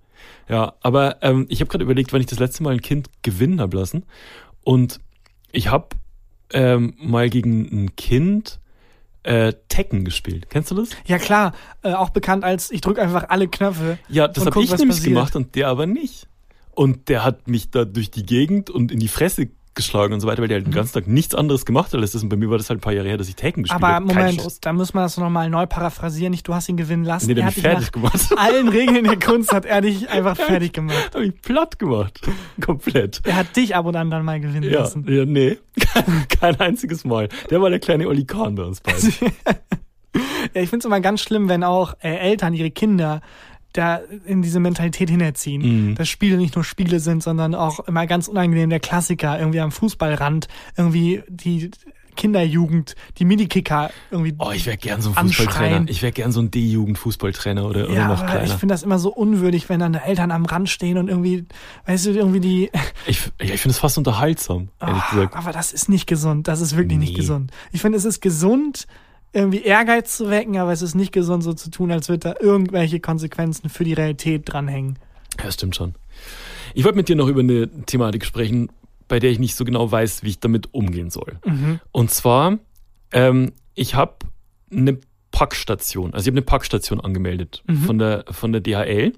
Ja, 0.49 0.73
aber 0.81 1.17
ähm, 1.21 1.45
ich 1.49 1.61
habe 1.61 1.69
gerade 1.69 1.83
überlegt, 1.83 2.11
wann 2.13 2.19
ich 2.19 2.27
das 2.27 2.39
letzte 2.39 2.63
Mal 2.63 2.73
ein 2.73 2.81
Kind 2.81 3.09
gewinnen 3.21 3.61
habe 3.61 3.77
lassen. 3.77 4.03
Und 4.63 4.99
ich 5.51 5.69
habe 5.71 5.87
ähm, 6.51 6.95
mal 6.99 7.29
gegen 7.29 7.61
ein 7.71 7.95
Kind 7.95 8.59
äh, 9.29 9.53
Tekken 9.69 10.05
gespielt. 10.05 10.49
Kennst 10.49 10.71
du 10.71 10.75
das? 10.75 10.89
Ja 11.05 11.19
klar, 11.19 11.53
äh, 11.83 11.93
auch 11.93 12.09
bekannt 12.09 12.43
als 12.43 12.71
ich 12.71 12.81
drücke 12.81 12.99
einfach 13.01 13.29
alle 13.29 13.47
Knöpfe. 13.47 13.99
Ja, 14.09 14.27
das 14.27 14.45
habe 14.45 14.63
ich 14.63 14.71
nämlich 14.71 14.87
passiert. 14.87 15.05
gemacht 15.05 15.35
und 15.35 15.53
der 15.53 15.67
aber 15.67 15.85
nicht. 15.85 16.27
Und 16.71 17.09
der 17.09 17.23
hat 17.23 17.47
mich 17.47 17.69
da 17.69 17.85
durch 17.85 18.09
die 18.09 18.25
Gegend 18.25 18.71
und 18.71 18.91
in 18.91 18.99
die 18.99 19.07
Fresse 19.07 19.49
geschlagen 19.79 20.13
und 20.13 20.19
so 20.19 20.27
weiter, 20.27 20.41
weil 20.41 20.47
der 20.49 20.57
halt 20.57 20.67
den 20.67 20.73
ganzen 20.73 20.93
Tag 20.93 21.07
nichts 21.07 21.33
anderes 21.33 21.65
gemacht 21.65 21.93
hat 21.93 21.99
als 22.01 22.11
das. 22.11 22.21
Und 22.21 22.29
bei 22.29 22.35
mir 22.35 22.49
war 22.49 22.57
das 22.57 22.69
halt 22.69 22.79
ein 22.79 22.81
paar 22.81 22.93
Jahre 22.93 23.07
her, 23.07 23.17
dass 23.17 23.29
ich 23.29 23.35
Tekken 23.35 23.63
gespielt 23.63 23.81
Aber 23.83 23.93
habe. 23.93 24.07
Keine 24.07 24.33
Moment, 24.33 24.65
da 24.65 24.73
muss 24.73 24.93
man 24.93 25.03
das 25.05 25.17
nochmal 25.17 25.49
neu 25.49 25.65
paraphrasieren. 25.65 26.31
Nicht 26.31 26.47
du 26.47 26.53
hast 26.53 26.67
ihn 26.69 26.77
gewinnen 26.77 27.05
lassen. 27.05 27.27
Nee, 27.27 27.33
der 27.35 27.43
er 27.45 27.47
hat 27.47 27.55
mich 27.55 27.63
fertig 27.63 27.85
nach 27.85 27.91
gemacht. 27.91 28.29
allen 28.37 28.67
Regeln 28.69 29.03
der 29.05 29.17
Kunst 29.19 29.51
hat 29.53 29.65
er 29.65 29.81
dich 29.81 30.09
einfach 30.09 30.35
fertig 30.37 30.73
gemacht. 30.73 31.11
Hab 31.13 31.21
ich 31.21 31.41
platt 31.41 31.79
gemacht. 31.79 32.19
Komplett. 32.61 33.21
Er 33.23 33.37
hat 33.37 33.55
dich 33.55 33.75
ab 33.75 33.85
und 33.85 33.95
an 33.95 34.11
dann 34.11 34.25
mal 34.25 34.39
gewinnen 34.39 34.69
Ja, 34.69 34.81
lassen. 34.81 35.05
ja, 35.07 35.25
nee. 35.25 35.57
Kein, 35.79 36.25
kein 36.27 36.59
einziges 36.59 37.05
Mal. 37.05 37.29
Der 37.49 37.61
war 37.61 37.69
der 37.69 37.79
kleine 37.79 38.07
Oli 38.07 38.25
Kahn 38.25 38.55
bei 38.55 38.63
uns 38.63 38.81
beiden. 38.81 39.13
Ja, 40.55 40.61
ich 40.61 40.69
finde 40.69 40.79
es 40.79 40.85
immer 40.85 40.99
ganz 41.01 41.21
schlimm, 41.21 41.49
wenn 41.49 41.63
auch 41.63 41.93
äh, 42.01 42.15
Eltern 42.15 42.53
ihre 42.53 42.71
Kinder 42.71 43.21
da 43.79 43.99
in 44.25 44.41
diese 44.41 44.59
Mentalität 44.59 45.09
hinerziehen. 45.09 45.89
Mhm. 45.91 45.95
Dass 45.95 46.07
Spiele 46.09 46.37
nicht 46.37 46.55
nur 46.55 46.63
Spiele 46.63 46.99
sind, 46.99 47.23
sondern 47.23 47.55
auch 47.55 47.79
immer 47.87 48.05
ganz 48.07 48.27
unangenehm 48.27 48.69
der 48.69 48.79
Klassiker, 48.79 49.39
irgendwie 49.39 49.59
am 49.61 49.71
Fußballrand, 49.71 50.47
irgendwie 50.77 51.23
die 51.27 51.71
Kinderjugend, 52.15 52.95
die 53.17 53.23
Minikicker 53.23 53.91
irgendwie. 54.11 54.33
Oh, 54.39 54.51
ich 54.51 54.65
wäre 54.65 54.75
gern 54.75 55.01
so 55.01 55.11
ein 55.11 55.17
Anschreien. 55.17 55.47
Fußballtrainer. 55.49 55.89
Ich 55.89 56.01
wäre 56.01 56.11
gern 56.11 56.33
so 56.33 56.41
ein 56.41 56.51
D-Jugend-Fußballtrainer 56.51 57.65
oder, 57.65 57.85
oder 57.85 57.93
ja, 57.93 58.07
noch 58.09 58.19
aber 58.19 58.25
ich 58.27 58.31
kleiner. 58.45 58.57
finde 58.57 58.73
das 58.73 58.83
immer 58.83 58.99
so 58.99 59.09
unwürdig, 59.13 59.69
wenn 59.69 59.79
dann 59.79 59.93
da 59.93 59.99
Eltern 59.99 60.31
am 60.31 60.43
Rand 60.45 60.69
stehen 60.69 60.97
und 60.97 61.07
irgendwie, 61.07 61.45
weißt 61.85 62.07
du, 62.07 62.09
irgendwie 62.11 62.41
die. 62.41 62.71
Ich, 63.07 63.25
ja, 63.41 63.53
ich 63.53 63.61
finde 63.61 63.71
es 63.71 63.79
fast 63.79 63.97
unterhaltsam, 63.97 64.67
ehrlich 64.81 64.97
Ah, 65.01 65.09
gesagt. 65.11 65.35
aber 65.37 65.51
das 65.53 65.71
ist 65.71 65.87
nicht 65.87 66.07
gesund. 66.07 66.49
Das 66.49 66.59
ist 66.59 66.75
wirklich 66.75 66.99
nicht 66.99 67.11
Nee. 67.13 67.19
gesund. 67.19 67.51
Ich 67.71 67.79
finde, 67.81 67.97
es 67.97 68.03
ist 68.03 68.19
gesund, 68.21 68.85
irgendwie 69.33 69.61
Ehrgeiz 69.61 70.17
zu 70.17 70.29
wecken, 70.29 70.57
aber 70.57 70.71
es 70.71 70.81
ist 70.81 70.95
nicht 70.95 71.11
gesund, 71.11 71.43
so 71.43 71.53
zu 71.53 71.69
tun, 71.69 71.91
als 71.91 72.09
würde 72.09 72.19
da 72.19 72.35
irgendwelche 72.39 72.99
Konsequenzen 72.99 73.69
für 73.69 73.83
die 73.83 73.93
Realität 73.93 74.43
dranhängen. 74.45 74.97
Ja, 75.43 75.51
stimmt 75.51 75.75
schon. 75.75 75.95
Ich 76.73 76.83
wollte 76.83 76.97
mit 76.97 77.09
dir 77.09 77.15
noch 77.15 77.27
über 77.27 77.39
eine 77.41 77.69
Thematik 77.85 78.25
sprechen, 78.25 78.69
bei 79.07 79.19
der 79.19 79.31
ich 79.31 79.39
nicht 79.39 79.55
so 79.55 79.65
genau 79.65 79.91
weiß, 79.91 80.23
wie 80.23 80.29
ich 80.29 80.39
damit 80.39 80.73
umgehen 80.73 81.09
soll. 81.09 81.39
Mhm. 81.45 81.79
Und 81.91 82.11
zwar, 82.11 82.57
ähm, 83.11 83.51
ich 83.75 83.95
habe 83.95 84.15
eine 84.71 84.97
Packstation, 85.31 86.13
also 86.13 86.23
ich 86.23 86.27
habe 86.27 86.37
eine 86.39 86.45
Packstation 86.45 86.99
angemeldet 86.99 87.63
Mhm. 87.67 87.77
von, 87.77 87.99
der, 87.99 88.25
von 88.29 88.51
der 88.51 88.61
DHL, 88.61 89.13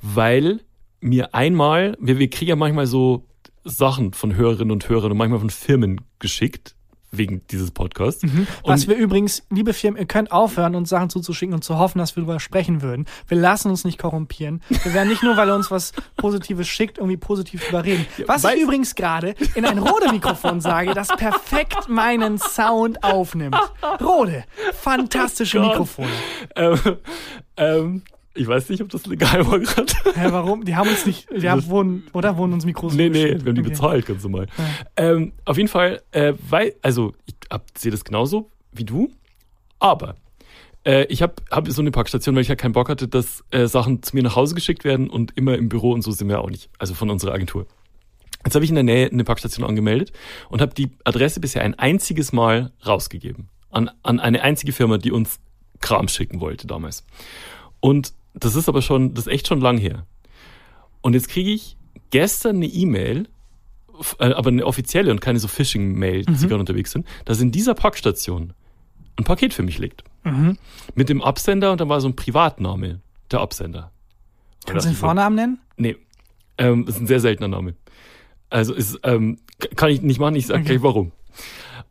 weil 0.00 0.60
mir 1.00 1.34
einmal, 1.34 1.96
wir, 2.00 2.18
wir 2.18 2.30
kriegen 2.30 2.50
ja 2.50 2.56
manchmal 2.56 2.86
so 2.86 3.24
Sachen 3.64 4.12
von 4.12 4.34
Hörerinnen 4.36 4.70
und 4.72 4.88
Hörern 4.88 5.12
und 5.12 5.18
manchmal 5.18 5.40
von 5.40 5.50
Firmen 5.50 6.00
geschickt, 6.18 6.74
wegen 7.14 7.42
dieses 7.50 7.70
Podcasts. 7.70 8.24
Was 8.64 8.82
Und- 8.84 8.88
wir 8.88 8.96
übrigens, 8.96 9.42
liebe 9.50 9.74
Firmen, 9.74 10.00
ihr 10.00 10.06
könnt 10.06 10.32
aufhören, 10.32 10.74
uns 10.74 10.88
Sachen 10.88 11.10
zuzuschicken 11.10 11.54
und 11.54 11.62
zu 11.62 11.78
hoffen, 11.78 11.98
dass 11.98 12.16
wir 12.16 12.22
darüber 12.22 12.40
sprechen 12.40 12.80
würden. 12.80 13.04
Wir 13.28 13.36
lassen 13.36 13.68
uns 13.70 13.84
nicht 13.84 13.98
korrumpieren. 13.98 14.62
Wir 14.70 14.94
werden 14.94 15.08
nicht 15.10 15.22
nur, 15.22 15.36
weil 15.36 15.48
er 15.50 15.54
uns 15.54 15.70
was 15.70 15.92
Positives 16.16 16.66
schickt, 16.68 16.96
irgendwie 16.98 17.18
positiv 17.18 17.64
drüber 17.66 17.84
reden. 17.84 18.06
Was 18.26 18.44
ich 18.44 18.50
weißt- 18.50 18.62
übrigens 18.62 18.94
gerade 18.94 19.34
in 19.54 19.66
ein 19.66 19.78
Rode-Mikrofon 19.78 20.60
sage, 20.62 20.94
das 20.94 21.08
perfekt 21.08 21.88
meinen 21.88 22.38
Sound 22.38 23.04
aufnimmt. 23.04 23.56
Rode, 24.00 24.44
fantastische 24.72 25.58
Gott. 25.58 25.68
Mikrofone. 25.68 26.08
Ähm, 26.56 26.78
ähm, 27.58 28.02
ich 28.34 28.46
weiß 28.46 28.68
nicht, 28.70 28.82
ob 28.82 28.88
das 28.88 29.06
legal 29.06 29.46
war 29.46 29.58
gerade. 29.58 29.92
Hä, 30.14 30.26
warum? 30.30 30.64
Die 30.64 30.74
haben 30.76 30.88
uns 30.88 31.06
nicht, 31.06 31.28
die 31.30 31.48
haben, 31.48 31.66
wohnen, 31.68 32.04
oder 32.12 32.36
wohnen 32.36 32.52
uns 32.54 32.64
Mikros 32.64 32.94
Nee, 32.94 33.08
nee, 33.08 33.24
wir 33.24 33.32
haben 33.32 33.54
die 33.54 33.60
Okay. 33.60 33.70
bezahlt, 33.70 34.06
ganz 34.06 34.22
normal. 34.22 34.46
Ähm, 34.96 35.32
auf 35.44 35.56
jeden 35.56 35.68
Fall, 35.68 36.02
äh, 36.12 36.34
weil, 36.48 36.74
also 36.82 37.14
ich 37.26 37.34
sehe 37.76 37.90
das 37.90 38.04
genauso 38.04 38.50
wie 38.72 38.84
du, 38.84 39.10
aber 39.78 40.16
äh, 40.84 41.04
ich 41.06 41.22
habe 41.22 41.34
hab 41.50 41.68
so 41.68 41.82
eine 41.82 41.90
Packstation, 41.90 42.34
weil 42.34 42.42
ich 42.42 42.48
ja 42.48 42.56
keinen 42.56 42.72
Bock 42.72 42.88
hatte, 42.88 43.08
dass 43.08 43.44
äh, 43.50 43.66
Sachen 43.66 44.02
zu 44.02 44.16
mir 44.16 44.22
nach 44.22 44.36
Hause 44.36 44.54
geschickt 44.54 44.84
werden 44.84 45.10
und 45.10 45.32
immer 45.36 45.56
im 45.56 45.68
Büro 45.68 45.92
und 45.92 46.02
so 46.02 46.10
sind 46.10 46.28
wir 46.28 46.40
auch 46.40 46.50
nicht, 46.50 46.70
also 46.78 46.94
von 46.94 47.10
unserer 47.10 47.32
Agentur. 47.34 47.66
Jetzt 48.44 48.54
habe 48.54 48.64
ich 48.64 48.70
in 48.70 48.74
der 48.74 48.84
Nähe 48.84 49.08
eine 49.08 49.22
Packstation 49.24 49.64
angemeldet 49.64 50.12
und 50.48 50.60
habe 50.60 50.74
die 50.74 50.90
Adresse 51.04 51.38
bisher 51.38 51.62
ein 51.62 51.78
einziges 51.78 52.32
Mal 52.32 52.72
rausgegeben 52.84 53.48
an, 53.70 53.90
an 54.02 54.20
eine 54.20 54.42
einzige 54.42 54.72
Firma, 54.72 54.98
die 54.98 55.12
uns 55.12 55.38
Kram 55.80 56.08
schicken 56.08 56.40
wollte 56.40 56.66
damals. 56.66 57.04
Und 57.80 58.14
das 58.34 58.54
ist 58.54 58.68
aber 58.68 58.82
schon, 58.82 59.14
das 59.14 59.26
ist 59.26 59.32
echt 59.32 59.46
schon 59.46 59.60
lang 59.60 59.78
her. 59.78 60.06
Und 61.00 61.14
jetzt 61.14 61.28
kriege 61.28 61.50
ich 61.50 61.76
gestern 62.10 62.56
eine 62.56 62.66
E-Mail, 62.66 63.28
äh, 64.18 64.32
aber 64.32 64.48
eine 64.48 64.64
offizielle 64.66 65.10
und 65.10 65.20
keine 65.20 65.38
so 65.38 65.48
Phishing-Mail, 65.48 66.24
die 66.24 66.46
gerade 66.46 66.60
unterwegs 66.60 66.92
sind, 66.92 67.06
dass 67.24 67.40
in 67.40 67.52
dieser 67.52 67.74
Packstation 67.74 68.52
ein 69.16 69.24
Paket 69.24 69.52
für 69.54 69.62
mich 69.62 69.78
liegt. 69.78 70.04
Mhm. 70.24 70.56
Mit 70.94 71.08
dem 71.08 71.20
Absender 71.22 71.72
und 71.72 71.80
da 71.80 71.88
war 71.88 72.00
so 72.00 72.08
ein 72.08 72.16
Privatname, 72.16 73.00
der 73.30 73.40
Absender. 73.40 73.90
Kannst 74.66 74.86
du 74.86 74.90
den 74.90 74.96
Vornamen 74.96 75.36
nennen? 75.36 75.58
Nee, 75.76 75.96
ähm, 76.58 76.86
das 76.86 76.94
ist 76.96 77.00
ein 77.02 77.06
sehr 77.06 77.20
seltener 77.20 77.48
Name. 77.48 77.74
Also 78.48 78.74
ist, 78.74 79.00
ähm, 79.02 79.38
kann 79.76 79.90
ich 79.90 80.02
nicht 80.02 80.20
machen, 80.20 80.36
ich 80.36 80.46
sage 80.46 80.60
Okay. 80.60 80.68
gleich 80.72 80.82
warum. 80.82 81.12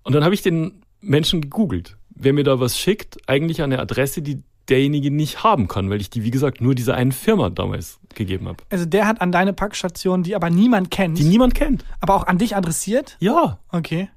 Und 0.04 0.14
dann 0.14 0.24
habe 0.24 0.34
ich 0.34 0.42
den 0.42 0.84
Menschen 1.02 1.42
gegoogelt, 1.42 1.98
wer 2.10 2.34
mir 2.34 2.44
da 2.44 2.60
was 2.60 2.78
schickt, 2.78 3.18
eigentlich 3.28 3.62
an 3.62 3.72
eine 3.72 3.82
Adresse, 3.82 4.22
die 4.22 4.44
derjenige 4.72 5.11
nicht 5.11 5.43
haben 5.43 5.67
kann, 5.67 5.89
weil 5.89 6.01
ich 6.01 6.09
die, 6.09 6.24
wie 6.24 6.32
gesagt, 6.32 6.61
nur 6.61 6.74
dieser 6.74 6.95
einen 6.95 7.11
Firma 7.11 7.49
damals 7.51 7.99
gegeben 8.15 8.47
habe. 8.47 8.63
Also 8.69 8.86
der 8.86 9.05
hat 9.07 9.22
an 9.22 9.32
deine 9.32 9.53
Packstation, 9.53 10.24
die 10.24 10.36
aber 10.36 10.49
niemand 10.49 10.89
kennt, 10.89 11.19
Die 11.19 11.24
niemand 11.26 11.53
kennt. 11.53 11.86
aber 11.99 12.15
auch 12.15 12.26
an 12.28 12.38
dich 12.39 12.55
adressiert? 12.55 13.17
Ja, 13.19 13.59
Okay. 13.72 14.09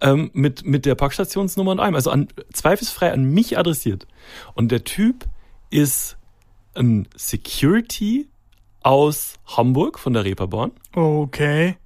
ähm, 0.00 0.30
mit, 0.32 0.64
mit 0.64 0.86
der 0.86 0.94
Packstationsnummer 0.96 1.70
und 1.72 1.80
allem. 1.80 1.94
Also 1.94 2.10
an, 2.10 2.28
zweifelsfrei 2.52 3.12
an 3.12 3.24
mich 3.24 3.56
adressiert. 3.58 4.06
Und 4.54 4.72
der 4.72 4.82
Typ 4.84 5.26
ist 5.70 6.16
ein 6.74 7.06
Security 7.16 8.28
aus 8.82 9.34
Hamburg 9.46 9.98
von 9.98 10.12
der 10.14 10.24
Reeperbahn. 10.24 10.72
Okay. 10.94 11.76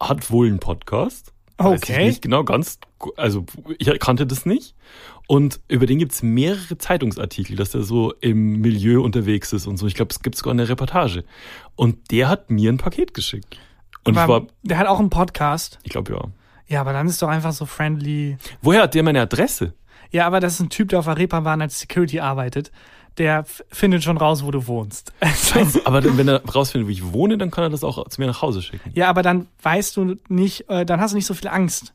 Hat 0.00 0.30
wohl 0.30 0.46
einen 0.46 0.58
Podcast. 0.60 1.32
Weiß 1.58 1.82
Okay. 1.82 2.00
ich 2.02 2.06
nicht 2.08 2.22
genau, 2.22 2.42
ganz, 2.44 2.78
also 3.16 3.44
ich 3.78 3.88
kannte 4.00 4.26
das 4.26 4.44
nicht. 4.46 4.74
Und 5.26 5.60
über 5.68 5.86
den 5.86 5.98
gibt's 5.98 6.22
mehrere 6.22 6.76
Zeitungsartikel, 6.76 7.56
dass 7.56 7.74
er 7.74 7.82
so 7.82 8.12
im 8.20 8.60
Milieu 8.60 9.00
unterwegs 9.02 9.52
ist 9.52 9.66
und 9.66 9.76
so. 9.78 9.86
Ich 9.86 9.94
glaube, 9.94 10.10
es 10.10 10.20
gibt 10.20 10.36
sogar 10.36 10.52
eine 10.52 10.68
Reportage. 10.68 11.24
Und 11.76 12.10
der 12.10 12.28
hat 12.28 12.50
mir 12.50 12.70
ein 12.70 12.76
Paket 12.78 13.14
geschickt. 13.14 13.58
Und 14.04 14.14
ich 14.14 14.18
Aber 14.20 14.42
war, 14.42 14.46
der 14.62 14.76
hat 14.78 14.86
auch 14.86 14.98
einen 15.00 15.10
Podcast. 15.10 15.78
ich 15.82 15.90
glaube 15.92 16.12
ja. 16.12 16.20
Ja, 16.66 16.80
aber 16.80 16.92
dann 16.92 17.06
ist 17.06 17.22
doch 17.22 17.28
einfach 17.28 17.52
so 17.52 17.66
friendly. 17.66 18.36
Woher 18.60 18.82
hat 18.82 18.94
der 18.94 19.02
meine 19.02 19.20
Adresse? 19.20 19.74
Ja, 20.10 20.26
aber 20.26 20.40
das 20.40 20.54
ist 20.54 20.60
ein 20.60 20.70
Typ, 20.70 20.90
der 20.90 20.98
auf 20.98 21.04
der 21.06 21.16
Reeperbahn 21.18 21.60
als 21.62 21.80
Security 21.80 22.20
arbeitet. 22.20 22.70
Der 23.18 23.44
findet 23.70 24.02
schon 24.02 24.16
raus, 24.16 24.44
wo 24.44 24.50
du 24.50 24.66
wohnst. 24.66 25.12
Also, 25.54 25.80
Aber 25.84 26.02
wenn 26.16 26.26
er 26.28 26.44
rausfindet, 26.44 26.88
wo 26.88 26.90
ich 26.90 27.12
wohne, 27.12 27.38
dann 27.38 27.50
kann 27.50 27.64
er 27.64 27.70
das 27.70 27.84
auch 27.84 28.08
zu 28.08 28.20
mir 28.20 28.26
nach 28.26 28.42
Hause 28.42 28.60
schicken. 28.62 28.90
ja, 28.94 29.08
aber 29.08 29.22
dann 29.22 29.46
weißt 29.62 29.96
du 29.96 30.16
nicht, 30.28 30.68
äh, 30.68 30.84
dann 30.84 31.00
hast 31.00 31.12
du 31.12 31.16
nicht 31.16 31.26
so 31.26 31.34
viel 31.34 31.48
Angst. 31.48 31.92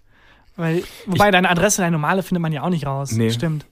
Weil, 0.56 0.84
wobei 1.06 1.32
deine 1.32 1.50
Adresse, 1.50 1.82
deine 1.82 1.94
normale, 1.94 2.22
findet 2.22 2.42
man 2.42 2.52
ja 2.52 2.64
auch 2.64 2.70
nicht 2.70 2.86
raus. 2.86 3.14
Nee. 3.14 3.32
Stimmt. 3.32 3.66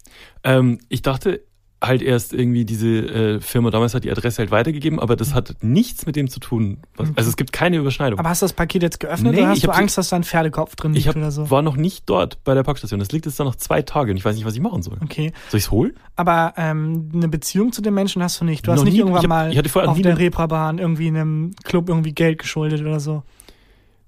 Ähm, 0.43 0.79
ich 0.87 1.01
dachte 1.01 1.41
halt 1.79 2.01
erst 2.01 2.33
irgendwie, 2.33 2.65
diese 2.65 2.87
äh, 2.87 3.39
Firma 3.39 3.69
damals 3.69 3.93
hat 3.93 4.03
die 4.03 4.09
Adresse 4.11 4.39
halt 4.39 4.49
weitergegeben, 4.49 4.99
aber 4.99 5.15
das 5.15 5.33
hat 5.35 5.55
nichts 5.61 6.05
mit 6.07 6.15
dem 6.15 6.27
zu 6.27 6.39
tun. 6.39 6.79
Was, 6.95 7.09
also 7.15 7.29
es 7.29 7.37
gibt 7.37 7.53
keine 7.53 7.77
Überschneidung. 7.77 8.17
Aber 8.19 8.29
hast 8.29 8.41
du 8.41 8.45
das 8.45 8.53
Paket 8.53 8.81
jetzt 8.81 8.99
geöffnet 8.99 9.33
Nee, 9.33 9.39
oder 9.41 9.49
hast 9.49 9.57
ich 9.57 9.63
du 9.63 9.67
hab 9.69 9.75
so- 9.75 9.81
Angst, 9.81 9.97
dass 9.97 10.09
da 10.09 10.15
ein 10.15 10.23
Pferdekopf 10.23 10.75
drin 10.75 10.93
liegt 10.93 11.01
ich 11.05 11.07
hab, 11.07 11.15
oder 11.15 11.29
so? 11.29 11.51
war 11.51 11.61
noch 11.61 11.75
nicht 11.75 12.03
dort 12.09 12.43
bei 12.43 12.55
der 12.55 12.63
Packstation. 12.63 12.99
Das 12.99 13.11
liegt 13.11 13.25
jetzt 13.27 13.39
da 13.39 13.43
noch 13.43 13.55
zwei 13.55 13.83
Tage 13.83 14.09
und 14.11 14.17
ich 14.17 14.25
weiß 14.25 14.35
nicht, 14.35 14.45
was 14.45 14.55
ich 14.55 14.61
machen 14.61 14.81
soll. 14.81 14.97
Okay. 15.03 15.33
Soll 15.49 15.59
ich's 15.59 15.69
holen? 15.69 15.93
Aber 16.15 16.53
ähm, 16.57 17.11
eine 17.13 17.27
Beziehung 17.27 17.71
zu 17.71 17.81
den 17.83 17.93
Menschen 17.93 18.23
hast 18.23 18.41
du 18.41 18.45
nicht. 18.45 18.65
Du 18.65 18.71
hast 18.71 18.79
Noch 18.79 18.85
nicht 18.85 18.93
nie. 18.93 18.99
irgendwann 18.99 19.19
Ich 19.19 19.29
hab- 19.29 19.29
mal 19.29 19.51
ich 19.85 19.87
auf 19.87 20.01
der 20.01 20.17
Reeperbahn 20.17 20.79
irgendwie 20.79 21.07
in 21.07 21.15
einem 21.15 21.51
Club 21.63 21.89
irgendwie 21.89 22.13
Geld 22.13 22.39
geschuldet 22.39 22.81
oder 22.81 22.99
so. 22.99 23.21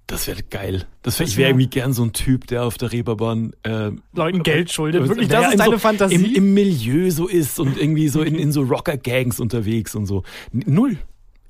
Das 0.09 0.27
wäre 0.27 0.41
geil. 0.41 0.85
Das 1.03 1.19
wär, 1.19 1.27
ich 1.27 1.37
wäre 1.37 1.43
wär- 1.45 1.49
irgendwie 1.51 1.67
gern 1.69 1.93
so 1.93 2.03
ein 2.03 2.13
Typ, 2.13 2.47
der 2.47 2.63
auf 2.63 2.77
der 2.77 2.91
Reeperbahn 2.91 3.53
äh, 3.63 3.91
Leuten 4.13 4.41
Geld 4.43 4.71
schuldet. 4.71 5.07
Wirklich, 5.07 5.27
das 5.27 5.45
ist 5.47 5.51
in 5.53 5.57
deine 5.59 5.71
so, 5.73 5.77
Fantasie. 5.77 6.15
Im, 6.15 6.25
Im 6.35 6.53
Milieu 6.55 7.11
so 7.11 7.27
ist 7.27 7.59
und 7.59 7.77
irgendwie 7.77 8.07
so 8.09 8.21
in, 8.23 8.35
in 8.35 8.51
so 8.51 8.61
Rocker-Gangs 8.63 9.39
unterwegs 9.39 9.93
und 9.95 10.07
so. 10.07 10.23
Null. 10.51 10.97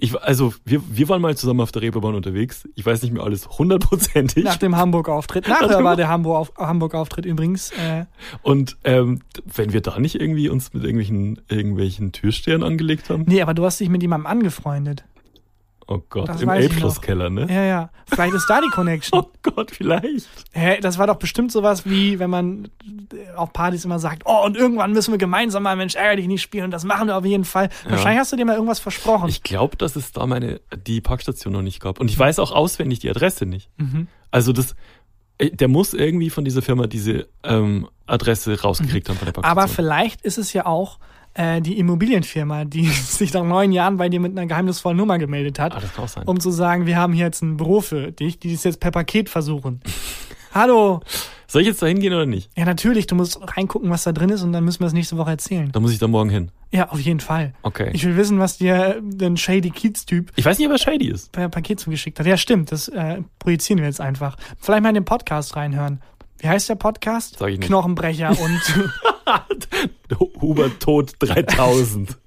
Ich, 0.01 0.17
also, 0.21 0.53
wir, 0.63 0.81
wir 0.89 1.09
waren 1.09 1.21
mal 1.21 1.35
zusammen 1.35 1.59
auf 1.61 1.71
der 1.73 1.81
Reeperbahn 1.81 2.15
unterwegs. 2.15 2.67
Ich 2.75 2.85
weiß 2.85 3.01
nicht 3.01 3.13
mehr 3.13 3.23
alles 3.23 3.47
hundertprozentig. 3.49 4.43
Nach 4.45 4.55
dem 4.57 4.75
Hamburg-Auftritt. 4.77 5.47
Nachher 5.47 5.83
war 5.83 5.95
der 5.97 6.07
Hamburg- 6.07 6.53
Hamburg-Auftritt 6.57 7.25
übrigens. 7.25 7.71
Äh, 7.71 8.05
Und 8.41 8.77
ähm, 8.85 9.19
wenn 9.55 9.73
wir 9.73 9.81
da 9.81 9.99
nicht 9.99 10.15
irgendwie 10.15 10.47
uns 10.49 10.73
mit 10.73 10.83
irgendwelchen, 10.83 11.41
irgendwelchen 11.49 12.11
Türstehern 12.13 12.63
angelegt 12.63 13.09
haben. 13.09 13.23
nee, 13.27 13.41
aber 13.41 13.53
du 13.53 13.65
hast 13.65 13.79
dich 13.79 13.89
mit 13.89 14.01
jemandem 14.01 14.27
angefreundet. 14.27 15.03
Oh 15.91 16.03
Gott, 16.09 16.29
Das 16.29 16.41
im. 16.41 16.49
Elbschlosskeller, 16.49 17.31
ne? 17.31 17.47
Ja, 17.49 17.63
ja. 17.63 17.89
Vielleicht 18.05 18.33
ist 18.35 18.45
da 18.47 18.61
die 18.61 18.67
Connection. 18.73 19.19
Oh 19.19 19.29
Gott, 19.41 19.71
vielleicht. 19.71 20.27
Hä, 20.51 20.79
das 20.81 20.99
war 20.99 21.07
doch 21.07 21.15
bestimmt 21.15 21.51
sowas 21.51 21.85
wie, 21.89 22.19
wenn 22.19 22.29
man 22.29 22.69
äh, 23.11 23.35
auf 23.35 23.51
Partys 23.53 23.85
immer 23.85 23.97
sagt, 23.97 24.21
oh, 24.25 24.45
und 24.45 24.55
irgendwann 24.55 24.91
müssen 24.93 25.11
wir 25.11 25.17
gemeinsam 25.17 25.63
mal 25.63 25.75
Mensch, 25.75 25.95
ärger 25.95 26.17
dich 26.17 26.27
nicht 26.27 26.43
spielen 26.43 26.65
und 26.65 26.71
das 26.71 26.83
machen 26.83 27.07
wir 27.07 27.17
auf 27.17 27.25
jeden 27.25 27.43
Fall. 27.45 27.69
Wahrscheinlich 27.87 28.19
hast 28.19 28.31
du 28.31 28.35
dir 28.37 28.45
mal 28.45 28.53
irgendwas 28.53 28.79
versprochen. 28.79 29.29
Ich 29.29 29.41
glaube, 29.41 29.77
dass 29.77 29.95
es 29.95 30.11
da 30.11 30.27
meine 30.27 30.61
die 30.85 31.01
Parkstation 31.01 31.53
noch 31.53 31.63
nicht 31.63 31.79
gab. 31.81 31.99
Und 31.99 32.11
ich 32.11 32.19
weiß 32.19 32.37
auch 32.37 32.51
auswendig 32.51 32.99
die 32.99 33.09
Adresse 33.09 33.47
nicht. 33.47 33.69
Mhm. 33.77 34.07
Also 34.29 34.53
das 34.53 34.75
Äh, 35.39 35.49
Der 35.51 35.69
muss 35.69 35.93
irgendwie 35.95 36.29
von 36.29 36.45
dieser 36.45 36.61
Firma 36.61 36.85
diese 36.85 37.27
ähm, 37.43 37.87
Adresse 38.05 38.61
rausgekriegt 38.61 39.09
haben 39.09 39.17
von 39.17 39.25
der 39.25 39.31
Parkstation. 39.33 39.57
Aber 39.63 39.67
vielleicht 39.67 40.21
ist 40.21 40.37
es 40.37 40.53
ja 40.53 40.65
auch 40.67 40.99
äh, 41.33 41.61
die 41.61 41.77
Immobilienfirma, 41.79 42.65
die 42.65 42.85
sich 42.87 43.33
nach 43.33 43.43
neun 43.43 43.71
Jahren 43.71 43.97
bei 43.97 44.09
dir 44.09 44.19
mit 44.19 44.31
einer 44.37 44.47
geheimnisvollen 44.47 44.97
Nummer 44.97 45.17
gemeldet 45.19 45.59
hat, 45.59 45.73
Ah, 45.75 45.79
das 45.79 45.93
kann 45.93 46.05
auch 46.05 46.09
sein. 46.09 46.23
um 46.25 46.39
zu 46.39 46.51
sagen, 46.51 46.85
wir 46.85 46.97
haben 46.97 47.13
hier 47.13 47.25
jetzt 47.25 47.41
ein 47.41 47.57
Büro 47.57 47.81
für 47.81 48.11
dich, 48.11 48.39
die 48.39 48.53
es 48.53 48.63
jetzt 48.63 48.79
per 48.79 48.91
Paket 48.91 49.29
versuchen. 49.29 49.81
Hallo. 50.53 51.01
Soll 51.47 51.61
ich 51.63 51.67
jetzt 51.67 51.81
da 51.81 51.87
hingehen 51.87 52.13
oder 52.13 52.25
nicht? 52.27 52.51
Ja, 52.55 52.63
natürlich, 52.65 53.07
du 53.07 53.15
musst 53.15 53.39
reingucken, 53.57 53.89
was 53.89 54.03
da 54.03 54.11
drin 54.11 54.29
ist 54.29 54.43
und 54.43 54.51
dann 54.53 54.63
müssen 54.63 54.81
wir 54.81 54.87
es 54.87 54.93
nächste 54.93 55.17
Woche 55.17 55.31
erzählen. 55.31 55.71
Da 55.71 55.79
muss 55.79 55.91
ich 55.91 55.97
da 55.97 56.07
morgen 56.07 56.29
hin. 56.29 56.51
Ja, 56.71 56.89
auf 56.89 56.99
jeden 56.99 57.19
Fall. 57.19 57.53
Okay. 57.63 57.89
Ich 57.93 58.05
will 58.05 58.15
wissen, 58.17 58.37
was 58.37 58.59
dir 58.59 58.99
den 59.01 59.35
Shady 59.35 59.71
Kiez-Typ 59.71 60.31
Ich 60.35 60.45
weiß 60.45 60.59
nicht, 60.59 60.67
ob 60.67 60.73
er 60.73 60.77
shady 60.77 61.07
ist. 61.09 61.31
per 61.31 61.49
Paket 61.49 61.79
zugeschickt 61.79 62.19
hat. 62.19 62.27
Ja, 62.27 62.37
stimmt, 62.37 62.71
das 62.71 62.87
äh, 62.89 63.21
projizieren 63.39 63.79
wir 63.79 63.87
jetzt 63.87 63.99
einfach. 64.01 64.37
Vielleicht 64.59 64.83
mal 64.83 64.89
in 64.89 64.95
den 64.95 65.05
Podcast 65.05 65.55
reinhören. 65.55 66.01
Wie 66.39 66.47
heißt 66.47 66.69
der 66.69 66.75
Podcast? 66.75 67.37
Sag 67.37 67.49
ich 67.49 67.59
nicht. 67.59 67.67
Knochenbrecher 67.67 68.29
und 68.29 70.19
Huber 70.41 70.69
Tod 70.79 71.13
3000. 71.19 72.17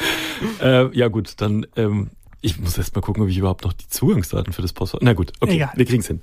äh, 0.60 0.96
ja 0.96 1.08
gut, 1.08 1.34
dann 1.38 1.66
ähm, 1.76 2.10
ich 2.42 2.58
muss 2.58 2.76
erst 2.76 2.94
mal 2.94 3.00
gucken, 3.00 3.22
ob 3.22 3.28
ich 3.28 3.38
überhaupt 3.38 3.64
noch 3.64 3.72
die 3.72 3.88
Zugangsdaten 3.88 4.52
für 4.52 4.62
das 4.62 4.72
Postfach. 4.72 4.98
Na 5.00 5.14
gut, 5.14 5.32
okay, 5.40 5.54
Egal. 5.54 5.70
wir 5.74 5.86
kriegen's 5.86 6.08
hin. 6.08 6.20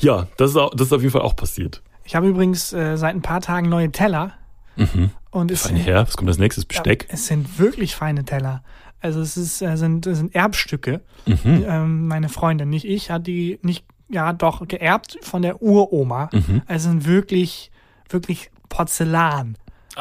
Ja, 0.00 0.28
das 0.36 0.52
ist, 0.52 0.56
auch, 0.56 0.70
das 0.70 0.86
ist 0.86 0.92
auf 0.92 1.02
jeden 1.02 1.12
Fall 1.12 1.22
auch 1.22 1.36
passiert. 1.36 1.82
ich 2.04 2.14
habe 2.14 2.28
übrigens 2.28 2.72
äh, 2.72 2.96
seit 2.96 3.14
ein 3.14 3.22
paar 3.22 3.40
Tagen 3.40 3.68
neue 3.68 3.90
Teller. 3.90 4.34
Mhm. 4.76 5.10
Und 5.30 5.50
es 5.50 5.66
Fein 5.66 5.76
her, 5.76 6.06
was 6.06 6.16
kommt 6.16 6.28
als 6.28 6.38
nächstes? 6.38 6.64
Besteck? 6.64 7.06
Ja, 7.08 7.14
es 7.14 7.26
sind 7.26 7.58
wirklich 7.58 7.94
feine 7.94 8.24
Teller. 8.24 8.62
Also 9.00 9.20
es 9.20 9.36
ist, 9.36 9.60
äh, 9.60 9.76
sind, 9.76 10.06
es 10.06 10.18
sind 10.18 10.34
Erbstücke. 10.34 11.02
Mhm. 11.26 11.64
Ähm, 11.66 12.06
meine 12.06 12.28
Freundin, 12.28 12.70
nicht 12.70 12.84
ich, 12.84 13.10
hat 13.10 13.26
die 13.26 13.58
nicht, 13.62 13.84
ja 14.10 14.32
doch, 14.32 14.66
geerbt 14.66 15.18
von 15.22 15.42
der 15.42 15.62
Uroma. 15.62 16.30
Mhm. 16.32 16.62
Also 16.66 16.90
sind 16.90 17.06
wirklich, 17.06 17.70
wirklich 18.08 18.50
Porzellan. 18.68 19.56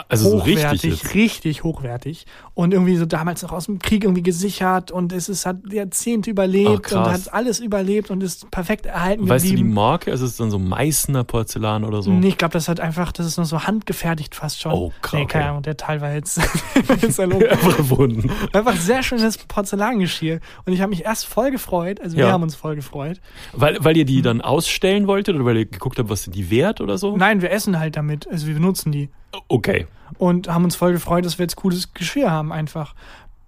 Also 0.07 0.30
so 0.30 0.38
richtig 0.38 0.64
hochwertig, 0.64 1.14
richtig 1.14 1.64
hochwertig. 1.64 2.26
Und 2.60 2.74
irgendwie 2.74 2.97
so 2.97 3.05
damals 3.05 3.41
noch 3.41 3.53
aus 3.53 3.68
dem 3.68 3.80
Krieg 3.80 4.03
irgendwie 4.03 4.22
gesichert 4.22 4.91
und 4.91 5.14
es 5.14 5.30
ist, 5.30 5.45
hat 5.45 5.60
Jahrzehnte 5.72 6.30
Ach, 6.30 6.34
überlebt 6.34 6.84
krass. 6.84 7.07
und 7.07 7.14
hat 7.14 7.34
alles 7.34 7.62
überlebt 7.62 8.12
und 8.12 8.22
ist 8.22 8.51
perfekt 8.51 8.86
erhalten 8.86 9.30
Weißt 9.30 9.45
du 9.45 9.49
die 9.51 9.55
geblieben. 9.55 9.74
Marke? 9.74 10.12
Also 10.12 10.26
ist 10.26 10.32
es 10.32 10.38
dann 10.39 10.51
so 10.51 10.60
Meißner 10.60 11.24
Porzellan 11.24 11.86
oder 11.86 12.01
so? 12.01 12.12
Nee, 12.12 12.28
ich 12.28 12.38
glaube, 12.38 12.51
das 12.51 12.68
hat 12.68 12.82
einfach, 12.82 13.14
das 13.14 13.28
ist 13.28 13.38
noch 13.38 13.45
so 13.45 13.64
handgefertigt 13.64 14.36
fast 14.36 14.60
schon. 14.60 14.74
Oh, 14.74 14.91
krass, 15.01 15.20
Nee, 15.22 15.26
keine. 15.28 15.45
Ahnung, 15.51 15.62
der 15.62 15.78
Teil 15.78 16.01
war 16.01 16.12
jetzt, 16.14 16.38
jetzt. 17.01 17.18
Einfach 17.18 17.78
erfunden. 17.78 18.30
Einfach 18.51 18.76
sehr 18.76 19.03
schönes 19.03 19.38
Porzellangeschirr. 19.38 20.41
Und 20.66 20.74
ich 20.74 20.82
habe 20.82 20.89
mich 20.89 21.05
erst 21.05 21.28
voll 21.28 21.51
gefreut, 21.51 22.01
also 22.01 22.18
wir 22.18 22.26
Ja. 22.26 22.32
haben 22.34 22.43
uns 22.43 22.55
voll 22.55 22.76
gefreut. 22.76 23.22
Weil, 23.53 23.78
weil 23.86 23.95
ihr 23.95 24.03
die 24.05 24.22
dann 24.22 24.41
ausstellen 24.41 25.07
wolltet 25.07 25.34
oder 25.36 25.45
weil 25.45 25.55
ihr 25.60 25.66
geguckt 25.66 25.97
habt, 25.97 26.10
was 26.10 26.24
sind 26.24 26.36
die 26.36 26.49
wert 26.49 26.82
oder 26.82 26.97
so? 26.97 27.16
Nein, 27.16 27.41
wir 27.41 27.51
essen 27.51 27.80
halt 27.80 27.95
damit, 27.95 28.28
also 28.28 28.47
wir 28.47 28.53
benutzen 28.55 28.91
die. 28.91 29.07
Okay. 29.47 29.88
Und 30.18 30.47
haben 30.47 30.64
uns 30.64 30.76
voll 30.76 30.91
gefreut, 30.93 31.26
dass 31.26 31.38
wir 31.38 31.43
jetzt 31.43 31.55
cooles 31.55 31.93
Geschirr 31.93 32.32
haben 32.32 32.51
einfach. 32.51 32.95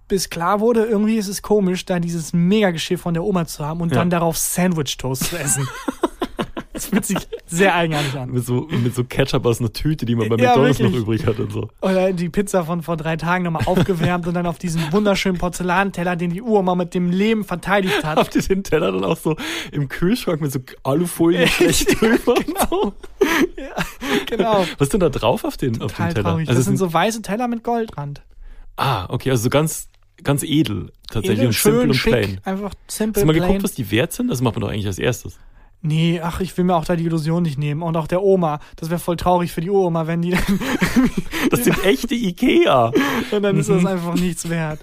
Bis 0.08 0.30
klar 0.30 0.60
wurde, 0.60 0.84
irgendwie 0.84 1.16
ist 1.16 1.28
es 1.28 1.42
komisch, 1.42 1.84
da 1.86 1.98
dieses 1.98 2.32
Mega-Geschirr 2.32 2.98
von 2.98 3.14
der 3.14 3.24
Oma 3.24 3.46
zu 3.46 3.64
haben 3.64 3.80
und 3.80 3.90
Ja. 3.92 3.96
dann 3.98 4.10
darauf 4.10 4.36
Sandwich-Toast 4.36 5.24
zu 5.24 5.38
essen. 5.38 5.66
das 6.72 6.86
fühlt 6.86 7.04
sich 7.04 7.18
sehr 7.46 7.74
eigenartig 7.74 8.14
an. 8.18 8.30
Mit 8.30 8.44
so, 8.46 8.66
mit 8.70 8.94
so 8.94 9.04
Ketchup 9.04 9.44
aus 9.46 9.60
einer 9.60 9.72
Tüte, 9.72 10.06
die 10.06 10.14
man 10.14 10.28
bei 10.28 10.36
Ja, 10.36 10.48
McDonalds 10.50 10.78
noch 10.78 10.86
wirklich. 10.92 11.02
übrig 11.02 11.26
hat 11.26 11.38
und 11.38 11.52
so. 11.52 11.68
Oder 11.80 12.12
die 12.12 12.28
Pizza 12.28 12.64
von 12.64 12.82
vor 12.82 12.96
drei 12.96 13.16
Tagen 13.16 13.44
nochmal 13.44 13.64
aufgewärmt 13.66 14.26
und 14.26 14.34
dann 14.34 14.46
auf 14.46 14.58
diesen 14.58 14.90
wunderschönen 14.92 15.38
Porzellanteller, 15.38 16.16
den 16.16 16.30
die 16.30 16.42
Uroma 16.42 16.74
mit 16.74 16.94
dem 16.94 17.10
Leben 17.10 17.44
verteidigt 17.44 18.04
hat. 18.04 18.18
Habt 18.18 18.34
ihr 18.34 18.42
den 18.42 18.62
Teller 18.64 18.92
dann 18.92 19.04
auch 19.04 19.16
so 19.18 19.36
im 19.70 19.88
Kühlschrank 19.88 20.40
mit 20.40 20.52
so 20.52 20.60
Alufolie 20.82 21.46
schlecht 21.46 21.88
drüber? 22.00 22.34
genau. 22.34 22.92
ja, 23.56 23.84
genau. 24.26 24.60
Was 24.78 24.86
ist 24.86 24.92
denn 24.92 25.00
da 25.00 25.08
drauf 25.10 25.44
auf 25.44 25.56
den, 25.56 25.80
auf 25.82 25.92
Total 25.92 26.08
den 26.08 26.14
Teller? 26.14 26.28
traurig. 26.30 26.48
Also 26.48 26.58
das 26.58 26.66
sind 26.66 26.76
so 26.78 26.92
weiße 26.92 27.22
Teller 27.22 27.48
mit 27.48 27.62
Goldrand. 27.64 28.22
ah, 28.76 29.06
okay, 29.10 29.30
also 29.30 29.44
so 29.44 29.50
ganz, 29.50 29.88
ganz 30.24 30.42
edel 30.42 30.92
tatsächlich 31.10 31.38
Edel, 31.40 31.46
und 31.48 31.52
simple 31.54 31.80
schön, 31.80 31.90
und 31.90 31.94
schick, 31.96 32.12
plain. 32.12 32.40
einfach 32.44 32.70
Hast 32.70 32.96
simple, 32.96 33.22
du 33.22 33.26
mal 33.26 33.32
plain. 33.34 33.46
geguckt, 33.48 33.64
was 33.64 33.74
die 33.74 33.90
wert 33.90 34.12
sind? 34.12 34.28
Das 34.28 34.40
macht 34.40 34.54
man 34.54 34.62
doch 34.62 34.68
eigentlich 34.70 34.86
als 34.86 34.98
erstes. 34.98 35.38
Nee, 35.84 36.20
ach, 36.22 36.38
ich 36.40 36.56
will 36.56 36.64
mir 36.64 36.76
auch 36.76 36.84
da 36.84 36.94
die 36.94 37.04
Illusion 37.04 37.42
nicht 37.42 37.58
nehmen. 37.58 37.82
Und 37.82 37.96
auch 37.96 38.06
der 38.06 38.22
Oma. 38.22 38.60
Das 38.76 38.88
wäre 38.88 39.00
voll 39.00 39.16
traurig 39.16 39.50
für 39.52 39.60
die 39.60 39.68
Uroma, 39.68 40.06
wenn 40.06 40.22
die 40.22 40.30
dann, 40.30 40.60
Das 41.50 41.64
sind 41.64 41.84
echte 41.84 42.14
Ikea. 42.14 42.92
und 43.32 43.42
dann 43.42 43.58
ist 43.58 43.68
das 43.68 43.84
einfach 43.84 44.14
nichts 44.14 44.48
wert. 44.48 44.78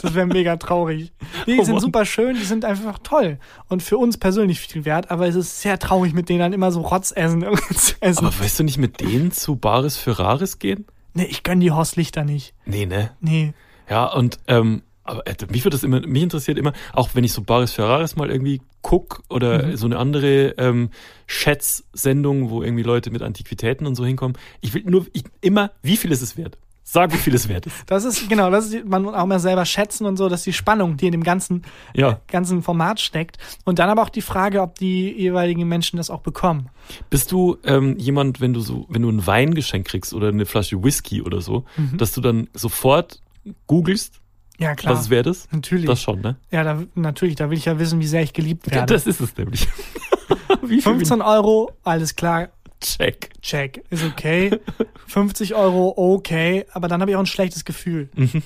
Das 0.00 0.14
wäre 0.14 0.26
mega 0.26 0.56
traurig. 0.56 1.12
Nee, 1.46 1.54
die 1.54 1.60
Oh 1.60 1.64
sind 1.64 1.80
super 1.80 2.04
schön, 2.04 2.36
die 2.36 2.44
sind 2.44 2.64
einfach 2.64 3.00
toll. 3.02 3.38
Und 3.68 3.82
für 3.82 3.98
uns 3.98 4.16
persönlich 4.16 4.60
viel 4.60 4.84
wert, 4.84 5.10
aber 5.10 5.26
es 5.26 5.34
ist 5.34 5.60
sehr 5.60 5.78
traurig, 5.78 6.14
mit 6.14 6.28
denen 6.28 6.38
dann 6.38 6.52
immer 6.52 6.70
so 6.70 6.82
Rotz 6.82 7.12
essen. 7.14 7.44
zu 7.74 7.94
essen. 8.00 8.24
Aber 8.26 8.38
weißt 8.38 8.60
du 8.60 8.64
nicht 8.64 8.78
mit 8.78 9.00
denen 9.00 9.32
zu 9.32 9.56
Bares 9.56 9.96
für 9.96 10.18
Rares 10.18 10.58
gehen? 10.60 10.86
nee, 11.14 11.24
ich 11.24 11.42
gönn 11.42 11.60
die 11.60 11.70
Horst 11.72 11.96
Lichter 11.96 12.24
nicht. 12.24 12.54
Nee, 12.64 12.86
ne? 12.86 13.10
Nee. 13.20 13.54
Ja, 13.90 14.06
und 14.06 14.38
ähm, 14.46 14.82
aber 15.04 15.26
äh, 15.26 15.34
mich 15.50 15.62
wird 15.64 15.74
das 15.74 15.82
immer, 15.84 16.00
mich 16.00 16.22
interessiert 16.22 16.58
immer, 16.58 16.72
auch 16.92 17.10
wenn 17.14 17.24
ich 17.24 17.32
so 17.32 17.42
Bares 17.42 17.72
Ferraris 17.72 18.16
mal 18.16 18.30
irgendwie 18.30 18.60
guck 18.82 19.22
oder 19.30 19.66
Mhm. 19.68 19.76
so 19.76 19.86
eine 19.86 19.98
andere 19.98 20.54
ähm, 20.58 20.90
Schätz-Sendung, 21.26 22.50
wo 22.50 22.62
irgendwie 22.62 22.82
Leute 22.82 23.10
mit 23.10 23.22
Antiquitäten 23.22 23.86
und 23.86 23.94
so 23.94 24.04
hinkommen. 24.04 24.36
Ich 24.60 24.74
will 24.74 24.82
nur 24.86 25.06
ich, 25.12 25.24
immer, 25.40 25.70
wie 25.82 25.96
viel 25.96 26.10
ist 26.12 26.22
es 26.22 26.36
wert? 26.36 26.58
Sag, 26.86 27.12
wie 27.14 27.16
viel 27.16 27.34
es 27.34 27.48
wert 27.48 27.64
ist. 27.64 27.76
Das 27.86 28.04
ist, 28.04 28.28
genau, 28.28 28.50
das 28.50 28.66
ist, 28.66 28.84
man 28.86 29.02
muss 29.02 29.14
auch 29.14 29.24
mal 29.24 29.40
selber 29.40 29.64
schätzen 29.64 30.04
und 30.04 30.18
so, 30.18 30.28
dass 30.28 30.42
die 30.42 30.52
Spannung, 30.52 30.98
die 30.98 31.06
in 31.06 31.12
dem 31.12 31.22
ganzen, 31.24 31.62
Ja. 31.94 32.20
ganzen 32.28 32.62
Format 32.62 33.00
steckt. 33.00 33.38
Und 33.64 33.78
dann 33.78 33.88
aber 33.88 34.02
auch 34.02 34.10
die 34.10 34.20
Frage, 34.20 34.60
ob 34.60 34.78
die 34.78 35.10
jeweiligen 35.10 35.66
Menschen 35.66 35.96
das 35.96 36.10
auch 36.10 36.20
bekommen. 36.20 36.68
Bist 37.08 37.32
du 37.32 37.56
ähm, 37.64 37.96
jemand, 37.96 38.42
wenn 38.42 38.52
du 38.52 38.60
so, 38.60 38.84
wenn 38.90 39.00
du 39.00 39.08
ein 39.08 39.26
Weingeschenk 39.26 39.86
kriegst 39.86 40.12
oder 40.12 40.28
eine 40.28 40.44
Flasche 40.44 40.84
Whisky 40.84 41.22
oder 41.22 41.40
so, 41.40 41.64
dass 41.96 42.12
du 42.12 42.20
dann 42.20 42.48
sofort 42.52 43.22
googelst, 43.66 44.20
Ja, 44.58 44.74
klar. 44.74 44.94
was 44.94 45.02
es 45.02 45.10
wert 45.10 45.26
ist? 45.26 45.52
Natürlich. 45.52 45.86
Das 45.86 46.00
schon, 46.00 46.20
ne? 46.20 46.36
Ja, 46.50 46.62
da, 46.62 46.82
natürlich, 46.94 47.34
da 47.36 47.50
will 47.50 47.58
ich 47.58 47.64
ja 47.64 47.78
wissen, 47.78 48.00
wie 48.00 48.06
sehr 48.06 48.22
ich 48.22 48.32
geliebt 48.32 48.66
Ja, 48.68 48.76
werde. 48.76 48.94
das 48.94 49.06
ist 49.06 49.20
es 49.20 49.36
nämlich. 49.36 49.66
wie 50.62 50.80
viel 50.80 50.82
15 50.82 51.20
Euro, 51.22 51.72
alles 51.82 52.14
klar, 52.16 52.48
Check. 52.80 53.30
check, 53.40 53.82
ist 53.90 54.04
okay. 54.04 54.58
50 55.06 55.54
Euro, 55.54 55.94
okay, 55.96 56.66
aber 56.72 56.86
dann 56.88 57.00
habe 57.00 57.10
ich 57.10 57.16
auch 57.16 57.20
ein 57.20 57.26
schlechtes 57.26 57.64
Gefühl. 57.64 58.08
Mhm. 58.14 58.42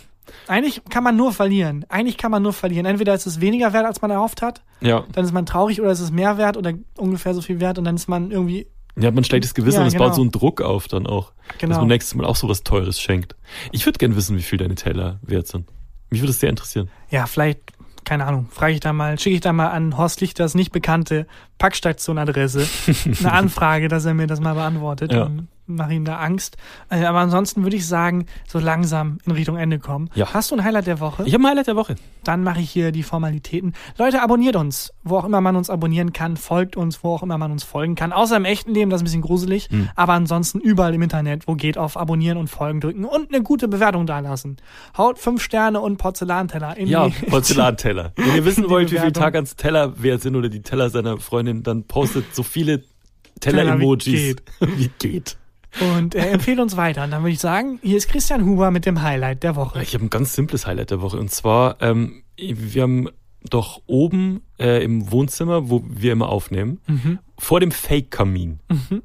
Eigentlich 0.46 0.82
kann 0.90 1.02
man 1.04 1.16
nur 1.16 1.32
verlieren. 1.32 1.84
Eigentlich 1.88 2.18
kann 2.18 2.30
man 2.30 2.42
nur 2.42 2.52
verlieren. 2.52 2.84
Entweder 2.86 3.14
ist 3.14 3.26
es 3.26 3.40
weniger 3.40 3.72
wert, 3.72 3.86
als 3.86 4.02
man 4.02 4.10
erhofft 4.10 4.42
hat, 4.42 4.62
Ja. 4.80 5.04
dann 5.12 5.24
ist 5.24 5.32
man 5.32 5.46
traurig, 5.46 5.80
oder 5.80 5.90
ist 5.90 6.00
es 6.00 6.10
mehr 6.10 6.36
wert 6.38 6.56
oder 6.56 6.74
ungefähr 6.96 7.34
so 7.34 7.40
viel 7.40 7.60
wert 7.60 7.78
und 7.78 7.84
dann 7.84 7.96
ist 7.96 8.08
man 8.08 8.30
irgendwie, 8.30 8.66
Ja, 8.96 9.06
hat 9.08 9.14
man 9.14 9.22
ein 9.22 9.24
schlechtes 9.24 9.54
Gewissen 9.54 9.76
Ja, 9.76 9.80
und 9.82 9.86
es 9.88 9.94
genau. 9.94 10.06
baut 10.06 10.14
so 10.14 10.20
einen 10.22 10.30
Druck 10.30 10.60
auf 10.60 10.86
dann 10.88 11.06
auch. 11.06 11.32
Dass 11.48 11.58
genau. 11.58 11.78
man 11.78 11.88
nächstes 11.88 12.14
Mal 12.14 12.24
auch 12.26 12.36
so 12.36 12.48
was 12.48 12.62
Teures 12.62 13.00
schenkt. 13.00 13.36
Ich 13.72 13.86
würde 13.86 13.98
gern 13.98 14.16
wissen, 14.16 14.36
wie 14.36 14.42
viel 14.42 14.58
deine 14.58 14.74
Teller 14.74 15.18
wert 15.22 15.46
sind. 15.48 15.66
Mich 16.10 16.20
würde 16.20 16.30
es 16.30 16.40
sehr 16.40 16.50
interessieren. 16.50 16.88
Ja, 17.10 17.26
vielleicht, 17.26 17.60
keine 18.04 18.24
Ahnung, 18.26 18.48
frage 18.50 18.72
ich 18.74 18.80
da 18.80 18.92
mal, 18.92 19.18
schicke 19.18 19.34
ich 19.36 19.40
da 19.42 19.52
mal 19.52 19.68
an 19.68 19.96
Horst 19.98 20.20
Lichters 20.20 20.54
nicht 20.54 20.72
bekannte 20.72 21.26
Packstation-Adresse 21.58 22.66
eine 23.20 23.32
Anfrage, 23.32 23.88
dass 23.88 24.04
er 24.04 24.14
mir 24.14 24.26
das 24.26 24.40
mal 24.40 24.54
beantwortet 24.54 25.12
Ja. 25.12 25.24
und 25.24 25.48
mache 25.68 25.94
ihm 25.94 26.04
da 26.04 26.16
Angst. 26.18 26.56
Äh, 26.90 27.04
Aber 27.04 27.18
ansonsten 27.20 27.62
würde 27.62 27.76
ich 27.76 27.86
sagen, 27.86 28.26
so 28.46 28.58
langsam 28.58 29.18
in 29.26 29.32
Richtung 29.32 29.56
Ende 29.56 29.78
kommen. 29.78 30.10
Ja. 30.14 30.32
Hast 30.34 30.50
du 30.50 30.56
ein 30.56 30.64
Highlight 30.64 30.86
der 30.86 31.00
Woche? 31.00 31.24
Ich 31.26 31.34
habe 31.34 31.44
ein 31.44 31.50
Highlight 31.50 31.66
der 31.68 31.76
Woche. 31.76 31.94
Dann 32.24 32.42
mache 32.42 32.60
ich 32.60 32.70
hier 32.70 32.92
die 32.92 33.02
Formalitäten. 33.02 33.74
Leute, 33.98 34.22
abonniert 34.22 34.56
uns, 34.56 34.92
wo 35.04 35.16
auch 35.18 35.24
immer 35.24 35.40
man 35.40 35.56
uns 35.56 35.70
abonnieren 35.70 36.12
kann, 36.12 36.36
folgt 36.36 36.76
uns, 36.76 37.02
wo 37.04 37.14
auch 37.14 37.22
immer 37.22 37.38
man 37.38 37.52
uns 37.52 37.64
folgen 37.64 37.94
kann. 37.94 38.12
Außer 38.12 38.36
im 38.36 38.44
echten 38.44 38.72
Leben, 38.74 38.90
das 38.90 38.98
ist 38.98 39.02
ein 39.02 39.04
bisschen 39.04 39.22
gruselig, 39.22 39.68
Hm. 39.70 39.88
aber 39.94 40.12
ansonsten 40.14 40.60
überall 40.60 40.94
im 40.94 41.02
Internet, 41.02 41.46
wo 41.48 41.54
geht, 41.54 41.78
auf 41.78 41.96
Abonnieren 41.96 42.38
und 42.38 42.48
Folgen 42.48 42.80
drücken 42.80 43.04
und 43.04 43.32
eine 43.32 43.42
gute 43.42 43.68
Bewertung 43.68 44.06
dalassen. 44.06 44.56
Haut 44.96 45.18
fünf 45.18 45.42
Sterne 45.42 45.80
und 45.80 45.96
Porzellanteller 45.96 46.76
in 46.76 46.88
Ja, 46.88 47.08
die 47.08 47.26
Porzellanteller. 47.30 48.12
Wenn 48.16 48.34
ihr 48.34 48.44
wissen 48.44 48.68
wollt, 48.68 48.88
wie 48.90 48.96
viel 48.96 49.00
Bewertung. 49.00 49.22
Tagans 49.22 49.56
Teller 49.56 50.02
wert 50.02 50.22
sind 50.22 50.36
oder 50.36 50.48
die 50.48 50.62
Teller 50.62 50.90
seiner 50.90 51.18
Freundin, 51.18 51.62
dann 51.62 51.84
postet 51.84 52.34
so 52.34 52.42
viele 52.42 52.82
Teller, 53.40 53.62
wie 53.62 53.66
Teller-Emojis. 53.68 54.36
Wie 54.60 54.90
geht. 54.98 55.37
Und 55.96 56.14
äh, 56.14 56.30
empfehle 56.30 56.62
uns 56.62 56.76
weiter. 56.76 57.04
Und 57.04 57.10
dann 57.10 57.22
würde 57.22 57.32
ich 57.32 57.40
sagen, 57.40 57.78
hier 57.82 57.96
ist 57.98 58.08
Christian 58.08 58.44
Huber 58.44 58.70
mit 58.70 58.86
dem 58.86 59.02
Highlight 59.02 59.42
der 59.42 59.54
Woche. 59.56 59.82
Ich 59.82 59.94
habe 59.94 60.04
ein 60.04 60.10
ganz 60.10 60.32
simples 60.34 60.66
Highlight 60.66 60.90
der 60.90 61.00
Woche. 61.02 61.18
Und 61.18 61.30
zwar, 61.30 61.76
ähm, 61.82 62.22
wir 62.36 62.82
haben 62.82 63.08
doch 63.48 63.82
oben 63.86 64.40
äh, 64.58 64.82
im 64.82 65.10
Wohnzimmer, 65.12 65.68
wo 65.70 65.84
wir 65.86 66.12
immer 66.12 66.28
aufnehmen, 66.28 66.80
Mhm. 66.86 67.18
vor 67.38 67.60
dem 67.60 67.70
Fake-Kamin, 67.70 68.58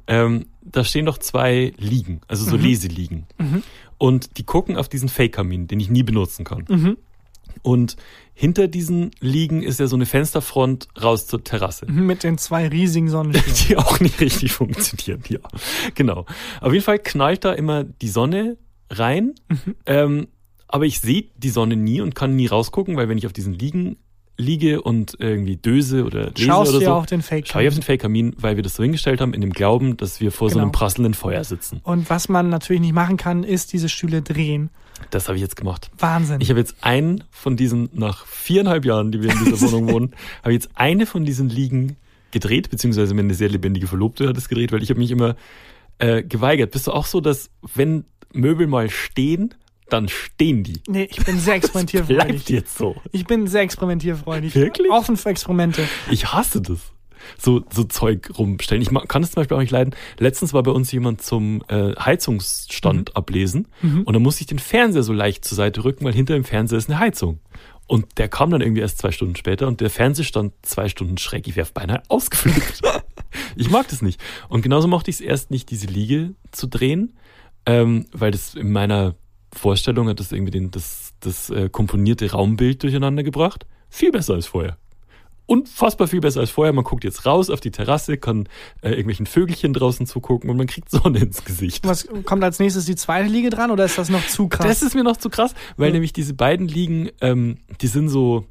ähm, 0.07 0.45
da 0.61 0.83
stehen 0.83 1.05
doch 1.05 1.19
zwei 1.19 1.73
Liegen, 1.77 2.21
also 2.27 2.43
so 2.49 2.55
Leseliegen. 2.57 3.27
Mhm. 3.37 3.61
Und 3.99 4.37
die 4.37 4.43
gucken 4.43 4.75
auf 4.75 4.89
diesen 4.89 5.07
Fake-Kamin, 5.09 5.67
den 5.67 5.79
ich 5.79 5.89
nie 5.91 6.03
benutzen 6.03 6.45
kann. 6.45 6.97
Und 7.63 7.95
hinter 8.35 8.67
diesen 8.67 9.11
Liegen 9.19 9.63
ist 9.63 9.79
ja 9.79 9.87
so 9.87 9.95
eine 9.95 10.05
Fensterfront 10.05 10.87
raus 11.01 11.25
zur 11.27 11.43
Terrasse. 11.43 11.85
Mit 11.91 12.23
den 12.23 12.37
zwei 12.37 12.67
riesigen 12.67 13.09
Sonnensternen. 13.09 13.55
Die 13.69 13.77
auch 13.77 13.99
nicht 13.99 14.19
richtig 14.21 14.51
funktionieren, 14.51 15.23
ja. 15.29 15.39
Genau. 15.95 16.25
Auf 16.61 16.71
jeden 16.73 16.85
Fall 16.85 16.99
knallt 16.99 17.45
da 17.45 17.53
immer 17.53 17.83
die 17.83 18.09
Sonne 18.09 18.57
rein. 18.89 19.33
Mhm. 19.49 19.75
Ähm, 19.85 20.27
aber 20.67 20.85
ich 20.85 20.99
sehe 20.99 21.25
die 21.37 21.49
Sonne 21.49 21.75
nie 21.75 22.01
und 22.01 22.15
kann 22.15 22.35
nie 22.35 22.47
rausgucken, 22.47 22.95
weil 22.97 23.07
wenn 23.09 23.17
ich 23.17 23.25
auf 23.27 23.33
diesen 23.33 23.53
Liegen 23.53 23.97
liege 24.35 24.81
und 24.81 25.15
irgendwie 25.19 25.57
döse 25.57 26.03
oder 26.05 26.31
lese 26.31 26.47
Schaust 26.47 26.73
oder 26.73 26.85
so, 26.85 26.91
auf 26.93 27.05
den 27.05 27.21
Fake. 27.21 27.47
schaue 27.47 27.61
ich 27.61 27.67
auf 27.67 27.75
den 27.75 27.83
Fake-Kamin, 27.83 28.35
weil 28.39 28.55
wir 28.55 28.63
das 28.63 28.73
so 28.75 28.81
hingestellt 28.81 29.21
haben, 29.21 29.35
in 29.35 29.41
dem 29.41 29.51
Glauben, 29.53 29.95
dass 29.97 30.19
wir 30.19 30.31
vor 30.31 30.49
so 30.49 30.55
Genau. 30.55 30.63
einem 30.63 30.71
prasselnden 30.71 31.13
Feuer 31.13 31.43
sitzen. 31.43 31.81
Und 31.83 32.09
was 32.09 32.29
man 32.29 32.49
natürlich 32.49 32.81
nicht 32.81 32.93
machen 32.93 33.17
kann, 33.17 33.43
ist 33.43 33.73
diese 33.73 33.89
Stühle 33.89 34.23
drehen. 34.23 34.71
Das 35.11 35.27
habe 35.27 35.35
ich 35.37 35.41
jetzt 35.41 35.55
gemacht. 35.55 35.89
Wahnsinn. 35.97 36.41
Ich 36.41 36.49
habe 36.49 36.59
jetzt 36.59 36.75
einen 36.81 37.23
von 37.31 37.55
diesen, 37.57 37.89
nach 37.93 38.25
viereinhalb 38.25 38.85
Jahren, 38.85 39.11
die 39.11 39.21
wir 39.21 39.31
in 39.31 39.45
dieser 39.45 39.61
Wohnung 39.61 39.91
wohnen, 39.91 40.15
habe 40.41 40.53
ich 40.53 40.63
jetzt 40.63 40.69
eine 40.75 41.05
von 41.05 41.25
diesen 41.25 41.49
Liegen 41.49 41.97
gedreht, 42.31 42.69
beziehungsweise 42.69 43.13
meine 43.13 43.33
sehr 43.33 43.49
lebendige 43.49 43.87
Verlobte 43.87 44.27
hat 44.27 44.37
es 44.37 44.49
gedreht, 44.49 44.71
weil 44.71 44.81
ich 44.81 44.89
habe 44.89 44.99
mich 44.99 45.11
immer 45.11 45.35
äh, 45.99 46.23
geweigert. 46.23 46.71
Bist 46.71 46.87
du 46.87 46.91
auch 46.91 47.05
so, 47.05 47.21
dass 47.21 47.49
wenn 47.75 48.05
Möbel 48.33 48.67
mal 48.67 48.89
stehen, 48.89 49.53
dann 49.89 50.09
stehen 50.09 50.63
die? 50.63 50.81
nee, 50.87 51.07
ich 51.11 51.23
bin 51.23 51.37
sehr 51.39 51.53
Bleibt 51.59 51.65
experimentierfreudig. 51.65 52.49
jetzt 52.49 52.77
so. 52.77 52.95
Ich 53.11 53.25
bin 53.25 53.47
sehr 53.47 53.61
experimentierfreudig. 53.61 54.55
Wirklich? 54.55 54.89
Offen 54.89 55.17
für 55.17 55.29
Experimente. 55.29 55.87
Ich 56.09 56.33
hasse 56.33 56.61
das. 56.61 56.92
So, 57.37 57.63
so 57.71 57.83
Zeug 57.83 58.31
rumstellen. 58.37 58.81
Ich 58.81 58.89
kann 59.07 59.23
es 59.23 59.31
zum 59.31 59.41
Beispiel 59.41 59.57
auch 59.57 59.61
nicht 59.61 59.71
leiden. 59.71 59.95
Letztens 60.19 60.53
war 60.53 60.63
bei 60.63 60.71
uns 60.71 60.91
jemand 60.91 61.21
zum 61.21 61.63
äh, 61.67 61.93
Heizungsstand 61.95 63.15
ablesen 63.15 63.67
und 64.05 64.13
dann 64.13 64.21
musste 64.21 64.41
ich 64.41 64.47
den 64.47 64.59
Fernseher 64.59 65.03
so 65.03 65.13
leicht 65.13 65.45
zur 65.45 65.55
Seite 65.55 65.83
rücken, 65.83 66.05
weil 66.05 66.13
hinter 66.13 66.33
dem 66.33 66.43
Fernseher 66.43 66.77
ist 66.77 66.89
eine 66.89 66.99
Heizung. 66.99 67.39
Und 67.87 68.17
der 68.17 68.29
kam 68.29 68.49
dann 68.49 68.61
irgendwie 68.61 68.81
erst 68.81 68.99
zwei 68.99 69.11
Stunden 69.11 69.35
später 69.35 69.67
und 69.67 69.81
der 69.81 69.89
Fernseher 69.89 70.25
stand 70.25 70.53
zwei 70.61 70.87
Stunden 70.87 71.17
schräg. 71.17 71.47
Ich 71.47 71.55
wäre 71.55 71.67
beinahe 71.73 72.01
ausgeflippt. 72.07 72.81
ich 73.55 73.69
mag 73.69 73.87
das 73.89 74.01
nicht. 74.01 74.21
Und 74.47 74.61
genauso 74.61 74.87
mochte 74.87 75.09
ich 75.09 75.17
es 75.17 75.21
erst 75.21 75.51
nicht, 75.51 75.69
diese 75.69 75.87
Liege 75.87 76.33
zu 76.51 76.67
drehen, 76.67 77.17
ähm, 77.65 78.05
weil 78.11 78.31
das 78.31 78.55
in 78.55 78.71
meiner 78.71 79.15
Vorstellung 79.51 80.07
hat 80.07 80.19
das 80.19 80.31
irgendwie 80.31 80.51
den, 80.51 80.71
das, 80.71 81.13
das 81.19 81.49
äh, 81.49 81.69
komponierte 81.69 82.31
Raumbild 82.31 82.81
durcheinander 82.83 83.23
gebracht. 83.23 83.65
Viel 83.89 84.11
besser 84.11 84.33
als 84.33 84.47
vorher 84.47 84.77
unfassbar 85.45 86.07
viel 86.07 86.21
besser 86.21 86.39
als 86.39 86.49
vorher. 86.49 86.73
Man 86.73 86.83
guckt 86.83 87.03
jetzt 87.03 87.25
raus 87.25 87.49
auf 87.49 87.59
die 87.59 87.71
Terrasse, 87.71 88.17
kann 88.17 88.47
äh, 88.81 88.89
irgendwelchen 88.89 89.25
Vögelchen 89.25 89.73
draußen 89.73 90.05
zugucken 90.07 90.49
und 90.49 90.57
man 90.57 90.67
kriegt 90.67 90.89
Sonne 90.91 91.19
ins 91.19 91.43
Gesicht. 91.43 91.85
Was 91.87 92.07
kommt 92.25 92.43
als 92.43 92.59
nächstes 92.59 92.85
die 92.85 92.95
zweite 92.95 93.27
Liege 93.29 93.49
dran 93.49 93.71
oder 93.71 93.85
ist 93.85 93.97
das 93.97 94.09
noch 94.09 94.25
zu 94.25 94.47
krass? 94.47 94.67
Das 94.67 94.81
ist 94.83 94.95
mir 94.95 95.03
noch 95.03 95.17
zu 95.17 95.29
krass, 95.29 95.53
weil 95.77 95.87
Ja. 95.87 95.93
nämlich 95.93 96.13
diese 96.13 96.33
beiden 96.33 96.67
Liegen, 96.67 97.09
ähm, 97.21 97.57
die 97.81 97.87
sind 97.87 98.09
so 98.09 98.45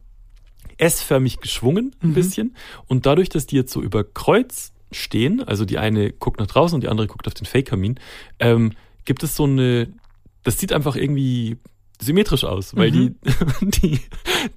S-förmig 0.78 1.38
geschwungen 1.40 1.94
ein 2.02 2.10
Mhm. 2.10 2.14
bisschen 2.14 2.56
und 2.86 3.06
dadurch, 3.06 3.28
dass 3.28 3.46
die 3.46 3.56
jetzt 3.56 3.72
so 3.72 3.82
über 3.82 4.04
Kreuz 4.04 4.72
stehen, 4.90 5.42
also 5.42 5.64
die 5.64 5.78
eine 5.78 6.12
guckt 6.12 6.40
nach 6.40 6.46
draußen 6.46 6.74
und 6.74 6.82
die 6.82 6.88
andere 6.88 7.06
guckt 7.06 7.26
auf 7.26 7.34
den 7.34 7.46
Fake-Kamin, 7.46 7.98
ähm, 8.38 8.72
gibt 9.04 9.22
es 9.22 9.36
so 9.36 9.44
eine, 9.44 9.88
das 10.42 10.58
sieht 10.58 10.72
einfach 10.72 10.96
irgendwie 10.96 11.56
symmetrisch 12.00 12.44
aus, 12.44 12.74
weil 12.76 12.90
Mhm. 12.90 13.14
die, 13.62 13.80
die, 13.80 14.00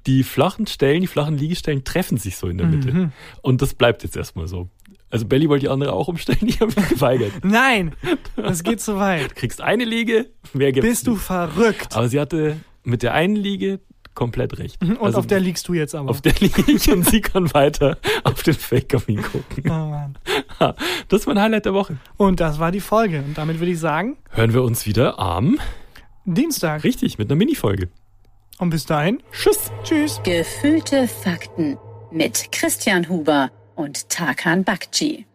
die 0.07 0.23
flachen 0.23 0.67
Stellen, 0.67 1.01
die 1.01 1.07
flachen 1.07 1.37
Liegestellen 1.37 1.83
treffen 1.83 2.17
sich 2.17 2.37
so 2.37 2.47
in 2.47 2.57
der 2.57 2.67
Mitte. 2.67 2.91
Mhm. 2.91 3.11
Und 3.41 3.61
das 3.61 3.73
bleibt 3.73 4.03
jetzt 4.03 4.15
erstmal 4.17 4.47
so. 4.47 4.69
Also 5.11 5.25
Belly 5.25 5.47
wollte 5.49 5.65
die 5.65 5.69
andere 5.69 5.93
auch 5.93 6.07
umstellen, 6.07 6.39
ich 6.47 6.59
habe 6.61 6.73
mich 6.75 6.89
geweigert. 6.89 7.31
Nein, 7.43 7.93
das 8.35 8.63
geht 8.63 8.81
zu 8.81 8.97
weit. 8.97 9.31
Du 9.31 9.35
kriegst 9.35 9.61
eine 9.61 9.85
Liege, 9.85 10.27
mehr 10.53 10.71
gibt's 10.71 10.89
Bist 10.89 11.07
du 11.07 11.11
nicht. 11.11 11.21
verrückt? 11.23 11.95
Aber 11.95 12.09
sie 12.09 12.19
hatte 12.19 12.57
mit 12.83 13.03
der 13.03 13.13
einen 13.13 13.35
Liege 13.35 13.79
komplett 14.15 14.57
recht. 14.59 14.81
Und 14.81 14.99
Also 15.01 15.19
auf 15.19 15.27
der 15.27 15.39
liegst 15.41 15.67
du 15.67 15.73
jetzt 15.73 15.93
aber. 15.93 16.09
auf 16.09 16.21
der 16.21 16.33
liege 16.39 16.63
ich 16.71 16.89
und 16.91 17.05
sie 17.05 17.19
kann 17.21 17.53
weiter 17.53 17.97
auf 18.23 18.43
den 18.43 18.53
Fake-Kamin 18.53 19.21
gucken. 19.21 19.63
oh 19.65 19.89
Mann. 19.89 20.17
Das 21.09 21.21
ist 21.21 21.27
mein 21.27 21.39
Highlight 21.39 21.65
der 21.65 21.73
Woche. 21.73 21.97
Und 22.17 22.39
das 22.39 22.57
war 22.59 22.71
die 22.71 22.79
Folge. 22.79 23.19
Und 23.25 23.37
damit 23.37 23.59
würde 23.59 23.71
ich 23.73 23.79
sagen, 23.79 24.17
Hören 24.31 24.53
wir 24.53 24.63
uns 24.63 24.85
wieder 24.85 25.19
am, 25.19 25.59
Dienstag. 26.25 26.83
richtig, 26.83 27.17
mit 27.17 27.29
einer 27.29 27.37
Mini-Folge. 27.37 27.89
Und 28.57 28.69
bis 28.71 28.85
dahin, 28.85 29.21
Tschüss. 29.31 29.71
tschüss. 29.83 30.21
Gefühlte 30.23 31.07
Fakten 31.07 31.77
mit 32.11 32.51
Christian 32.51 33.07
Huber 33.09 33.51
und 33.75 34.09
Tarkan 34.09 34.63
Bakci. 34.63 35.25